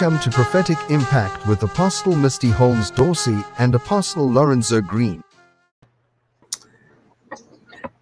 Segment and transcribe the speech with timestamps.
[0.00, 5.24] Welcome to Prophetic Impact with Apostle Misty Holmes Dorsey and Apostle Lorenzo Green.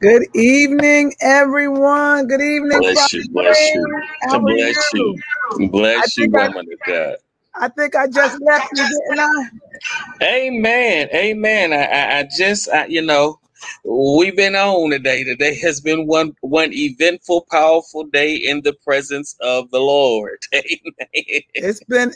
[0.01, 2.29] Good evening, everyone.
[2.29, 2.81] Good evening.
[2.81, 3.87] Bless you, bless you.
[4.23, 4.95] How bless you?
[4.95, 5.71] you.
[5.71, 7.17] Bless I you, think I- woman of God.
[7.55, 9.51] I think I just left you, didn't I?
[10.23, 11.09] Amen.
[11.15, 11.73] Amen.
[11.73, 13.41] I, I, I just, I, you know,
[13.85, 15.25] we've been on today.
[15.25, 20.39] Today has been one one eventful, powerful day in the presence of the Lord.
[20.55, 21.43] Amen.
[21.55, 22.13] It's been,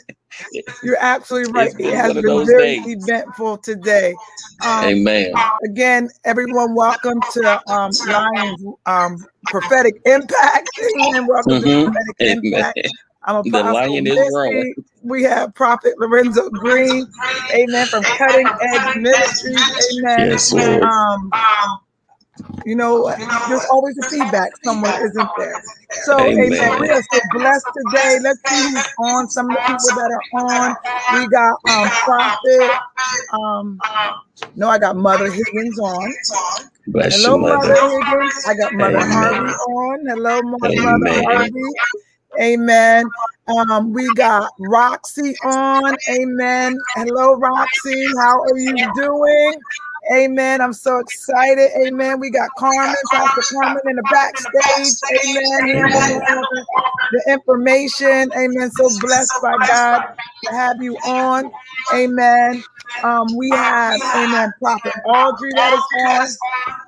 [0.83, 1.71] you're absolutely right.
[1.79, 2.85] It has been very days.
[2.85, 4.15] eventful today.
[4.65, 5.33] Um, Amen.
[5.65, 10.69] again, everyone, welcome to um, Lions um, Prophetic Impact.
[11.07, 11.27] Amen.
[11.27, 11.85] Welcome Mhm.
[11.85, 12.43] to Prophetic Amen.
[12.53, 12.79] Impact.
[13.23, 14.75] I'm The Apostle lion is growing.
[15.03, 17.07] We have Prophet Lorenzo Green,
[17.55, 20.29] amen, from Cutting Edge Ministries, amen.
[20.31, 20.91] Yes, Lord.
[20.91, 21.35] Um,
[22.65, 23.13] you know,
[23.49, 25.63] there's always a feedback somewhere, isn't there?
[26.05, 26.59] So, amen.
[26.59, 26.79] Amen.
[26.79, 28.19] We are so blessed today.
[28.21, 29.29] Let's see who's on.
[29.29, 30.75] Some of the people that are on.
[31.09, 32.71] We got um Prophet.
[33.33, 33.83] Um,
[34.55, 36.15] no, I got Mother Higgins on.
[36.87, 37.75] Bless Hello, you, Mother mother.
[37.75, 38.35] Higgins.
[38.45, 39.13] I got Mother Amen.
[39.13, 40.05] Harvey on.
[40.07, 41.23] Hello, Mo- Mother Amen.
[41.25, 41.73] Harvey.
[42.39, 43.09] Amen.
[43.47, 45.97] Um, we got Roxy on.
[46.09, 46.77] Amen.
[46.95, 48.07] Hello, Roxy.
[48.17, 49.61] How are you doing?
[50.13, 50.61] Amen.
[50.61, 51.69] I'm so excited.
[51.85, 52.19] Amen.
[52.19, 54.95] We got Carmen, Pastor Carmen in the backstage.
[55.25, 56.65] Amen.
[57.27, 58.31] Handling all the, the information.
[58.37, 58.71] Amen.
[58.71, 59.99] So blessed by God
[60.45, 61.51] to have you on.
[61.93, 62.63] Amen.
[63.03, 66.27] Um, we have, amen, Prophet Audrey that is on.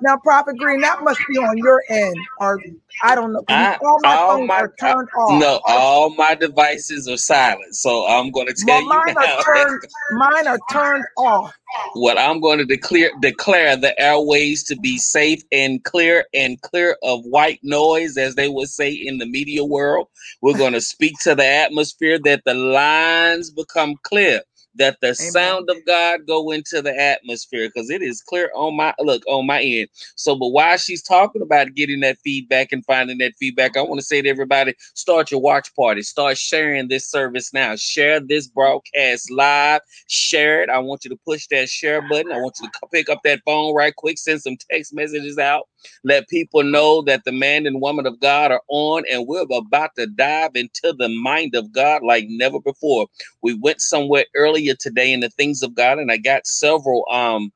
[0.00, 2.60] Now, Prophet Green, that must be on your end, or
[3.02, 3.44] I don't know.
[3.48, 5.40] I- all my all phones my- are turned off.
[5.40, 7.74] No, all my devices are silent.
[7.76, 9.38] So I'm going to tell Well, you mine now.
[9.38, 9.80] are turned.
[10.12, 11.54] Mine are turned off.
[11.94, 16.96] What I'm going to declare declare the airways to be safe and clear and clear
[17.02, 20.08] of white noise, as they would say in the media world.
[20.42, 24.42] We're going to speak to the atmosphere that the lines become clear,
[24.76, 28.94] that the sound of God go into the atmosphere because it is clear on my
[29.00, 29.88] look on my end.
[30.16, 34.00] So, but while she's talking about getting that feedback and finding that feedback, I want
[34.00, 38.48] to say to everybody: start your watch party, start sharing this service now, share this
[38.48, 40.70] broadcast live share it.
[40.70, 42.32] I want you to push that share button.
[42.32, 45.68] I want you to pick up that phone right quick, send some text messages out.
[46.04, 49.90] Let people know that the man and woman of God are on, and we're about
[49.96, 53.06] to dive into the mind of God like never before.
[53.42, 57.50] We went somewhere earlier today in the things of God, and I got several um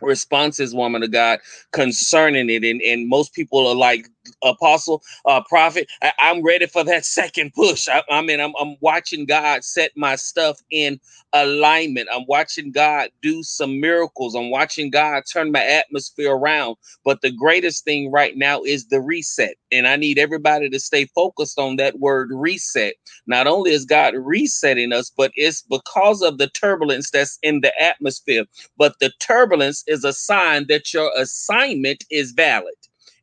[0.00, 1.40] responses, woman of God,
[1.72, 2.64] concerning it.
[2.64, 4.08] And, and most people are like,
[4.42, 7.88] apostle, uh, prophet, I, am ready for that second push.
[7.88, 11.00] I, I mean, I'm, I'm watching God set my stuff in
[11.32, 12.08] alignment.
[12.12, 14.34] I'm watching God do some miracles.
[14.34, 16.76] I'm watching God turn my atmosphere around.
[17.04, 19.56] But the greatest thing right now is the reset.
[19.70, 22.94] And I need everybody to stay focused on that word reset.
[23.26, 27.72] Not only is God resetting us, but it's because of the turbulence that's in the
[27.82, 28.44] atmosphere.
[28.76, 32.74] But the turbulence is a sign that your assignment is valid.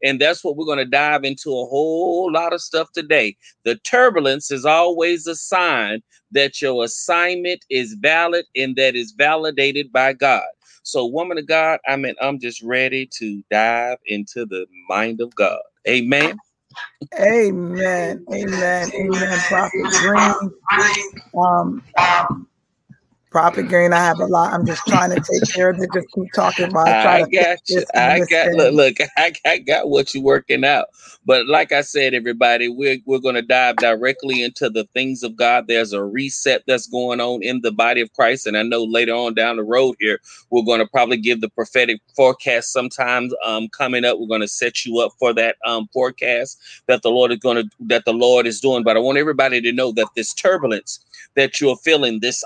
[0.03, 3.37] And that's what we're going to dive into a whole lot of stuff today.
[3.63, 6.01] The turbulence is always a sign
[6.31, 10.43] that your assignment is valid and that is validated by God.
[10.83, 15.33] So, woman of God, I mean, I'm just ready to dive into the mind of
[15.35, 15.59] God.
[15.87, 16.37] Amen.
[17.19, 18.25] Amen.
[18.33, 18.91] Amen.
[18.93, 19.39] Amen.
[19.47, 19.71] Prophet
[20.01, 20.51] Green.
[21.37, 21.81] Um,
[23.63, 24.53] Green, I have a lot.
[24.53, 25.93] I'm just trying to take care of it.
[25.93, 27.85] Just keep talking while I try I got you.
[27.95, 28.57] I got thing.
[28.57, 30.87] look, look I, I got what you're working out.
[31.25, 35.67] But like I said, everybody, we're we're gonna dive directly into the things of God.
[35.67, 38.47] There's a reset that's going on in the body of Christ.
[38.47, 40.19] And I know later on down the road here,
[40.51, 44.19] we're gonna probably give the prophetic forecast sometimes um coming up.
[44.19, 48.05] We're gonna set you up for that um forecast that the Lord is gonna that
[48.05, 48.83] the Lord is doing.
[48.83, 50.99] But I want everybody to know that this turbulence
[51.35, 52.43] that you're feeling, this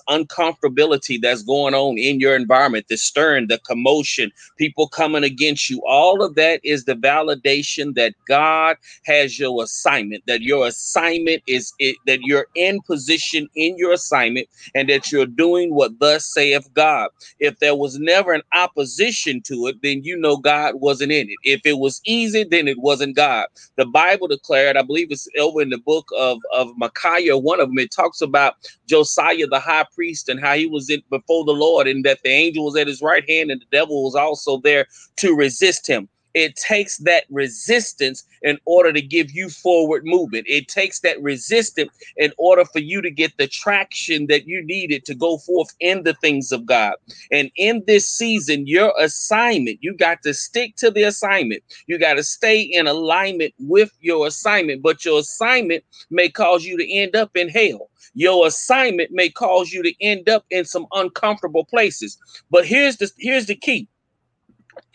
[0.78, 5.82] uncomfortability that's going on in your environment, the stirring, the commotion, people coming against you,
[5.88, 11.74] all of that is the validation that God has your assignment, that your assignment is
[11.80, 16.72] it, that you're in position in your assignment and that you're doing what thus saith
[16.74, 17.10] God.
[17.40, 21.38] If there was never an opposition to it, then you know God wasn't in it.
[21.44, 23.48] If it was easy, then it wasn't God.
[23.78, 27.70] The Bible declared, I believe it's over in the book of, of Micaiah, one of
[27.70, 28.56] them, it talks about
[28.88, 32.30] Josiah the high priest and how he was in before the Lord and that the
[32.30, 34.88] angel was at his right hand and the devil was also there
[35.18, 36.10] to resist him.
[36.38, 40.46] It takes that resistance in order to give you forward movement.
[40.48, 45.04] It takes that resistance in order for you to get the traction that you needed
[45.06, 46.94] to go forth in the things of God.
[47.32, 51.64] And in this season, your assignment, you got to stick to the assignment.
[51.88, 56.78] You got to stay in alignment with your assignment, but your assignment may cause you
[56.78, 57.90] to end up in hell.
[58.14, 62.16] Your assignment may cause you to end up in some uncomfortable places.
[62.52, 63.88] But here's the here's the key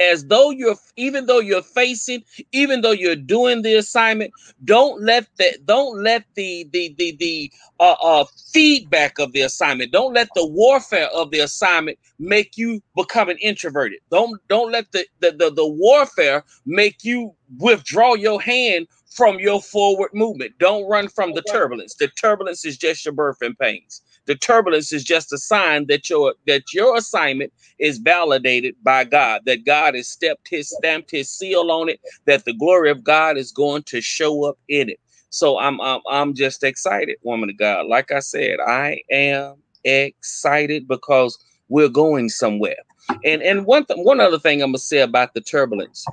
[0.00, 2.22] as though you're even though you're facing
[2.52, 4.32] even though you're doing the assignment
[4.64, 9.92] don't let that don't let the the the the uh, uh feedback of the assignment
[9.92, 13.98] don't let the warfare of the assignment make you become an introverted.
[14.10, 18.86] Don't don't let the the, the, the warfare make you withdraw your hand
[19.16, 23.58] from your forward movement don't run from the turbulence the turbulence is just your birthing
[23.58, 29.04] pains the turbulence is just a sign that your that your assignment is validated by
[29.04, 33.02] God, that God has stepped his stamped his seal on it, that the glory of
[33.02, 35.00] God is going to show up in it.
[35.30, 37.86] So I'm I'm, I'm just excited, woman of God.
[37.86, 41.36] Like I said, I am excited because
[41.68, 42.76] we're going somewhere.
[43.24, 46.04] And and one th- one other thing I'm gonna say about the turbulence.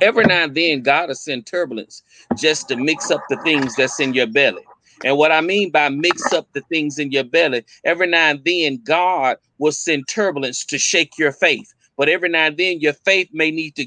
[0.00, 2.02] Every now and then, God will send turbulence
[2.34, 4.68] just to mix up the things that's in your belly.
[5.02, 8.44] And what I mean by mix up the things in your belly, every now and
[8.44, 11.74] then God will send turbulence to shake your faith.
[11.96, 13.86] But every now and then your faith may need to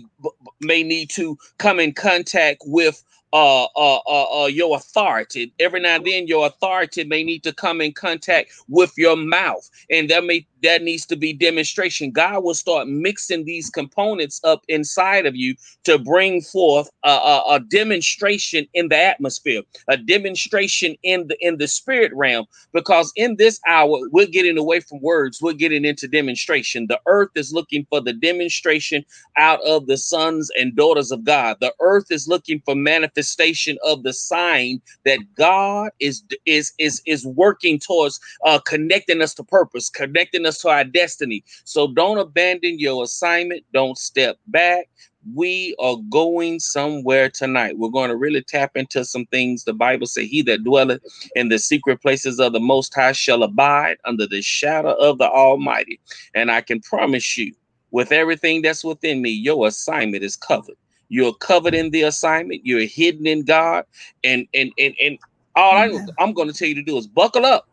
[0.61, 5.53] may need to come in contact with uh, uh, uh, uh, your authority.
[5.59, 9.69] Every now and then, your authority may need to come in contact with your mouth,
[9.89, 12.11] and that may that needs to be demonstration.
[12.11, 17.43] God will start mixing these components up inside of you to bring forth a, a,
[17.55, 22.45] a, demonstration in the atmosphere, a demonstration in the in the spirit realm.
[22.73, 26.87] Because in this hour, we're getting away from words, we're getting into demonstration.
[26.87, 29.05] The earth is looking for the demonstration
[29.37, 31.57] out of the sons and daughters of God.
[31.61, 37.25] The earth is looking for manifestation of the sign that God is is is is
[37.25, 41.43] working towards uh, connecting us to purpose, connecting us to our destiny.
[41.65, 43.63] So don't abandon your assignment.
[43.73, 44.89] Don't step back.
[45.35, 47.77] We are going somewhere tonight.
[47.77, 49.65] We're going to really tap into some things.
[49.65, 51.01] The Bible says, He that dwelleth
[51.35, 55.29] in the secret places of the Most High shall abide under the shadow of the
[55.29, 55.99] Almighty.
[56.33, 57.53] And I can promise you,
[57.91, 60.75] with everything that's within me, your assignment is covered.
[61.09, 62.65] You're covered in the assignment.
[62.65, 63.85] You're hidden in God,
[64.23, 65.17] and and and and
[65.55, 65.89] all I,
[66.19, 67.67] I'm going to tell you to do is buckle up,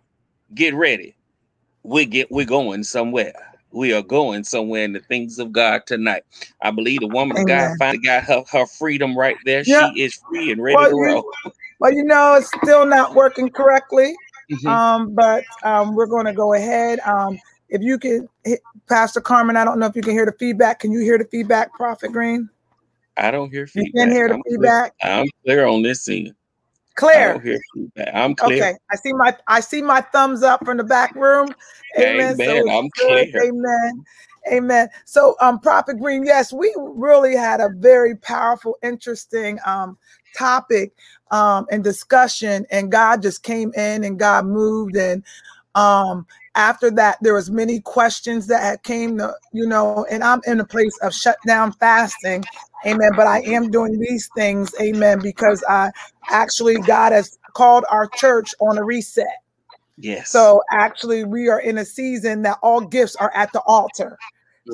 [0.54, 1.16] get ready,
[1.84, 3.34] we get we're going somewhere.
[3.70, 6.22] We are going somewhere in the things of God tonight.
[6.62, 9.62] I believe the woman of God finally got her, her freedom right there.
[9.64, 9.92] Yep.
[9.94, 11.32] She is free and ready well, to roll.
[11.44, 14.14] You, well, you know, it's still not working correctly.
[14.50, 14.68] Mm-hmm.
[14.68, 17.00] Um, but um, we're going to go ahead.
[17.00, 17.38] Um,
[17.68, 20.78] if you can, hit, Pastor Carmen, I don't know if you can hear the feedback.
[20.78, 22.48] Can you hear the feedback, Prophet Green?
[23.16, 23.92] I don't hear feedback.
[23.94, 24.92] You can hear the I'm feedback.
[25.00, 25.12] Clear.
[25.12, 26.34] I'm clear on this scene.
[26.96, 27.42] Clear.
[28.14, 28.62] I'm clear.
[28.62, 28.74] Okay.
[28.90, 31.54] I see my I see my thumbs up from the back room.
[31.98, 32.34] Amen.
[32.34, 32.36] Amen.
[32.36, 33.26] So I'm clear.
[33.42, 34.04] Amen.
[34.52, 34.88] Amen.
[35.04, 39.98] So um Prophet Green, yes, we really had a very powerful, interesting um
[40.36, 40.92] topic
[41.30, 45.22] um and discussion, and God just came in and God moved and
[45.74, 50.40] um after that there was many questions that had came to you know and i'm
[50.46, 52.44] in a place of shutdown fasting
[52.86, 55.90] amen but i am doing these things amen because i
[56.30, 59.26] actually god has called our church on a reset.
[59.96, 60.30] Yes.
[60.30, 64.18] So actually we are in a season that all gifts are at the altar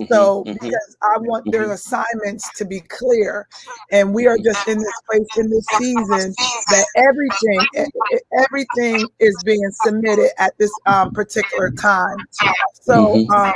[0.09, 0.53] so mm-hmm.
[0.53, 1.51] because I want mm-hmm.
[1.51, 3.49] their assignments to be clear,
[3.91, 6.35] and we are just in this place in this season
[6.71, 7.89] that everything
[8.45, 12.17] everything is being submitted at this um, particular time.
[12.83, 13.15] So.
[13.17, 13.31] Mm-hmm.
[13.33, 13.53] Um,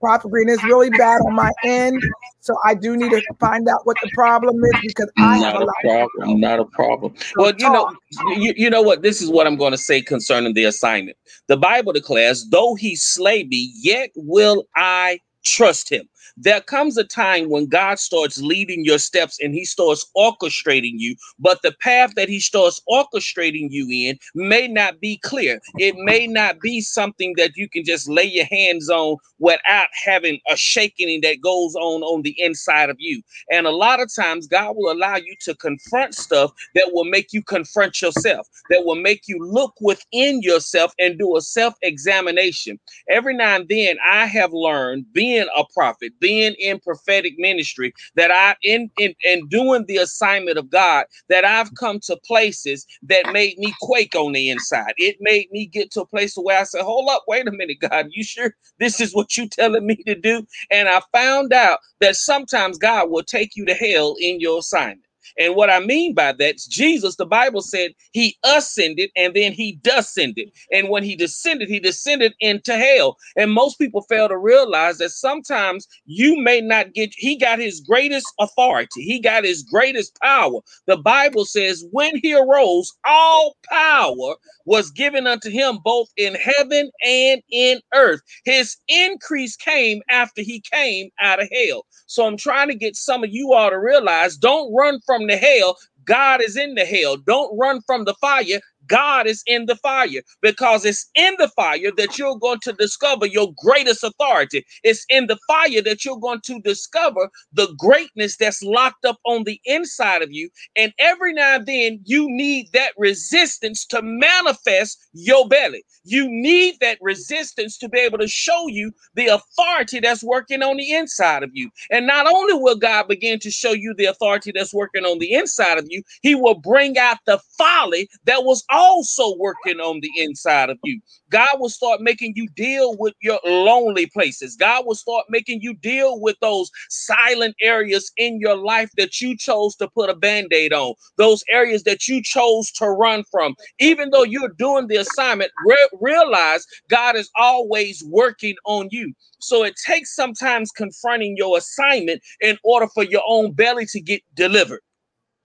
[0.00, 2.02] Prophet Green is really bad on my end,
[2.40, 5.62] so I do need to find out what the problem is because I not have
[5.62, 6.40] a, a problem.
[6.40, 7.14] Not a problem.
[7.36, 7.88] Well, you know,
[8.36, 9.02] you, you know what?
[9.02, 11.16] This is what I'm going to say concerning the assignment.
[11.46, 16.08] The Bible declares, "Though he slay me, yet will I trust him.
[16.36, 21.16] There comes a time when God starts leading your steps and he starts orchestrating you,
[21.38, 25.60] but the path that he starts orchestrating you in may not be clear.
[25.78, 30.40] It may not be something that you can just lay your hands on without having
[30.50, 33.22] a shaking that goes on on the inside of you.
[33.50, 37.34] And a lot of times, God will allow you to confront stuff that will make
[37.34, 42.80] you confront yourself, that will make you look within yourself and do a self examination.
[43.10, 48.30] Every now and then, I have learned being a prophet, being in prophetic ministry that
[48.32, 53.32] I in in in doing the assignment of God that I've come to places that
[53.32, 54.94] made me quake on the inside.
[54.98, 57.78] It made me get to a place where I said, "Hold up, wait a minute,
[57.80, 61.80] God, you sure this is what you telling me to do?" And I found out
[62.00, 65.02] that sometimes God will take you to hell in your assignment.
[65.38, 69.78] And what I mean by that, Jesus, the Bible said he ascended and then he
[69.82, 70.50] descended.
[70.72, 73.16] And when he descended, he descended into hell.
[73.36, 77.80] And most people fail to realize that sometimes you may not get, he got his
[77.80, 80.60] greatest authority, he got his greatest power.
[80.86, 86.90] The Bible says, when he arose, all power was given unto him both in heaven
[87.04, 88.20] and in earth.
[88.44, 91.86] His increase came after he came out of hell.
[92.06, 95.36] So I'm trying to get some of you all to realize don't run from the
[95.36, 95.78] hell.
[96.04, 97.16] God is in the hell.
[97.18, 98.60] Don't run from the fire.
[98.92, 103.24] God is in the fire because it's in the fire that you're going to discover
[103.26, 104.66] your greatest authority.
[104.84, 109.44] It's in the fire that you're going to discover the greatness that's locked up on
[109.44, 110.50] the inside of you.
[110.76, 115.84] And every now and then, you need that resistance to manifest your belly.
[116.04, 120.76] You need that resistance to be able to show you the authority that's working on
[120.76, 121.70] the inside of you.
[121.90, 125.32] And not only will God begin to show you the authority that's working on the
[125.32, 130.10] inside of you, He will bring out the folly that was also working on the
[130.16, 131.00] inside of you.
[131.30, 134.56] God will start making you deal with your lonely places.
[134.56, 139.36] God will start making you deal with those silent areas in your life that you
[139.36, 143.54] chose to put a band aid on, those areas that you chose to run from.
[143.78, 149.12] Even though you're doing the assignment, re- realize God is always working on you.
[149.38, 154.22] So it takes sometimes confronting your assignment in order for your own belly to get
[154.34, 154.80] delivered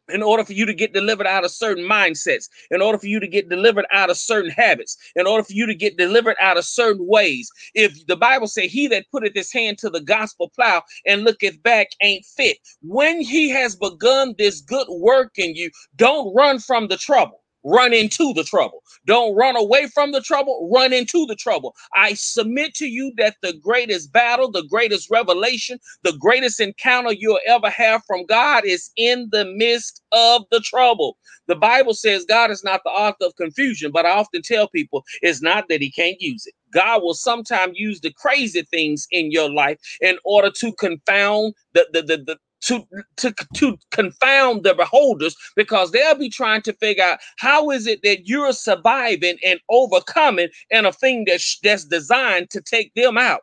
[0.10, 3.20] in order for you to get delivered out of certain mindsets, in order for you
[3.20, 6.58] to get delivered out of certain habits, in order for you to get delivered out
[6.58, 7.50] of certain ways.
[7.74, 11.62] If the Bible say he that putteth his hand to the gospel plow and looketh
[11.64, 12.58] back ain't fit.
[12.82, 17.94] When he has begun this good work in you, don't run from the trouble run
[17.94, 18.84] into the trouble.
[19.06, 21.76] Don't run away from the trouble, run into the trouble.
[21.96, 27.40] I submit to you that the greatest battle, the greatest revelation, the greatest encounter you'll
[27.48, 31.18] ever have from God is in the midst of the trouble.
[31.48, 35.04] The Bible says God is not the author of confusion, but I often tell people
[35.22, 36.54] it's not that he can't use it.
[36.74, 41.88] God will sometimes use the crazy things in your life in order to confound the,
[41.94, 42.86] the, the, the, to
[43.18, 48.02] to to confound the beholders because they'll be trying to figure out how is it
[48.04, 53.42] that you're surviving and overcoming and a thing that's that's designed to take them out.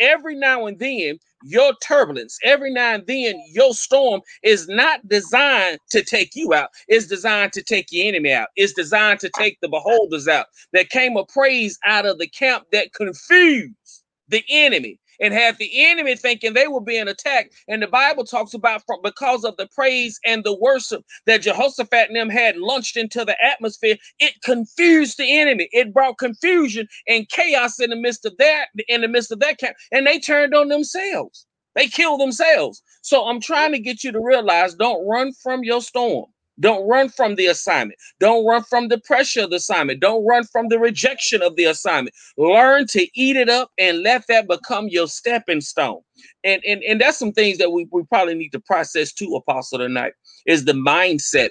[0.00, 5.78] Every now and then your turbulence every now and then your storm is not designed
[5.90, 6.68] to take you out.
[6.88, 8.48] It's designed to take your enemy out.
[8.56, 10.46] It's designed to take the beholders out.
[10.72, 15.70] There came a praise out of the camp that confused the enemy and had the
[15.86, 17.54] enemy thinking they were being attacked.
[17.68, 22.08] And the Bible talks about from because of the praise and the worship that Jehoshaphat
[22.08, 25.68] and them had launched into the atmosphere, it confused the enemy.
[25.72, 29.58] It brought confusion and chaos in the midst of that, in the midst of that
[29.58, 31.46] camp, and they turned on themselves.
[31.76, 32.82] They killed themselves.
[33.02, 36.26] So I'm trying to get you to realize don't run from your storm.
[36.60, 37.98] Don't run from the assignment.
[38.20, 40.00] Don't run from the pressure of the assignment.
[40.00, 42.14] Don't run from the rejection of the assignment.
[42.38, 46.00] Learn to eat it up and let that become your stepping stone.
[46.44, 49.78] And and, and that's some things that we, we probably need to process too, Apostle,
[49.78, 50.12] tonight
[50.46, 51.50] is the mindset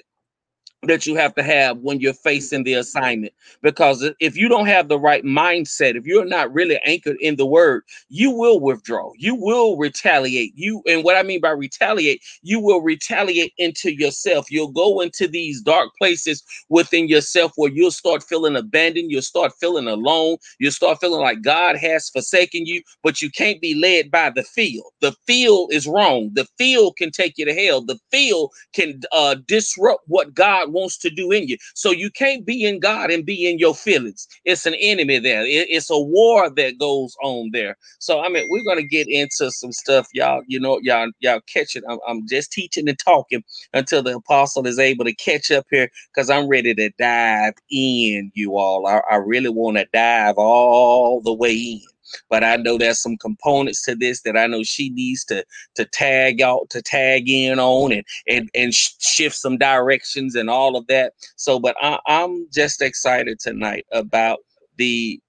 [0.82, 3.32] that you have to have when you're facing the assignment.
[3.62, 7.44] Because if you don't have the right mindset, if you're not really anchored in the
[7.46, 9.12] word, you will withdraw.
[9.18, 10.52] You will retaliate.
[10.56, 14.50] You and what I mean by retaliate, you will retaliate into yourself.
[14.50, 19.52] You'll go into these dark places within yourself where you'll start feeling abandoned, you'll start
[19.60, 24.10] feeling alone, you'll start feeling like God has forsaken you, but you can't be led
[24.10, 24.82] by the feel.
[25.00, 26.30] The feel is wrong.
[26.34, 27.82] The feel can take you to hell.
[27.82, 31.58] The feel can uh, disrupt what God wants to do in you.
[31.74, 34.28] So you can't be in God and be in your feelings.
[34.44, 35.42] It's an enemy there.
[35.46, 37.76] It, it's a war that goes on there.
[38.00, 40.42] So I mean, we're gonna get into some stuff, y'all.
[40.46, 41.84] You know, y'all y'all catch it.
[41.88, 45.90] I'm, I'm just teaching and talking until the apostle is able to catch up here
[46.14, 48.86] because I'm ready to dive in, you all.
[48.86, 51.80] I, I really want to dive all the way in
[52.28, 55.44] but I know there's some components to this that I know she needs to
[55.76, 60.76] to tag out to tag in on and and and shift some directions and all
[60.76, 61.14] of that.
[61.36, 64.40] So, but I, I'm just excited tonight about
[64.76, 65.20] the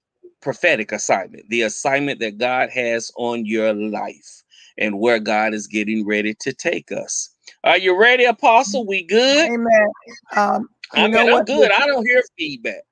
[0.42, 4.44] prophetic assignment, the assignment that God has on your life
[4.78, 7.30] and where God is getting ready to take us.
[7.64, 8.86] Are you ready, Apostle?
[8.88, 9.52] We good?
[9.52, 9.88] Amen.
[10.36, 11.72] Um, I mean, I'm good.
[11.72, 12.84] I don't hear feedback.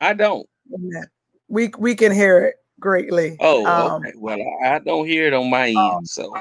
[0.00, 0.48] I don't.
[0.74, 1.06] Amen.
[1.48, 2.56] We we can hear it.
[2.86, 3.36] Greatly.
[3.40, 4.12] Oh, um, okay.
[4.16, 6.32] Well, I, don't hear it on my end, um, so.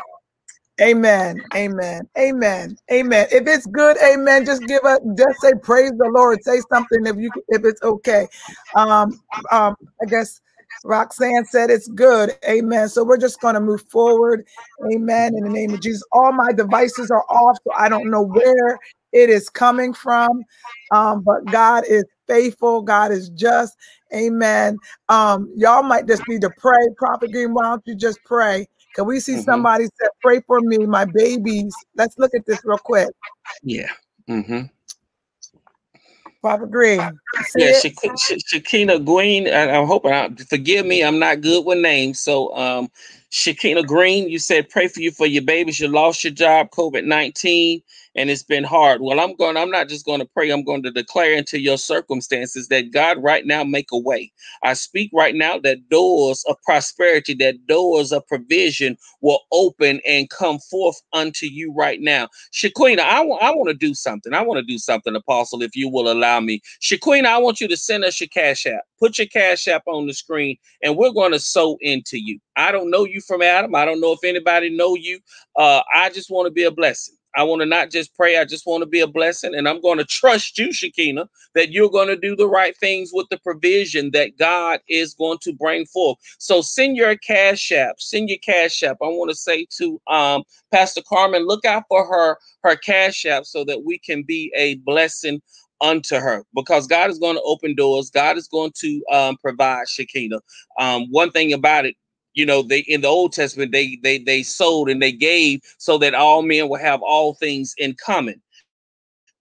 [0.80, 1.42] Amen.
[1.56, 2.08] Amen.
[2.16, 2.78] Amen.
[2.92, 3.28] Amen.
[3.32, 4.46] If it's good, amen.
[4.46, 6.44] Just give a just say praise the Lord.
[6.44, 8.28] Say something if you if it's okay.
[8.76, 9.20] Um,
[9.52, 10.40] um, I guess
[10.84, 12.34] Roxanne said it's good.
[12.48, 12.90] Amen.
[12.90, 14.46] So we're just going to move forward.
[14.94, 15.34] Amen.
[15.36, 16.04] In the name of Jesus.
[16.12, 18.78] All my devices are off, so I don't know where
[19.14, 20.44] it is coming from.
[20.92, 22.82] Um, but God is faithful.
[22.82, 23.78] God is just.
[24.14, 24.78] Amen.
[25.10, 26.80] Um, y'all might just need to pray.
[26.98, 28.68] Prophet Green, why don't you just pray?
[28.96, 29.42] Can we see mm-hmm.
[29.42, 31.76] somebody say, pray for me, my babies?
[31.96, 33.10] Let's look at this real quick.
[33.62, 33.90] Yeah.
[34.30, 34.62] Mm-hmm.
[36.42, 37.02] Prophet Green.
[37.56, 37.96] Yeah, Shak-
[38.54, 39.52] Shakina Green.
[39.52, 40.14] I'm hoping.
[40.14, 42.20] I, forgive me, I'm not good with names.
[42.20, 42.90] So, um,
[43.32, 45.80] Shakina Green, you said pray for you for your babies.
[45.80, 47.82] You lost your job, COVID 19
[48.16, 49.02] and it's been hard.
[49.02, 51.78] Well, I'm going, I'm not just going to pray, I'm going to declare into your
[51.78, 54.32] circumstances that God right now make a way.
[54.64, 60.30] I speak right now that doors of prosperity, that doors of provision will open and
[60.30, 62.30] come forth unto you right now.
[62.54, 64.34] Shaquina, I, w- I want to do something.
[64.34, 66.62] I want to do something, Apostle, if you will allow me.
[66.82, 68.84] Shaquina, I want you to send us your cash app.
[69.00, 72.40] Put your cash app on the screen, and we're going to sow into you.
[72.56, 73.76] I don't know you from Adam.
[73.76, 75.20] I don't know if anybody know you.
[75.58, 77.16] Uh, I just want to be a blessing.
[77.36, 79.56] I want to not just pray, I just want to be a blessing.
[79.56, 83.12] And I'm going to trust you, Shakina, that you're going to do the right things
[83.14, 86.18] with the provision that God is going to bring forth.
[86.38, 88.98] So send your cash app, send your cash app.
[89.02, 93.46] I want to say to um, Pastor Carmen, look out for her, her cash app
[93.46, 95.42] so that we can be a blessing
[95.82, 98.10] unto her because God is going to open doors.
[98.10, 100.40] God is going to um, provide Shakina.
[100.80, 101.96] Um, one thing about it,
[102.36, 105.98] you know they in the old testament they they they sold and they gave so
[105.98, 108.42] that all men will have all things in common.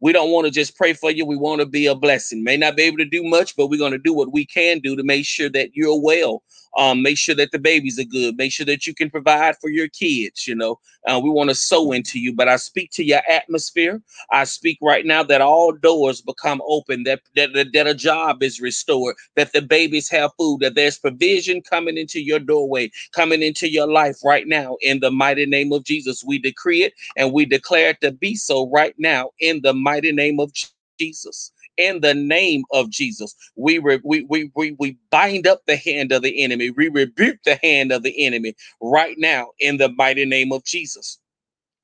[0.01, 1.25] We don't want to just pray for you.
[1.25, 2.45] We want to be a blessing.
[2.45, 4.81] May not be able to do much but we're going to do what we can
[4.81, 6.43] do to make sure that you're well
[6.77, 8.37] um, make sure that the babies are good.
[8.37, 10.47] Make sure that you can provide for your kids.
[10.47, 14.03] You know, uh, we want to sow into you, but I speak to your atmosphere.
[14.33, 18.61] I speak right now that all doors become open, that, that, that a job is
[18.61, 23.69] restored, that the babies have food, that there's provision coming into your doorway, coming into
[23.69, 24.77] your life right now.
[24.83, 28.35] In the mighty name of Jesus, we decree it and we declare it to be
[28.35, 30.53] so right now in the mighty name of
[30.99, 33.35] Jesus in the name of Jesus.
[33.57, 36.71] We, re- we, we, we, we bind up the hand of the enemy.
[36.71, 41.19] We rebuke the hand of the enemy right now in the mighty name of Jesus.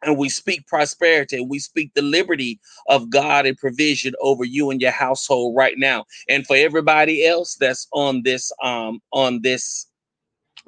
[0.02, 4.70] And we speak prosperity and we speak the liberty of God and provision over you
[4.70, 6.06] and your household right now.
[6.28, 9.86] And for everybody else that's on this um on this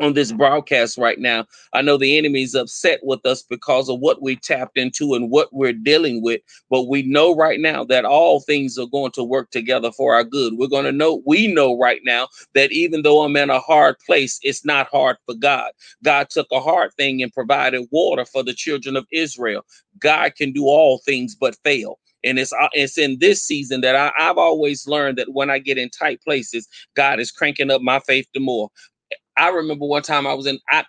[0.03, 1.47] on this broadcast right now.
[1.73, 5.49] I know the enemy's upset with us because of what we tapped into and what
[5.53, 9.51] we're dealing with, but we know right now that all things are going to work
[9.51, 10.55] together for our good.
[10.55, 13.97] We're going to know, we know right now that even though I'm in a hard
[14.05, 15.71] place, it's not hard for God.
[16.03, 19.65] God took a hard thing and provided water for the children of Israel.
[20.01, 21.99] God can do all things but fail.
[22.25, 25.59] And it's uh, it's in this season that I, I've always learned that when I
[25.59, 28.71] get in tight places, God is cranking up my faith the more.
[29.39, 30.61] I remember one time I was in.
[30.71, 30.85] I,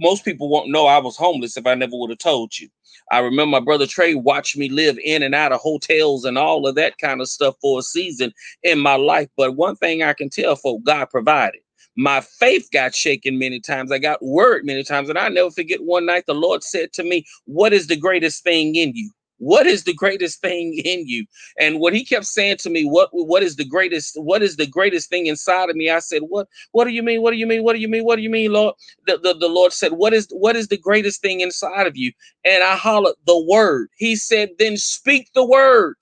[0.00, 2.68] most people won't know I was homeless if I never would have told you.
[3.12, 6.66] I remember my brother Trey watched me live in and out of hotels and all
[6.66, 8.32] of that kind of stuff for a season
[8.64, 9.28] in my life.
[9.36, 11.62] But one thing I can tell folk, God provided.
[11.96, 13.92] My faith got shaken many times.
[13.92, 17.04] I got word many times, and I never forget one night the Lord said to
[17.04, 21.26] me, "What is the greatest thing in you?" What is the greatest thing in you?
[21.58, 24.66] And what he kept saying to me what what is the greatest what is the
[24.66, 25.90] greatest thing inside of me?
[25.90, 27.22] I said what what do you mean?
[27.22, 27.64] What do you mean?
[27.64, 28.04] What do you mean?
[28.04, 28.74] What do you mean lord?
[29.06, 32.12] The, the, the lord said what is what is the greatest thing inside of you?
[32.44, 33.88] And i hollered the word.
[33.96, 35.96] He said then speak the word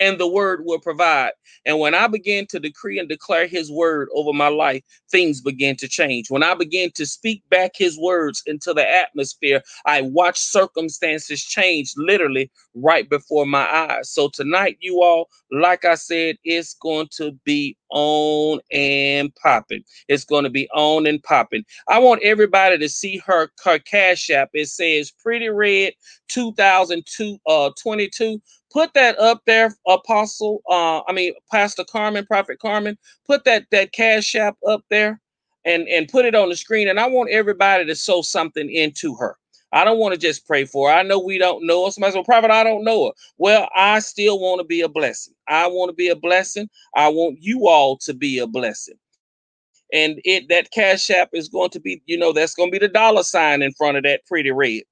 [0.00, 1.32] and the word will provide.
[1.66, 5.76] And when I began to decree and declare his word over my life, things began
[5.76, 6.30] to change.
[6.30, 11.92] When I began to speak back his words into the atmosphere, I watched circumstances change
[11.96, 14.10] literally right before my eyes.
[14.10, 19.82] So tonight, you all, like I said, it's going to be on and popping.
[20.08, 21.64] It's going to be on and popping.
[21.88, 24.50] I want everybody to see her, her cash app.
[24.54, 25.94] It says Pretty Red
[26.28, 27.38] 2022.
[27.46, 30.62] Uh, 22 put that up there, Apostle.
[30.68, 32.96] Uh, I mean, Pastor Carmen, Prophet Carmen.
[33.26, 35.20] Put that that cash app up there,
[35.64, 36.88] and and put it on the screen.
[36.88, 39.36] And I want everybody to sow something into her.
[39.72, 40.96] I don't want to just pray for her.
[40.96, 41.90] I know we don't know her.
[41.92, 43.12] Somebody said, Prophet, I don't know her.
[43.38, 45.34] Well, I still want to be a blessing.
[45.48, 46.68] I want to be a blessing.
[46.96, 48.96] I want you all to be a blessing.
[49.92, 52.84] And it that cash app is going to be, you know, that's going to be
[52.84, 54.82] the dollar sign in front of that pretty red.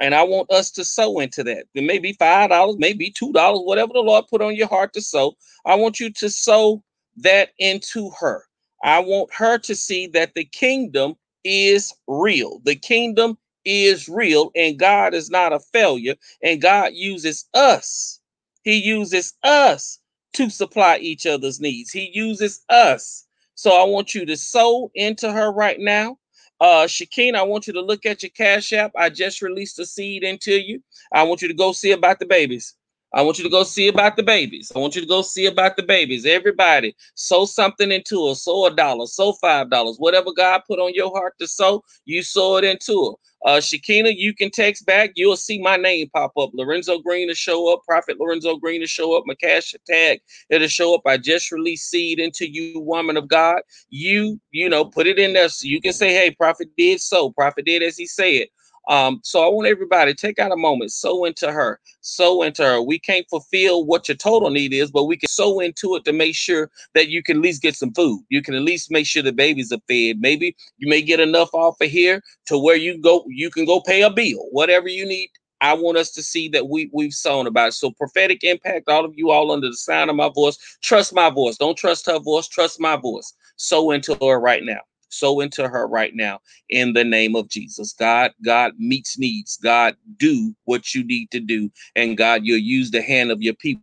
[0.00, 1.66] And I want us to sow into that.
[1.74, 4.92] It may be five dollars, maybe two dollars, whatever the Lord put on your heart
[4.94, 5.34] to sow.
[5.66, 6.82] I want you to sow
[7.18, 8.44] that into her.
[8.84, 12.60] I want her to see that the kingdom is real.
[12.64, 18.20] The kingdom is real, and God is not a failure, and God uses us.
[18.64, 20.00] He uses us
[20.34, 21.90] to supply each other's needs.
[21.90, 23.26] He uses us.
[23.54, 26.18] So I want you to sow into her right now.
[26.60, 28.92] Uh, Shakina, I want you to look at your cash app.
[28.96, 30.82] I just released a seed into you.
[31.12, 32.74] I want you to go see about the babies.
[33.14, 34.70] I want you to go see about the babies.
[34.74, 36.26] I want you to go see about the babies.
[36.26, 38.34] Everybody, sow something into her.
[38.34, 42.22] Sow a dollar, sow five dollars, whatever God put on your heart to sow, you
[42.22, 43.28] sow it into her.
[43.46, 45.12] Uh, Shakina, you can text back.
[45.14, 46.50] You'll see my name pop up.
[46.54, 47.82] Lorenzo Green to show up.
[47.86, 49.24] Prophet Lorenzo Green to show up.
[49.26, 51.02] My cash tag it'll show up.
[51.06, 53.60] I just released seed into you, woman of God.
[53.90, 57.30] You, you know, put it in there so you can say, "Hey, Prophet did so.
[57.30, 58.48] Prophet did as he said."
[58.88, 62.80] Um, so I want everybody take out a moment, sow into her, sow into her.
[62.80, 66.12] We can't fulfill what your total need is, but we can sow into it to
[66.12, 68.22] make sure that you can at least get some food.
[68.30, 70.20] You can at least make sure the babies are fed.
[70.20, 73.80] Maybe you may get enough off of here to where you go, you can go
[73.80, 75.28] pay a bill, whatever you need.
[75.60, 77.72] I want us to see that we we've sown about it.
[77.72, 81.30] So prophetic impact, all of you all under the sound of my voice, trust my
[81.30, 81.56] voice.
[81.56, 83.34] Don't trust her voice, trust my voice.
[83.56, 86.40] Sow into her right now sow into her right now
[86.70, 87.92] in the name of Jesus.
[87.92, 89.58] God, God meets needs.
[89.62, 91.70] God, do what you need to do.
[91.96, 93.82] And God, you'll use the hand of your people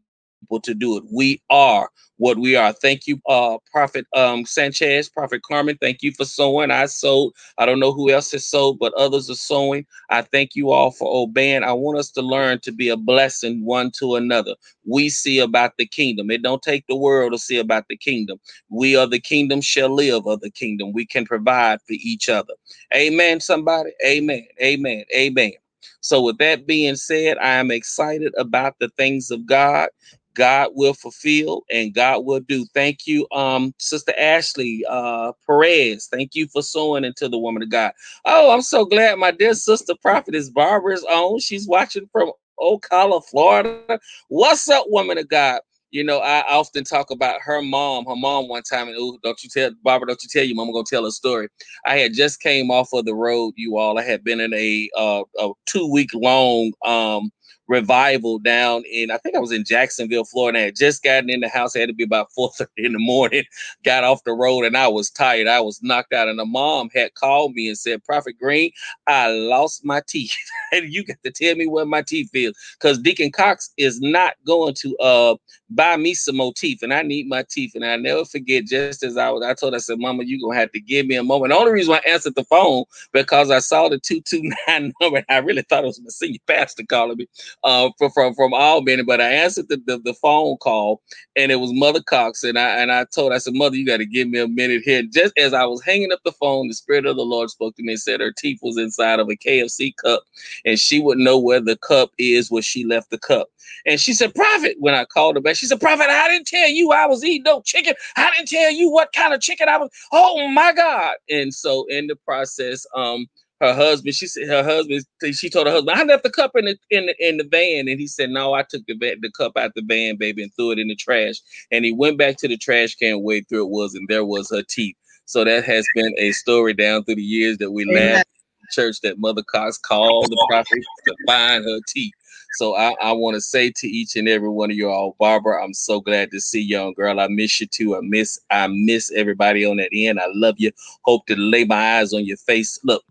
[0.63, 1.03] to do it.
[1.13, 2.73] We are what we are.
[2.73, 5.77] Thank you, uh, Prophet um, Sanchez, Prophet Carmen.
[5.81, 6.71] Thank you for sowing.
[6.71, 7.33] I sowed.
[7.57, 9.85] I don't know who else has sowed, but others are sowing.
[10.11, 11.63] I thank you all for obeying.
[11.63, 14.55] I want us to learn to be a blessing one to another.
[14.85, 16.31] We see about the kingdom.
[16.31, 18.39] It don't take the world to see about the kingdom.
[18.69, 20.93] We are the kingdom shall live of the kingdom.
[20.93, 22.53] We can provide for each other.
[22.95, 23.91] Amen, somebody.
[24.05, 24.47] Amen.
[24.63, 25.05] Amen.
[25.15, 25.53] Amen.
[26.01, 29.89] So, with that being said, I am excited about the things of God.
[30.35, 32.65] God will fulfill and God will do.
[32.73, 36.07] Thank you, um, Sister Ashley uh, Perez.
[36.11, 37.93] Thank you for sowing into the woman of God.
[38.25, 41.39] Oh, I'm so glad my dear sister prophetess Barbara is on.
[41.39, 43.99] She's watching from Ocala, Florida.
[44.29, 45.61] What's up, woman of God?
[45.91, 48.05] You know, I often talk about her mom.
[48.05, 50.07] Her mom one time, and ooh, don't you tell Barbara?
[50.07, 50.67] Don't you tell you, mom?
[50.67, 51.47] I'm gonna tell a story.
[51.85, 53.97] I had just came off of the road, you all.
[53.97, 57.31] I had been in a uh, a two week long um
[57.67, 60.59] revival down in I think I was in Jacksonville, Florida.
[60.59, 61.75] I had just gotten in the house.
[61.75, 63.43] It had to be about 4:30 in the morning.
[63.85, 65.47] Got off the road and I was tired.
[65.47, 66.29] I was knocked out.
[66.29, 68.71] And the mom had called me and said, Prophet Green,
[69.07, 70.35] I lost my teeth.
[70.73, 72.53] and you got to tell me where my teeth is.
[72.79, 75.35] Because Deacon Cox is not going to uh
[75.69, 76.83] buy me some more teeth.
[76.83, 77.73] And I need my teeth.
[77.75, 80.39] And I never forget, just as I was, I told her, I said, Mama, you're
[80.39, 81.51] gonna have to give me a moment.
[81.51, 85.23] The only reason I answered the phone because I saw the 229 number.
[85.29, 87.27] I really thought it was my senior pastor calling me
[87.63, 91.01] uh, from from from Albany, but I answered the, the, the phone call
[91.35, 93.97] and it was Mother Cox, and I and I told I said, Mother, you got
[93.97, 95.03] to give me a minute here.
[95.03, 97.83] Just as I was hanging up the phone, the Spirit of the Lord spoke to
[97.83, 100.23] me and said her teeth was inside of a KFC cup,
[100.63, 103.49] and she wouldn't know where the cup is where she left the cup.
[103.85, 106.69] And she said, Prophet, when I called her back, she said, Prophet, I didn't tell
[106.69, 107.93] you I was eating no chicken.
[108.17, 109.89] I didn't tell you what kind of chicken I was.
[110.11, 111.15] Oh my God.
[111.29, 113.27] And so in the process, um,
[113.61, 114.15] her husband.
[114.15, 115.05] She said her husband.
[115.33, 117.87] She told her husband, "I left the cup in the in the, in the van,"
[117.87, 120.71] and he said, "No, I took the the cup out the van, baby, and threw
[120.71, 121.35] it in the trash."
[121.71, 124.49] And he went back to the trash can, where through it was, and there was
[124.51, 124.95] her teeth.
[125.25, 128.25] So that has been a story down through the years that we laughed
[128.71, 132.13] church that Mother Cox called the prophet to find her teeth.
[132.51, 135.63] So I, I want to say to each and every one of you all, Barbara,
[135.63, 137.19] I'm so glad to see you, young girl.
[137.19, 137.95] I miss you too.
[137.95, 140.19] I miss I miss everybody on that end.
[140.19, 140.71] I love you.
[141.03, 142.79] Hope to lay my eyes on your face.
[142.83, 143.03] Look,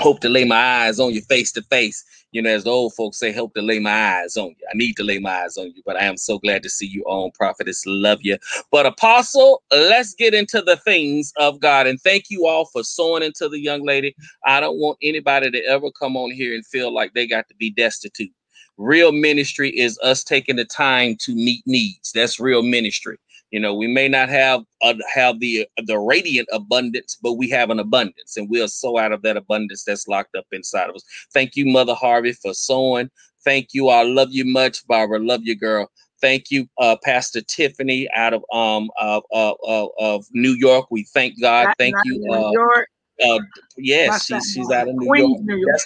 [0.00, 2.04] hope to lay my eyes on you face to face.
[2.32, 4.66] You know, as the old folks say, hope to lay my eyes on you.
[4.70, 6.86] I need to lay my eyes on you, but I am so glad to see
[6.86, 7.82] you on, prophetess.
[7.86, 8.36] Love you.
[8.70, 11.86] But apostle, let's get into the things of God.
[11.86, 14.14] And thank you all for sowing into the young lady.
[14.44, 17.54] I don't want anybody to ever come on here and feel like they got to
[17.54, 18.32] be destitute.
[18.78, 22.12] Real ministry is us taking the time to meet needs.
[22.12, 23.18] That's real ministry.
[23.50, 27.70] You know, we may not have uh, have the the radiant abundance, but we have
[27.70, 31.04] an abundance, and we'll sow out of that abundance that's locked up inside of us.
[31.32, 33.08] Thank you, Mother Harvey, for sowing.
[33.44, 33.88] Thank you.
[33.88, 35.20] I love you much, Barbara.
[35.20, 35.88] Love you, girl.
[36.20, 40.90] Thank you, uh, Pastor Tiffany, out of um of, of, of New York.
[40.90, 41.72] We thank God.
[41.78, 42.18] Thank you.
[42.18, 42.88] New uh, York.
[43.24, 43.38] Uh,
[43.76, 45.40] yes, she's she's out of New Queens, York.
[45.44, 45.80] New York.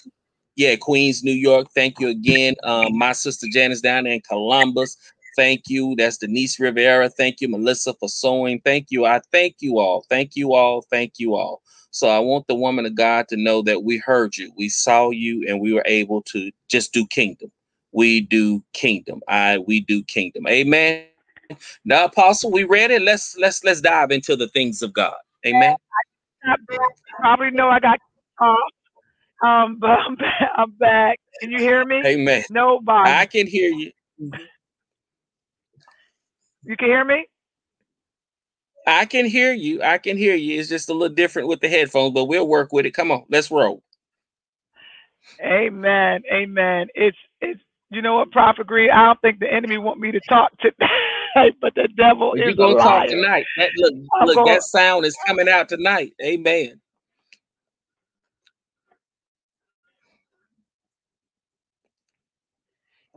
[0.56, 1.68] Yeah, Queens, New York.
[1.74, 2.54] Thank you again.
[2.64, 4.96] Um, my sister Janice down in Columbus.
[5.36, 5.94] Thank you.
[5.96, 7.08] That's Denise Rivera.
[7.08, 8.60] Thank you, Melissa, for sewing.
[8.64, 9.06] Thank you.
[9.06, 10.04] I thank you all.
[10.10, 10.82] Thank you all.
[10.90, 11.62] Thank you all.
[11.92, 15.10] So I want the woman of God to know that we heard you, we saw
[15.10, 17.50] you, and we were able to just do kingdom.
[17.92, 19.22] We do kingdom.
[19.28, 20.46] I we do kingdom.
[20.46, 21.04] Amen.
[21.84, 23.02] Now, Apostle, we read it.
[23.02, 25.14] Let's let's let's dive into the things of God.
[25.44, 25.74] Amen.
[27.20, 27.98] Probably know I got
[28.40, 28.56] off,
[29.46, 31.18] um, but I'm back, I'm back.
[31.40, 32.06] Can you hear me?
[32.06, 32.44] Amen.
[32.50, 33.10] Nobody.
[33.10, 33.92] I can hear you.
[36.64, 37.26] You can hear me?
[38.86, 39.82] I can hear you.
[39.82, 40.60] I can hear you.
[40.60, 42.92] It's just a little different with the headphones, but we'll work with it.
[42.92, 43.82] Come on, let's roll.
[45.44, 46.22] Amen.
[46.32, 46.88] Amen.
[46.94, 50.20] It's it's you know what, Prophet Green, I don't think the enemy want me to
[50.22, 53.08] talk tonight, but the devil You're is gonna talk liar.
[53.08, 53.46] tonight.
[53.56, 56.14] That, look, I'm look, gonna- that sound is coming out tonight.
[56.24, 56.80] Amen.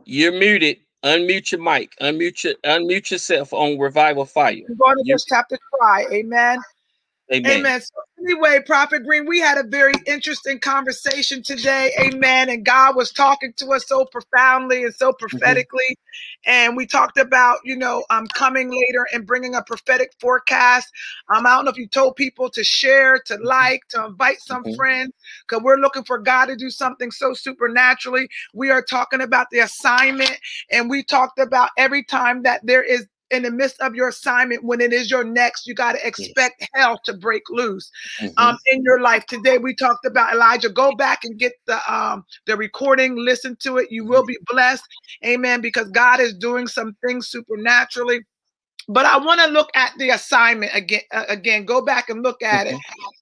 [0.04, 0.78] You're muted.
[1.04, 1.94] Unmute your mic.
[2.00, 4.54] Unmute your unmute yourself on Revival Fire.
[4.68, 6.06] I'm going to You- just have to try.
[6.12, 6.58] Amen.
[7.32, 7.64] Amen.
[7.64, 7.80] Amen.
[7.82, 11.92] So anyway, Prophet Green, we had a very interesting conversation today.
[12.00, 12.50] Amen.
[12.50, 15.98] And God was talking to us so profoundly and so prophetically.
[16.46, 20.88] And we talked about, you know, um, coming later and bringing a prophetic forecast.
[21.34, 24.66] Um, I don't know if you told people to share, to like, to invite some
[24.66, 24.76] Mhm.
[24.76, 25.12] friends,
[25.48, 28.28] because we're looking for God to do something so supernaturally.
[28.54, 30.38] We are talking about the assignment,
[30.70, 34.64] and we talked about every time that there is in the midst of your assignment,
[34.64, 38.32] when it is your next, you got to expect hell to break loose Mhm.
[38.38, 39.26] um, in your life.
[39.26, 40.70] Today we talked about Elijah.
[40.70, 43.90] Go back and get the um, the recording, listen to it.
[43.90, 44.84] You will be blessed,
[45.24, 45.60] Amen.
[45.60, 48.20] Because God is doing some things supernaturally.
[48.88, 51.02] But I want to look at the assignment again.
[51.12, 52.76] Uh, again, go back and look at it.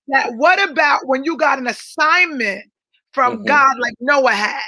[0.09, 2.64] That what about when you got an assignment
[3.12, 3.46] from Mhm.
[3.46, 4.61] God like Noah had?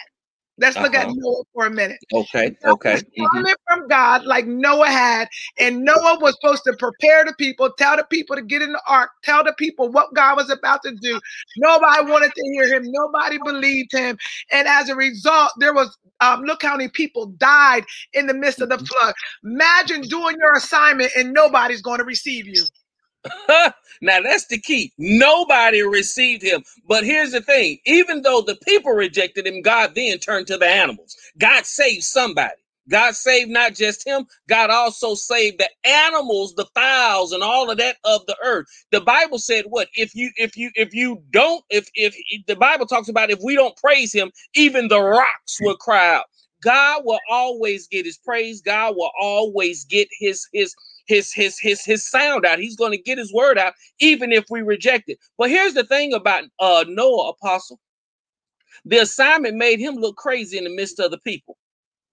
[0.59, 1.15] Let's look at Uh-huh.
[1.17, 2.57] Noah for a minute Okay.
[2.65, 3.01] Okay.
[3.19, 3.55] Mhm.
[3.69, 8.05] from God like Noah had, and Noah was supposed to prepare the people, tell the
[8.05, 11.21] people to get in the ark, tell the people what God was about to do.
[11.57, 14.17] Nobody wanted to hear him, nobody believed him,
[14.53, 18.61] and as a result, there was um, look how many people died in the midst
[18.61, 19.15] of the flood.
[19.45, 22.65] Imagine doing your assignment and nobody's going to receive you.
[24.03, 24.93] now that's the key.
[24.99, 26.65] Nobody received him.
[26.89, 30.67] But here's the thing: even though the people rejected him, God then turned to the
[30.69, 31.17] animals.
[31.39, 32.55] God saved somebody.
[32.91, 37.79] God saved not just him, God also saved the animals, the fowls, and all of
[37.79, 38.67] that of the earth.
[38.93, 39.89] The Bible said what?
[39.95, 43.57] If you if you if you don't, if if the Bible talks about if we
[43.57, 46.27] don't praise him, even the rocks will cry out.
[46.63, 48.63] God will always get his praise.
[48.63, 50.75] God will always get his his
[51.07, 52.59] his his his his sound out.
[52.59, 55.19] He's going to get his word out, even if we reject it.
[55.39, 57.81] But here's the thing about uh Noah, apostle.
[58.85, 61.57] The assignment made him look crazy in the midst of the people.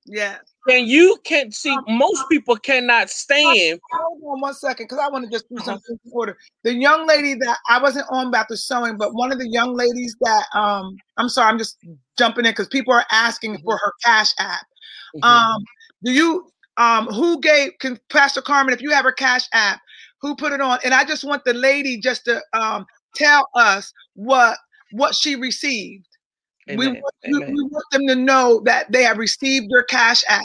[0.05, 0.37] Yeah.
[0.67, 3.79] And you can see most people cannot stand.
[3.91, 5.65] Hold on one second, because I want to just do Uh-huh.
[5.65, 6.37] something in order.
[6.63, 9.73] The young lady that I wasn't on about the sowing, but one of the young
[9.75, 11.77] ladies that um I'm sorry, I'm just
[12.17, 14.65] jumping in because people are asking for her cash app.
[15.15, 15.23] Mhm.
[15.23, 15.65] Um,
[16.03, 19.79] do you um who gave can Pastor Carmen, if you have her cash app,
[20.21, 20.79] who put it on?
[20.83, 24.57] And I just want the lady just to um tell us what
[24.91, 26.07] what she received.
[26.67, 27.53] We want, we, Amen.
[27.53, 30.41] we want them to know that they have received their cash app.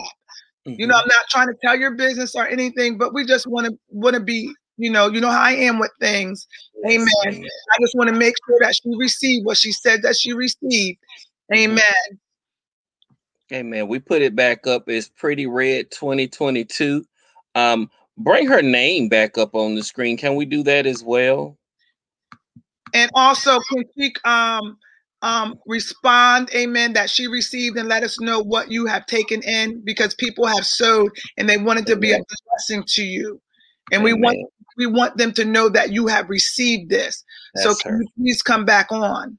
[0.65, 1.03] You know, Mhm.
[1.03, 4.15] I'm not trying to tell your business or anything, but we just want to want
[4.15, 6.47] to be, you know, you know how I am with things.
[6.85, 7.07] Amen.
[7.27, 7.45] amen.
[7.45, 10.99] I just want to make sure that she received what she said that she received.
[11.53, 11.81] Mhm.
[13.53, 13.67] Amen.
[13.67, 13.89] Amen.
[13.89, 14.89] We put it back up.
[14.89, 17.05] It's Pretty Red 2022.
[17.55, 20.17] Um, bring her name back up on the screen.
[20.17, 21.57] Can we do that as well?
[22.95, 24.79] And also, can she um
[25.23, 29.81] um respond, amen, that she received and let us know what you have taken in
[29.85, 32.19] because people have sowed and they wanted to be a
[32.51, 33.41] blessing to you.
[33.93, 34.39] And we want
[34.77, 37.25] we want them to know that you have received this.
[37.57, 37.99] so can her.
[38.03, 39.39] you please come back on?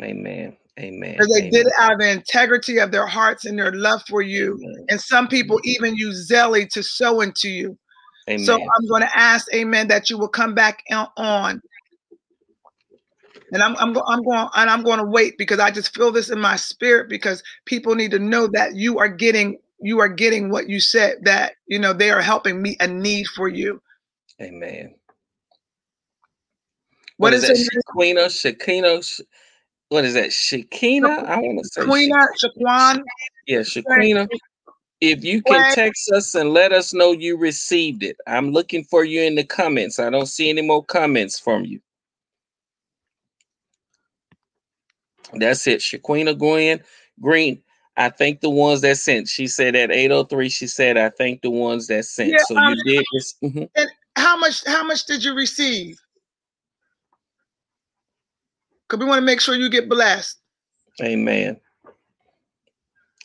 [0.00, 0.56] Amen.
[0.80, 1.12] Amen.
[1.12, 1.50] Because they Amen.
[1.50, 4.58] did it out of the integrity of their hearts and their love for you.
[4.62, 4.86] Amen.
[4.88, 7.78] And some people even use Zelle to sow into you.
[8.28, 8.44] Amen.
[8.44, 11.60] So I'm going to ask, Amen, that you will come back on-.
[13.52, 16.30] And I'm I'm, I'm going and I'm going to wait because I just feel this
[16.30, 20.50] in my spirit because people need to know that you are getting you are getting
[20.50, 23.82] what you said that you know they are helping meet a need for you.
[24.40, 24.94] Amen.
[27.16, 28.24] What What is is, her that?
[28.28, 29.20] Shaquina?
[29.90, 30.30] What is that?
[30.30, 31.26] Shakina?
[31.26, 33.02] I want to say Queena, Sha- Shaquan,
[33.46, 34.28] yeah, Shaquina.
[35.00, 38.16] If you can text us and let us know you received it.
[38.26, 39.98] I'm looking for you in the comments.
[39.98, 41.80] I don't see any more comments from you.
[45.34, 45.80] That's it.
[45.80, 46.80] Shaquina Gwen
[47.20, 47.60] Green.
[47.96, 49.26] I think the ones that sent.
[49.26, 52.30] She said at 803, she said, I think the ones that sent.
[52.30, 53.34] Yeah, so um, you did this.
[53.42, 53.68] mhm.
[54.14, 55.98] how much how much did you receive?
[58.90, 60.40] Because we want to make sure you get blessed.
[61.00, 61.56] Amen.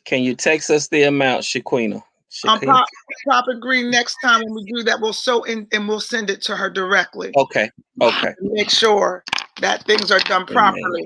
[0.06, 2.04] Can you text us the amount, Shaquina?
[2.30, 2.62] Shaquina?
[2.62, 2.84] Pro-
[3.26, 6.44] Prophet Green, next time when we do that, we'll sow in and we'll send it
[6.44, 7.34] to her directly.
[7.36, 7.72] Okay.
[8.00, 8.36] Okay.
[8.42, 9.24] Make sure
[9.60, 11.04] that things are done properly.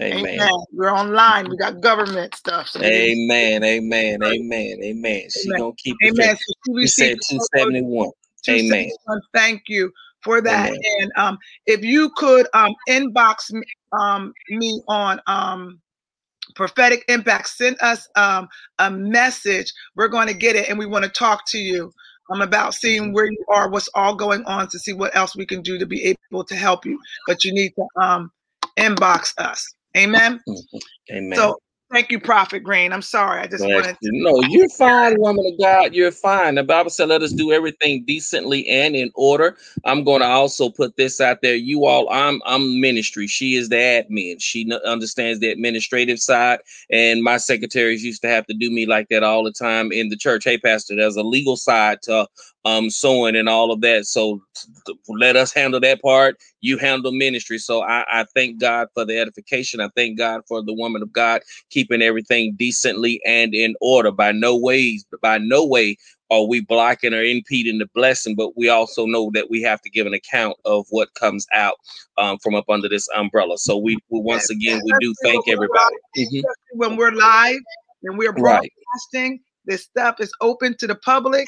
[0.00, 0.26] Amen.
[0.28, 0.50] Amen.
[0.72, 1.48] We're online.
[1.50, 2.68] We got government stuff.
[2.68, 3.64] So Amen.
[3.64, 4.22] Amen.
[4.22, 4.78] Amen.
[4.80, 5.22] Amen.
[5.30, 5.58] She Amen.
[5.58, 6.14] gonna keep it.
[6.14, 6.36] Amen.
[6.36, 8.10] So she You said received two seventy one.
[8.48, 8.90] Amen.
[9.34, 9.90] Thank you
[10.22, 10.68] for that.
[10.68, 10.80] Amen.
[11.00, 15.80] And um, if you could um inbox me, um me on um
[16.54, 18.48] prophetic impact, send us um
[18.78, 19.72] a message.
[19.96, 21.92] We're going to get it, and we want to talk to you.
[22.30, 25.46] um, about seeing where you are, what's all going on, to see what else we
[25.46, 26.98] can do to be able to help you.
[27.26, 28.30] But you need to um
[28.78, 29.66] inbox us.
[29.96, 30.40] Amen.
[31.10, 31.36] Amen.
[31.36, 31.58] So
[31.92, 32.92] thank you, Prophet Green.
[32.92, 33.40] I'm sorry.
[33.40, 34.22] I just Bless wanted you.
[34.22, 35.94] No, you're fine, woman of God.
[35.94, 36.54] You're fine.
[36.56, 40.70] The Bible said, "Let us do everything decently and in order." I'm going to also
[40.70, 41.54] put this out there.
[41.54, 43.26] You all, I'm I'm ministry.
[43.26, 44.36] She is the admin.
[44.40, 49.08] She understands the administrative side, and my secretaries used to have to do me like
[49.08, 50.44] that all the time in the church.
[50.44, 52.26] Hey, pastor, there's a legal side to
[52.64, 54.06] um sowing and all of that.
[54.06, 56.36] So t- t- let us handle that part.
[56.60, 57.58] You handle ministry.
[57.58, 59.80] So I, I thank God for the edification.
[59.80, 64.10] I thank God for the woman of God keeping everything decently and in order.
[64.10, 65.96] By no ways, by no way
[66.30, 69.90] are we blocking or impeding the blessing, but we also know that we have to
[69.90, 71.76] give an account of what comes out
[72.18, 73.56] um, from up under this umbrella.
[73.56, 75.96] So we, we once again we do thank everybody.
[76.18, 76.42] Mhm.
[76.72, 77.60] when we're live
[78.02, 78.70] and we're Right.
[78.92, 81.46] broadcasting, this stuff is open to the public.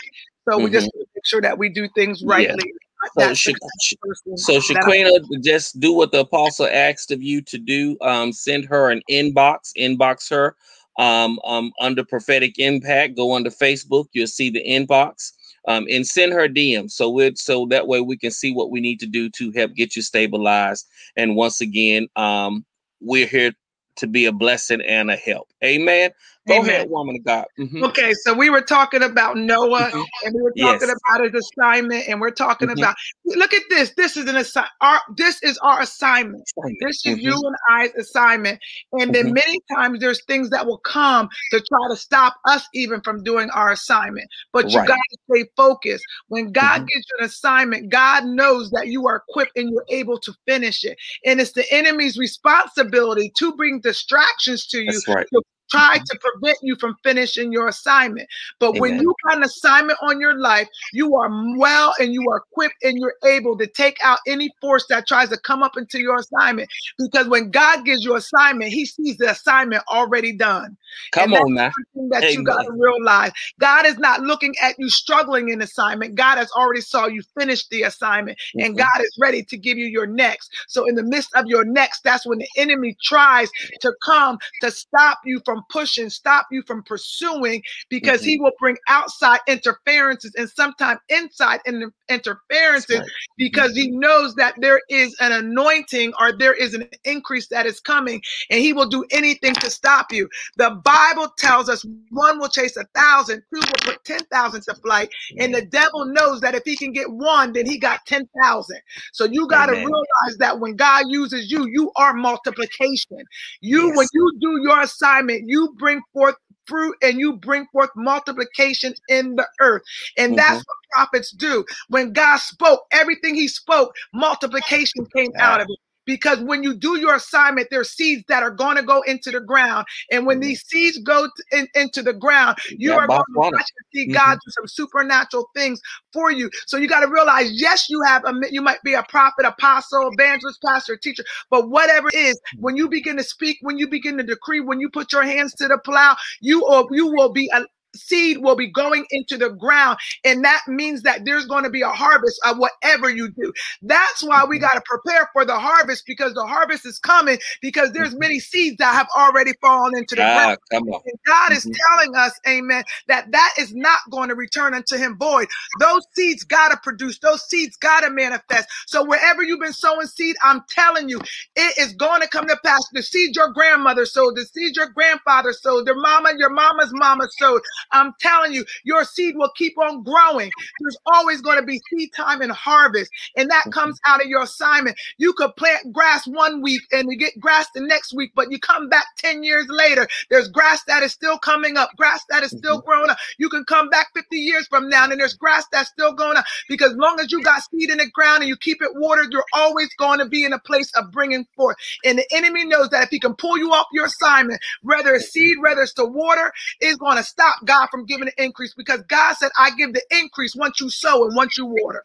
[0.49, 2.73] So we just want to make sure that we do things rightly.
[3.14, 7.23] So, That's Sha- the Sh- person so Shaquina, just do what the apostle asked of
[7.23, 7.97] you to do.
[8.01, 10.57] Um, send her an inbox, inbox her
[10.99, 13.16] um, um, under prophetic impact.
[13.16, 15.33] Go under Facebook, you'll see the inbox.
[15.68, 18.81] Um, and send her DM so we so that way we can see what we
[18.81, 20.87] need to do to help get you stabilized.
[21.16, 22.64] And once again, um,
[23.01, 23.53] we're here
[23.97, 25.49] to be a blessing and a help.
[25.62, 26.11] Amen.
[26.49, 26.70] Go Amen.
[26.70, 27.45] ahead, woman of God.
[27.59, 27.82] Mhm.
[27.91, 30.07] Okay, so we were talking about Noah Mhm.
[30.24, 30.97] and we were talking Yes.
[31.11, 32.78] about his assignment, and we're talking Mhm.
[32.78, 33.93] about look at this.
[33.95, 36.43] This is an assi- our this is our assignment.
[36.80, 37.22] This is Mhm.
[37.22, 38.59] you and I's assignment.
[38.93, 39.34] And then Mhm.
[39.34, 43.51] many times there's things that will come to try to stop us even from doing
[43.51, 44.26] our assignment.
[44.53, 44.88] But you Right.
[44.88, 46.05] got to stay focused.
[46.28, 46.86] When God Mhm.
[46.86, 50.84] gives you an assignment, God knows that you are equipped and you're able to finish
[50.84, 50.97] it.
[51.26, 55.26] And it's the enemy's responsibility to bring distractions to you That's right.
[55.34, 58.29] to try to prevent you from finishing your assignment.
[58.59, 59.01] But when Amen.
[59.01, 62.99] you got an assignment on your life, you are well and you are equipped and
[62.99, 66.68] you're able to take out any force that tries to come up into your assignment.
[66.99, 70.77] Because when God gives you assignment, He sees the assignment already done.
[71.12, 71.71] Come And on now.
[71.95, 73.33] Something that you got to realize.
[73.61, 76.14] God is not looking at you struggling in assignment.
[76.14, 78.79] God has already saw you finish the assignment, and Mhm.
[78.79, 80.51] God is ready to give you your next.
[80.68, 83.51] So in the midst of your next, that's when the enemy tries
[83.81, 88.44] to come to stop you from pushing, stop you from pursuing, because he mm-hmm.
[88.44, 93.08] will bring outside interferences and sometimes inside in- interferences right.
[93.38, 94.00] because he mm-hmm.
[94.00, 98.61] knows that there is an anointing or there is an increase that is coming, and
[98.61, 100.28] he will do anything to stop you.
[100.56, 105.11] The Bible tells us one will chase a thousand, two will put 10,000 to flight,
[105.38, 105.70] and the mm-hmm.
[105.70, 108.76] devil knows that if he can get one, then he got 10,000.
[109.12, 113.18] So you got to realize that when God uses you, you are multiplication.
[113.61, 116.36] You, when you do your assignment, you bring forth
[116.66, 119.82] fruit and you bring forth multiplication in the earth.
[120.18, 120.64] And that's Mhm.
[120.66, 121.64] what prophets do.
[121.88, 125.80] When God spoke, everything he spoke, multiplication came out of it.
[126.11, 129.30] Because when you do your assignment, there are seeds that are going to go into
[129.30, 129.86] the ground.
[130.11, 130.42] And when Mhm.
[130.42, 133.58] these seeds go t- in- into the ground, you Yeah, are going to Bonner.
[133.58, 135.80] watch and see God do some supernatural things
[136.12, 136.50] for you.
[136.66, 140.11] So you got to realize, yes, you have a you might be a prophet, apostle,
[140.12, 144.16] evangelist, pastor, teacher, but whatever it is, when you begin to speak, when you begin
[144.18, 147.50] to decree, when you put your hands to the plow, you or you will be
[147.54, 147.62] a
[147.95, 151.82] seed will be going into the ground and that means that there's going to be
[151.82, 156.05] a harvest of whatever you do that's why we got to prepare for the harvest
[156.07, 160.22] because the harvest is coming because there's many seeds that have already fallen into the
[160.22, 161.03] ground Ah, on.
[161.07, 161.74] and God is Mhm.
[161.88, 165.49] telling us, amen, that that is not going to return unto him void.
[165.80, 168.68] Those seeds got to produce, those seeds got to manifest.
[168.86, 171.20] So wherever you've been sowing seed, I'm telling you,
[171.57, 172.80] it is going to come to pass.
[172.93, 177.26] The seed your grandmother sowed, the seed your grandfather sowed, your mama, your mama's mama
[177.38, 177.62] sowed.
[177.93, 180.53] I'm telling you, your seed will keep on growing.
[180.81, 183.72] There's always going to be seed time and harvest, and that Mhm.
[183.72, 184.99] comes out of your assignment.
[185.18, 188.59] You could plant grass one week and you get grass the next week, but you
[188.61, 192.53] come back 10 years later there's grass that is still coming up, grass that is
[192.53, 193.18] still growing up.
[193.39, 196.45] You can come back 50 years from now and there's grass that's still going up
[196.68, 199.45] because long as you got seed in the ground and you keep it watered, you're
[199.53, 201.76] always going to be in a place of bringing forth.
[202.05, 205.31] And the enemy knows that if he can pull you off your assignment, whether it's
[205.33, 209.01] seed, whether it's the water, is going to stop God from giving the increase because
[209.03, 212.05] God said, I give the increase once you sow and once you water.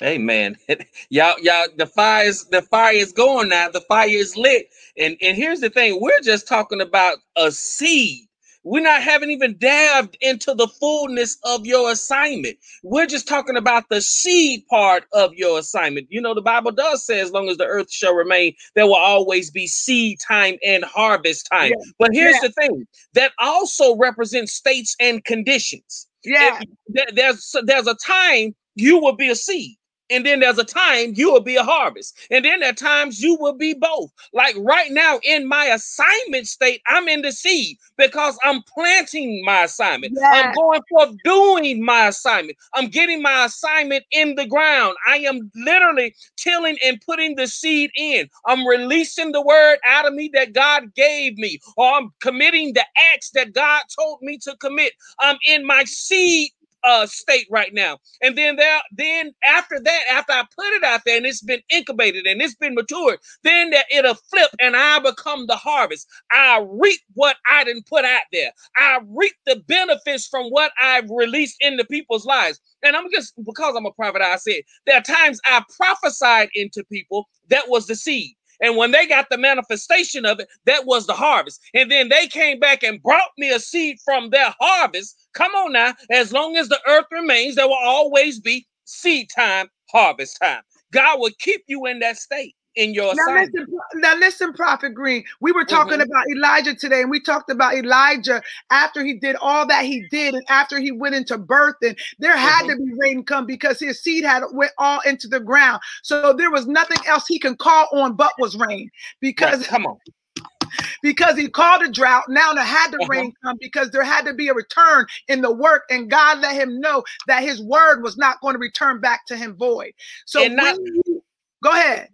[0.00, 0.56] Man,
[1.08, 3.68] y'all, y'all, the fire is the fire is going now.
[3.68, 4.66] The fire is lit,
[4.98, 8.26] and and here's the thing: we're just talking about a seed.
[8.64, 12.56] We're not haven't even dabbed into the fullness of your assignment.
[12.82, 16.06] We're just talking about the seed part of your assignment.
[16.10, 18.94] You know, the Bible does say, as long as the earth shall remain, there will
[18.96, 21.70] always be seed time and harvest time.
[21.70, 21.92] Yeah.
[21.98, 22.48] But here's Yeah.
[22.48, 26.08] the thing: that also represents states and conditions.
[26.24, 26.60] Yeah.
[26.88, 29.76] There- there's there's a time you will be a seed
[30.10, 32.18] and then there's a time you will be a harvest.
[32.30, 34.10] And then at times you will be both.
[34.32, 39.64] Like right now in my assignment state i'm in the seed because i'm planting my
[39.64, 40.12] assignment.
[40.32, 42.58] I'm going for doing my assignment.
[42.74, 44.96] I'm getting my assignment in the ground.
[45.06, 48.28] I am literally tilling and putting the seed in.
[48.46, 52.84] I'm releasing the word out of me that god gave me or i'm committing the
[53.12, 54.92] acts that god told me to commit.
[55.20, 56.50] I'm in my seed
[56.84, 57.98] uh state right now.
[58.22, 61.60] And then there then after that after i put it out there and it's been
[61.70, 66.06] incubated and it's been matured then that it'll flip and i become the harvest.
[66.32, 68.52] I reap what i didn't put out there.
[68.76, 72.60] I reap the benefits from what i've released into people's lives.
[72.82, 76.84] And i'm just because i'm a prophet i said there are times i prophesied into
[76.84, 81.06] people that was the seed and when they got the manifestation of it, that was
[81.06, 81.60] the harvest.
[81.74, 85.28] And then they came back and brought me a seed from their harvest.
[85.34, 85.94] Come on now.
[86.10, 90.62] As long as the earth remains, there will always be seed time, harvest time.
[90.92, 93.54] God will keep you in that state in your Now assignment.
[93.54, 95.24] listen, now listen, Prophet Green.
[95.40, 96.04] We were talking Mhm.
[96.06, 100.34] about Elijah today, and we talked about Elijah after he did all that he did,
[100.34, 102.68] and after he went into birth, and there had Mhm.
[102.70, 105.80] to be rain come because his seed had went all into the ground.
[106.02, 109.86] So there was nothing else he can call on but was rain, because Right, Come
[109.86, 109.98] on.
[111.02, 112.24] because he called a drought.
[112.28, 113.08] Now there had to Uh-huh.
[113.08, 116.54] rain come because there had to be a return in the work, and God let
[116.54, 119.92] him know that his word was not going to return back to him void.
[120.26, 121.22] So not- you,
[121.62, 122.08] go ahead.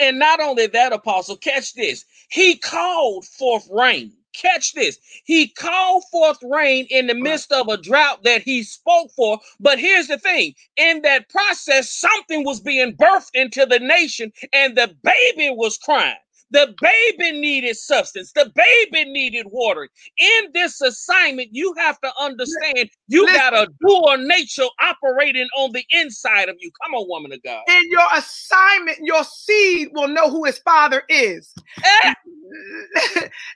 [0.00, 2.04] And not only that, apostle, catch this.
[2.30, 4.12] He called forth rain.
[4.34, 4.98] Catch this.
[5.24, 9.40] He called forth rain in the midst of a drought that he spoke for.
[9.60, 14.76] But here's the thing in that process, something was being birthed into the nation, and
[14.76, 16.16] the baby was crying.
[16.54, 18.30] The baby needed substance.
[18.32, 19.88] The baby needed water.
[20.18, 23.40] In this assignment, you have to understand you Listen.
[23.40, 26.70] got a dual nature operating on the inside of you.
[26.84, 27.60] Come on, woman of God.
[27.68, 31.52] in your assignment, your seed will know who his father is.
[31.82, 32.14] Eh,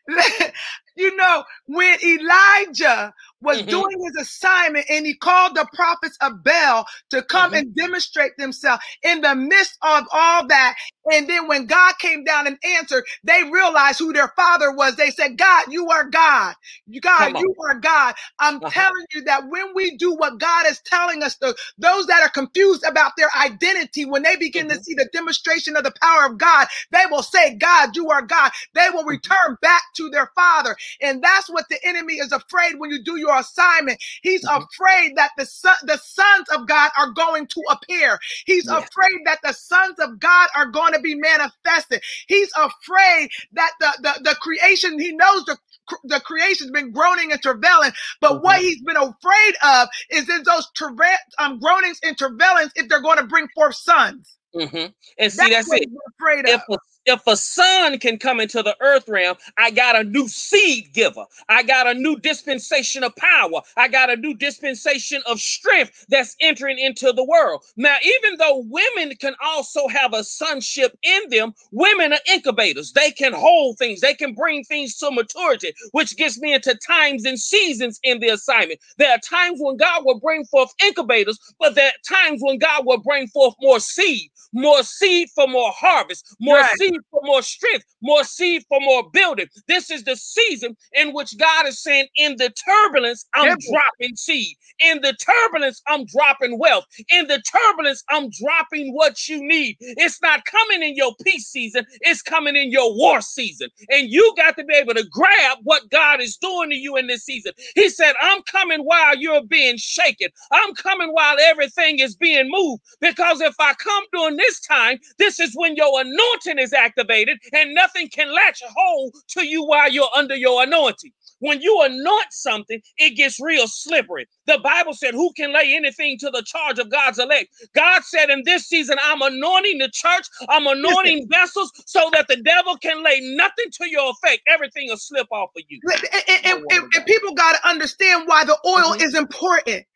[0.99, 3.69] you know, when Elijah was Mhm.
[3.69, 7.55] doing his assignment and he called the prophets of Baal to come Mhm.
[7.55, 10.77] and demonstrate themselves in the midst of all that.
[11.13, 14.97] And then when God came down and answered, they realized who their father was.
[14.97, 16.55] They said, God, you are God.
[17.03, 18.15] God, you are God.
[18.41, 18.71] I'm Uh-huh.
[18.71, 22.31] telling you that when we do what God is telling us to, those that are
[22.31, 24.83] confused about their identity, when they begin to Mhm.
[24.83, 28.53] see the demonstration of the power of God, they will say, God, you are God.
[28.75, 30.77] They will return back to their father.
[31.03, 34.03] And that's what the enemy is afraid when you do your assignment.
[34.23, 34.69] He's Mhm.
[34.73, 38.19] afraid that the son, the sons of God are going to appear.
[38.47, 38.87] He's Yeah.
[38.87, 42.03] afraid that the sons of God are going to be manifested.
[42.29, 45.59] He's afraid that the, the, the creation, he knows the
[46.05, 48.61] the creation's been groaning and travailing, but what Mhm.
[48.61, 53.19] he's been afraid of is in those travail, um, groanings and travailings if they're going
[53.19, 54.39] to bring forth sons.
[54.57, 54.95] Mhm.
[55.19, 55.85] And see, That's, that's what it.
[55.85, 56.63] he's afraid If of.
[56.71, 56.79] a,
[57.09, 61.27] if a son can come into the earth realm, I got a new seed giver.
[61.51, 63.63] I got a new dispensation of power.
[63.77, 67.65] I got a new dispensation of strength that's entering into the world.
[67.77, 72.93] Now, even though women can also have a sonship in them, women are incubators.
[72.93, 77.27] They can hold things, they can bring things to maturity, which gets me into times
[77.27, 78.81] and seasons in the assignment.
[78.99, 82.87] There are times when God will bring forth incubators, but there are times when God
[82.87, 86.65] will bring forth more seed, more seed for more harvest, more Right.
[86.65, 89.49] seed for more strength, more seed for more building.
[89.69, 93.59] This is the season in which God is saying, in the turbulence, I'm Yep.
[93.59, 94.57] dropping seed.
[94.85, 96.87] In the turbulence, I'm dropping wealth.
[97.13, 99.77] In the turbulence, I'm dropping what you need.
[99.81, 103.69] It's not coming in your peace season, it's coming in your war season.
[103.91, 107.09] And you got to be able to grab what God is doing to you in
[107.09, 107.53] this season.
[107.77, 110.31] He said, I'm coming while you're being shaken.
[110.53, 112.83] I'm coming while everything is being moved.
[113.01, 117.75] Because if I come during this time, this is when your anointing is activated and
[117.75, 121.13] nothing can latch hold to you while you're under your anointing.
[121.41, 124.27] When you anoint something, it gets real slippery.
[124.47, 127.49] The Bible said, Who can lay anything to the charge of God's elect?
[127.77, 132.37] God said, In this season, I'm anointing the church, I'm anointing vessels so that the
[132.39, 134.43] devil can lay nothing to your effect.
[134.49, 135.83] Everything will slip off of you.
[135.85, 136.05] And,
[136.45, 139.01] and, and, and people got to understand why the oil Mhm.
[139.01, 139.87] is important.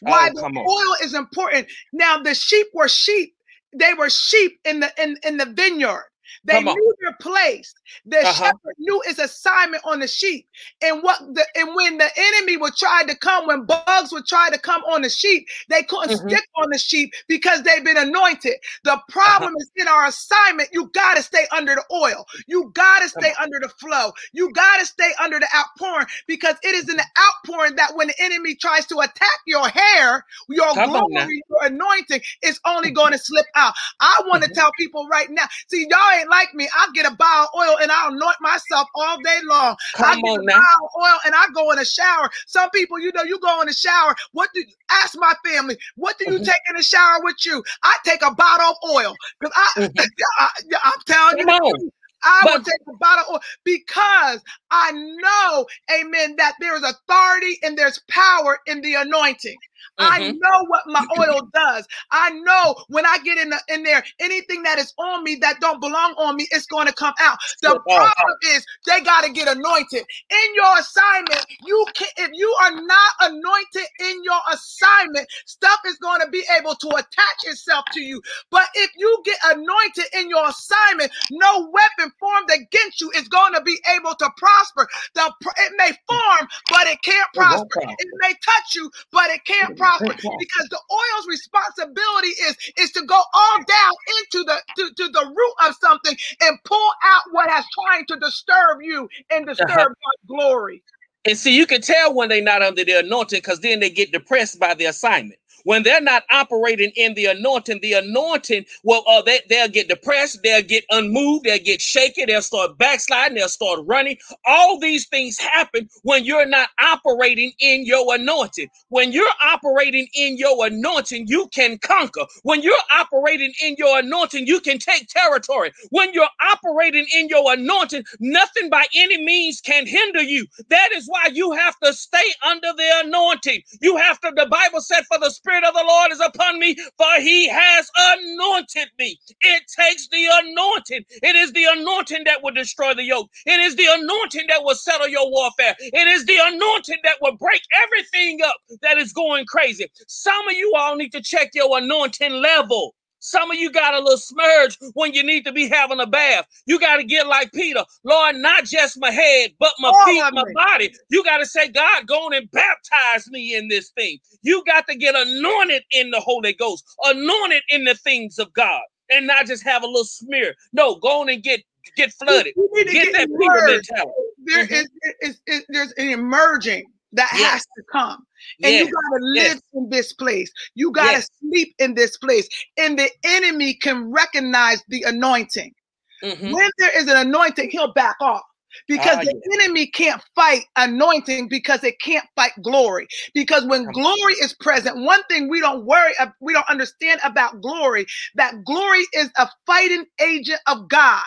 [0.00, 0.68] Why Oh, the on.
[0.68, 1.68] oil is important.
[1.92, 3.34] Now, the sheep were sheep.
[3.74, 6.09] They were sheep in the in, in the vineyard.
[6.44, 7.74] They knew their place.
[8.06, 8.26] The Uh-huh.
[8.26, 10.48] shepherd knew his assignment on the sheep.
[10.82, 14.50] And what the and when the enemy would try to come, when bugs would try
[14.50, 16.10] to come on the sheep, they couldn't Mhm.
[16.10, 18.54] stick on the sheep because they've been anointed.
[18.84, 19.48] The Uh-huh.
[19.48, 22.26] problem is in our assignment, you gotta stay under the oil.
[22.46, 24.12] You gotta stay under the flow.
[24.32, 28.14] You gotta stay under the outpouring because it is in the outpouring that when the
[28.20, 33.18] enemy tries to attack your hair, your Come glory, your anointing is only going to
[33.18, 33.74] slip out.
[34.00, 34.54] I want to Mhm.
[34.54, 35.46] tell people right now.
[35.68, 36.68] See, y'all ain't like me.
[36.74, 39.76] I get a of oil and I'll anoint myself all day long.
[40.02, 40.42] I Come get on a
[40.84, 42.30] of oil and I go in the shower.
[42.46, 44.14] Some people, you know, you go in the shower.
[44.32, 45.78] What do you ask my family?
[45.96, 46.44] What do you Mhm.
[46.44, 47.62] take in the shower with you?
[47.84, 50.12] I take a bottle of oil because I, Mhm.
[50.40, 50.48] I,
[50.86, 51.46] am telling you.
[51.46, 51.90] The on.
[52.24, 55.66] I will take a bottle of oil because I know,
[56.00, 59.58] amen, that there is authority and there's power in the anointing.
[59.98, 60.38] I Mhm.
[60.40, 61.86] know what my oil does.
[62.12, 65.60] I know when I get in the, in there, anything that is on me that
[65.60, 67.38] don't belong on me, it's going to come out.
[67.62, 71.46] The problem is they got to get anointed in your assignment.
[71.60, 76.44] You can if you are not anointed in your assignment, stuff is going to be
[76.58, 78.22] able to attach itself to you.
[78.50, 83.54] But if you get anointed in your assignment, no weapon formed against you is going
[83.54, 84.88] to be able to prosper.
[85.14, 87.76] The it may form, but it can't It won't prosper.
[87.76, 87.96] prosper.
[87.98, 90.30] It may touch you, but it can't prosper prosper.
[90.38, 95.26] because the oil's responsibility is is to go all down into the to, to the
[95.26, 99.86] root of something and pull out what has trying to disturb you and disturb Uh-huh.
[99.88, 100.82] God's glory.
[101.26, 104.12] And see, you can tell when they're not under the anointing because then they get
[104.12, 105.39] depressed by the assignment.
[105.64, 110.40] When they're not operating in the anointing, the anointing, well, uh, they, they'll get depressed,
[110.44, 114.16] they'll get unmoved, they'll get shaken, they'll start backsliding, they'll start running.
[114.46, 118.68] All these things happen when you're not operating in your anointing.
[118.88, 122.26] When you're operating in your anointing, you can conquer.
[122.42, 125.72] When you're operating in your anointing, you can take territory.
[125.90, 130.46] When you're operating in your anointing, nothing by any means can hinder you.
[130.70, 133.62] That is why you have to stay under the anointing.
[133.82, 136.76] You have to, the Bible said, For the Spirit of the Lord is upon me,
[136.98, 139.18] for he has anointed me.
[139.42, 141.04] It takes the anointing.
[141.22, 143.28] It is the anointing that will destroy the yoke.
[143.46, 145.76] It is the anointing that will settle your warfare.
[145.80, 149.86] It is the anointing that will break everything up that is going crazy.
[150.08, 152.94] Some of you all need to check your anointing level.
[153.20, 156.46] Some of you got a little smudge when you need to be having a bath.
[156.66, 160.22] You got to get like Peter, Lord, not just my head, but my All feet,
[160.32, 160.92] my body.
[161.10, 164.18] You got to say, God, go on and baptize me in this thing.
[164.42, 168.82] You got to get anointed in the Holy Ghost, anointed in the things of God,
[169.10, 170.54] and not just have a little smear.
[170.72, 171.62] No, go on and get
[171.96, 172.54] get flooded.
[172.76, 174.12] To Get that Peter mentality.
[174.44, 174.72] There Mhm.
[174.72, 174.90] is-
[175.22, 177.52] is- is- there's an emerging that Yes.
[177.52, 178.26] has to come.
[178.62, 178.86] And Yes.
[178.86, 179.62] you got to live yes.
[179.74, 180.50] in this place.
[180.74, 181.28] You got to Yes.
[181.40, 182.48] sleep in this place.
[182.76, 185.74] And the enemy can recognize the anointing.
[186.22, 186.52] Mhm.
[186.52, 188.42] When there is an anointing, he'll back off.
[188.88, 193.08] Because Ah, the enemy can't fight anointing because it can't fight glory.
[193.34, 198.06] Because when glory is present, one thing we don't worry, we don't understand about glory,
[198.36, 201.22] that glory is a fighting agent of God.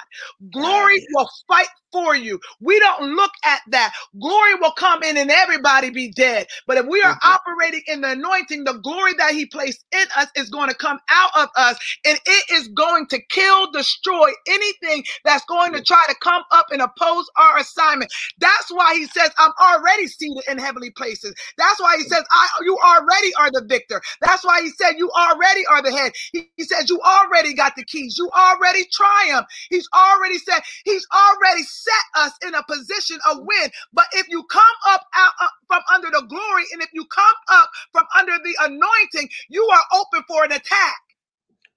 [0.52, 1.08] Glory yes.
[1.14, 2.40] will fight for you.
[2.62, 3.94] We don't look at that.
[4.20, 6.48] Glory will come in and everybody be dead.
[6.68, 7.20] But if we are Mhm.
[7.24, 11.00] operating in the anointing, the glory that He placed in us is going to come
[11.12, 16.04] out of us and it is going to kill, destroy anything that's going to try
[16.10, 18.12] to come up and oppose our assignment.
[18.40, 21.34] That's why He says, I'm already seated in heavenly places.
[21.58, 24.02] That's why He says, I, You already are the victor.
[24.22, 26.14] That's why He said, You already are the head.
[26.34, 28.18] He, he says, You already got the keys.
[28.18, 29.48] You already triumph.
[29.70, 33.70] He's already said, He's already set us in a position of win.
[33.94, 37.36] But if you come up out uh, from under the glory and if you come
[37.52, 40.96] up from under the anointing, you are open for an attack.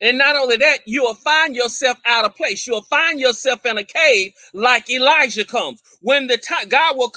[0.01, 2.66] And not only that, you will find yourself out of place.
[2.66, 5.82] You'll find yourself in a cave like Elijah comes.
[6.03, 7.12] When the time God will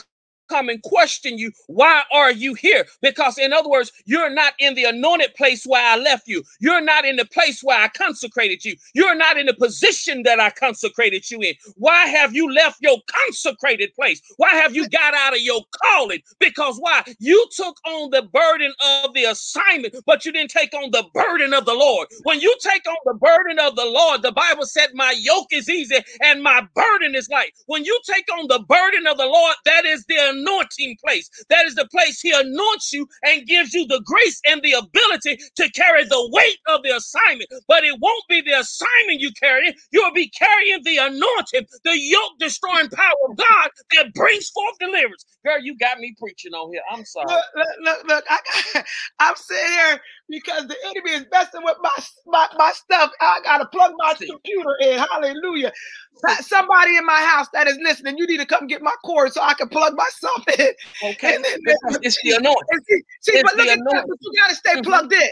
[0.50, 2.86] come and question you, why are you here?
[3.02, 6.44] Because, in other words, you're not in the anointed place where I left you.
[6.60, 8.76] You're not in the place where I consecrated you.
[8.94, 11.56] You're not in the position that I consecrated you in.
[11.76, 14.22] Why have you left your consecrated place?
[14.38, 16.20] Why have you got out of your calling?
[16.40, 17.04] Because why?
[17.20, 18.74] You took on the burden
[19.04, 22.08] of the assignment, but you didn't take on the burden of the Lord.
[22.24, 25.70] When you take on the burden of the Lord, the Bible said, My yoke is
[25.70, 27.54] easy and my burden is light.
[27.68, 31.30] When you take on the burden of the Lord, that is the anointing place.
[31.50, 35.40] That is the place He anoints you and gives you the grace and the ability
[35.58, 37.50] to carry the weight of the assignment.
[37.68, 42.34] But it won't be the assignment you carry, you'll be carrying the anointing, the yoke
[42.40, 45.26] destroying power of God that brings forth deliverance.
[45.46, 46.82] Girl, you got me preaching on here.
[46.92, 47.28] I'm sorry.
[47.30, 48.84] Look, look, look, look I
[49.20, 51.92] I'm sitting here because the enemy is messing with my,
[52.28, 53.12] my, my stuff.
[53.22, 55.00] I got to plug my computer in.
[55.00, 55.72] Hallelujah.
[56.42, 59.42] Somebody in my house that is listening, you need to come get my cord so
[59.42, 60.74] I can plug myself in.
[61.12, 61.36] Okay.
[61.36, 61.60] And then,
[62.02, 62.80] it's the anointing.
[62.88, 64.06] See, see but look at that.
[64.08, 64.82] But you got to stay mm-hmm.
[64.82, 65.30] plugged in.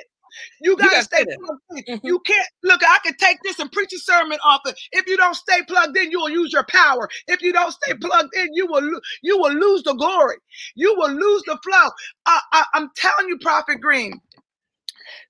[0.61, 1.95] You gotta, you stay plugged in.
[1.95, 2.07] Mm-hmm.
[2.07, 2.81] You can't look.
[2.87, 4.77] I can take this and preach a sermon off it.
[4.91, 7.09] If you don't stay plugged in, you will use your power.
[7.27, 10.35] If you don't stay plugged in, you will lo- you will lose the glory.
[10.75, 11.89] You will lose the flow.
[12.25, 14.21] I, I, I'm telling you, Prophet Green,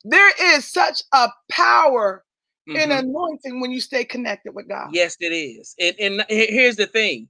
[0.03, 2.23] there is such a power
[2.67, 2.77] mm-hmm.
[2.77, 4.89] in anointing when you stay connected with God.
[4.93, 5.75] Yes, it is.
[5.79, 7.27] And, and here's the thing: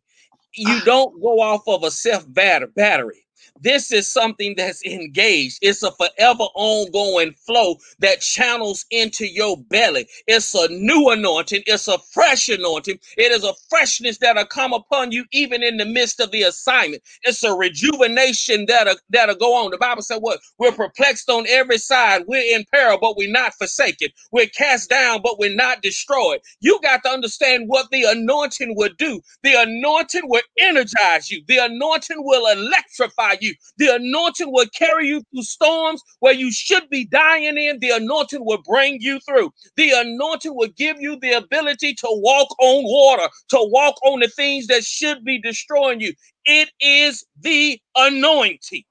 [0.55, 3.26] you don't go off of a self battery.
[3.61, 5.59] This is something that's engaged.
[5.61, 10.07] It's a forever ongoing flow that channels into your belly.
[10.27, 11.63] It's a new anointing.
[11.67, 12.99] It's a fresh anointing.
[13.17, 17.03] It is a freshness that'll come upon you even in the midst of the assignment.
[17.23, 19.71] It's a rejuvenation that'll, that'll go on.
[19.71, 20.39] The Bible said what?
[20.59, 22.23] We're perplexed on every side.
[22.27, 24.09] We're in peril, but we're not forsaken.
[24.31, 26.41] We're cast down, but we're not destroyed.
[26.61, 29.21] You got to understand what the anointing would do.
[29.43, 31.43] The anointing will energize you.
[31.47, 33.55] The anointing will electrify you you.
[33.77, 37.79] The anointing will carry you through storms where you should be dying in.
[37.79, 39.51] The anointing will bring you through.
[39.75, 44.27] The anointing will give you the ability to walk on water, to walk on the
[44.27, 46.13] things that should be destroying you.
[46.45, 48.83] It is the anointing.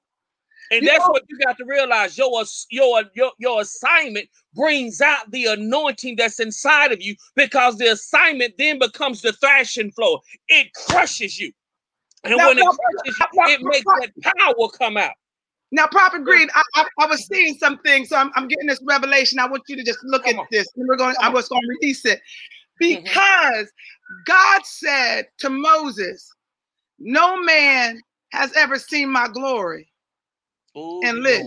[0.69, 2.17] And that's what you got to realize.
[2.17, 7.87] Your, your, your, your assignment brings out the anointing that's inside of you because the
[7.87, 10.19] assignment then becomes the thrashing floor.
[10.49, 11.53] It crushes you.
[12.23, 15.13] And now, when it, now, it makes that power come out.
[15.71, 19.37] Now, Prophet Green, I, I, I, was seeing something, so I'm, I'm, getting this revelation.
[19.37, 20.47] I want you to just look come at on.
[20.49, 20.67] this.
[20.77, 21.15] And we're going.
[21.21, 22.21] I was going to release it
[22.81, 23.03] mm-hmm.
[23.03, 24.21] because mm-hmm.
[24.25, 26.31] God said to Moses,
[26.99, 28.01] "No man
[28.31, 29.91] has ever seen my glory
[30.77, 31.45] Ooh, and live."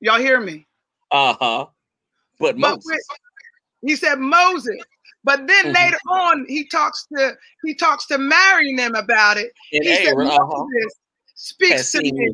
[0.00, 0.66] Y'all hear me?
[1.10, 1.66] Uh huh.
[2.38, 3.06] But, but Moses.
[3.80, 4.76] he said Moses.
[5.24, 5.74] But then mm-hmm.
[5.74, 7.32] later on, he talks to
[7.64, 9.52] he talks to marrying them about it.
[9.70, 10.64] he said, uh-huh.
[11.34, 12.30] speaks to me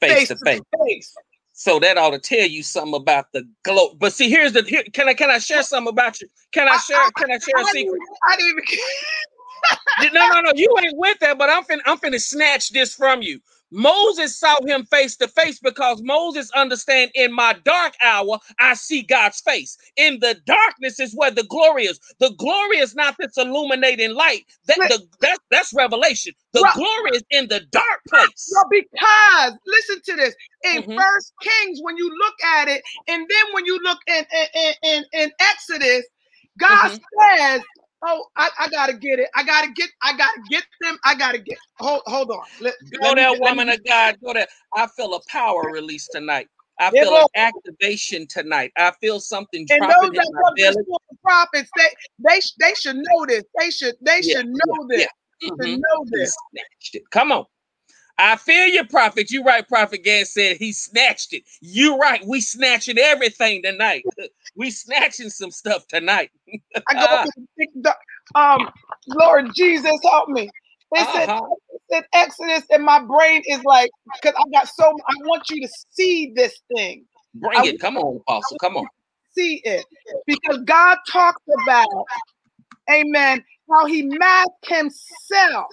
[0.00, 0.60] face, face to face.
[0.86, 1.14] face.
[1.54, 3.94] So that ought to tell you something about the glow.
[3.94, 6.28] But see, here's the here, can I can I share something about you?
[6.52, 6.98] Can I share?
[6.98, 8.00] I, can I share I, a secret?
[8.28, 10.12] I didn't even.
[10.14, 10.52] no, no, no.
[10.54, 13.40] You ain't with that, but I'm finna I'm finna snatch this from you.
[13.72, 19.02] Moses saw him face to face because Moses understand in my dark hour I see
[19.02, 19.78] God's face.
[19.96, 21.98] In the darkness is where the glory is.
[22.18, 24.44] The glory is not this illuminating light.
[24.66, 26.34] That the that, that's revelation.
[26.52, 28.52] The well, glory is in the dark place.
[28.52, 30.34] Well, because listen to this.
[30.64, 30.96] In mm-hmm.
[30.96, 35.04] First Kings, when you look at it, and then when you look in in, in,
[35.12, 36.04] in Exodus,
[36.58, 37.38] God mm-hmm.
[37.38, 37.62] says
[38.04, 39.28] Oh, I, I, gotta get it.
[39.34, 39.88] I gotta get.
[40.02, 40.98] I gotta get them.
[41.04, 41.58] I gotta get.
[41.78, 42.40] Hold, hold on.
[42.60, 44.16] Let, go there, woman of God.
[44.24, 44.48] Go there.
[44.74, 46.48] I feel a power release tonight.
[46.80, 48.72] I feel an activation tonight.
[48.76, 50.84] I feel something and dropping those in my belly.
[51.22, 51.88] Prophets, they
[52.18, 53.44] they they should know this.
[53.60, 55.08] They should they yeah, should know yeah, this.
[55.40, 55.50] Yeah.
[55.50, 55.74] Mm-hmm.
[55.74, 56.36] know this.
[57.10, 57.44] Come on.
[58.18, 59.30] I feel you, prophet.
[59.30, 61.44] You right, prophet Gad said he snatched it.
[61.60, 62.24] You right.
[62.26, 64.04] We snatching everything tonight.
[64.56, 66.30] we snatching some stuff tonight.
[66.88, 67.24] I go
[68.34, 68.68] um
[69.08, 70.50] Lord Jesus help me.
[70.94, 71.40] It said, uh-huh.
[71.90, 73.90] said Exodus, and my brain is like,
[74.20, 77.04] because I got so I want you to see this thing.
[77.34, 77.80] Bring I it.
[77.80, 78.58] Come on, apostle.
[78.58, 78.86] Come on.
[79.32, 79.86] See it.
[80.26, 81.88] Because God talked about,
[82.90, 85.66] amen, how he masked himself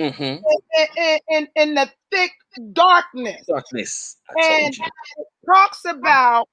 [0.00, 0.22] mm-hmm.
[0.22, 2.32] in, in, in, in, the thick
[2.72, 3.44] darkness.
[3.46, 4.16] Darkness.
[4.36, 4.74] and
[5.46, 6.48] talks about,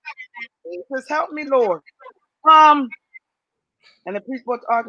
[0.66, 1.82] Jesus help me, Lord.
[2.50, 2.89] Um,
[4.06, 4.88] and the priest brought the ark,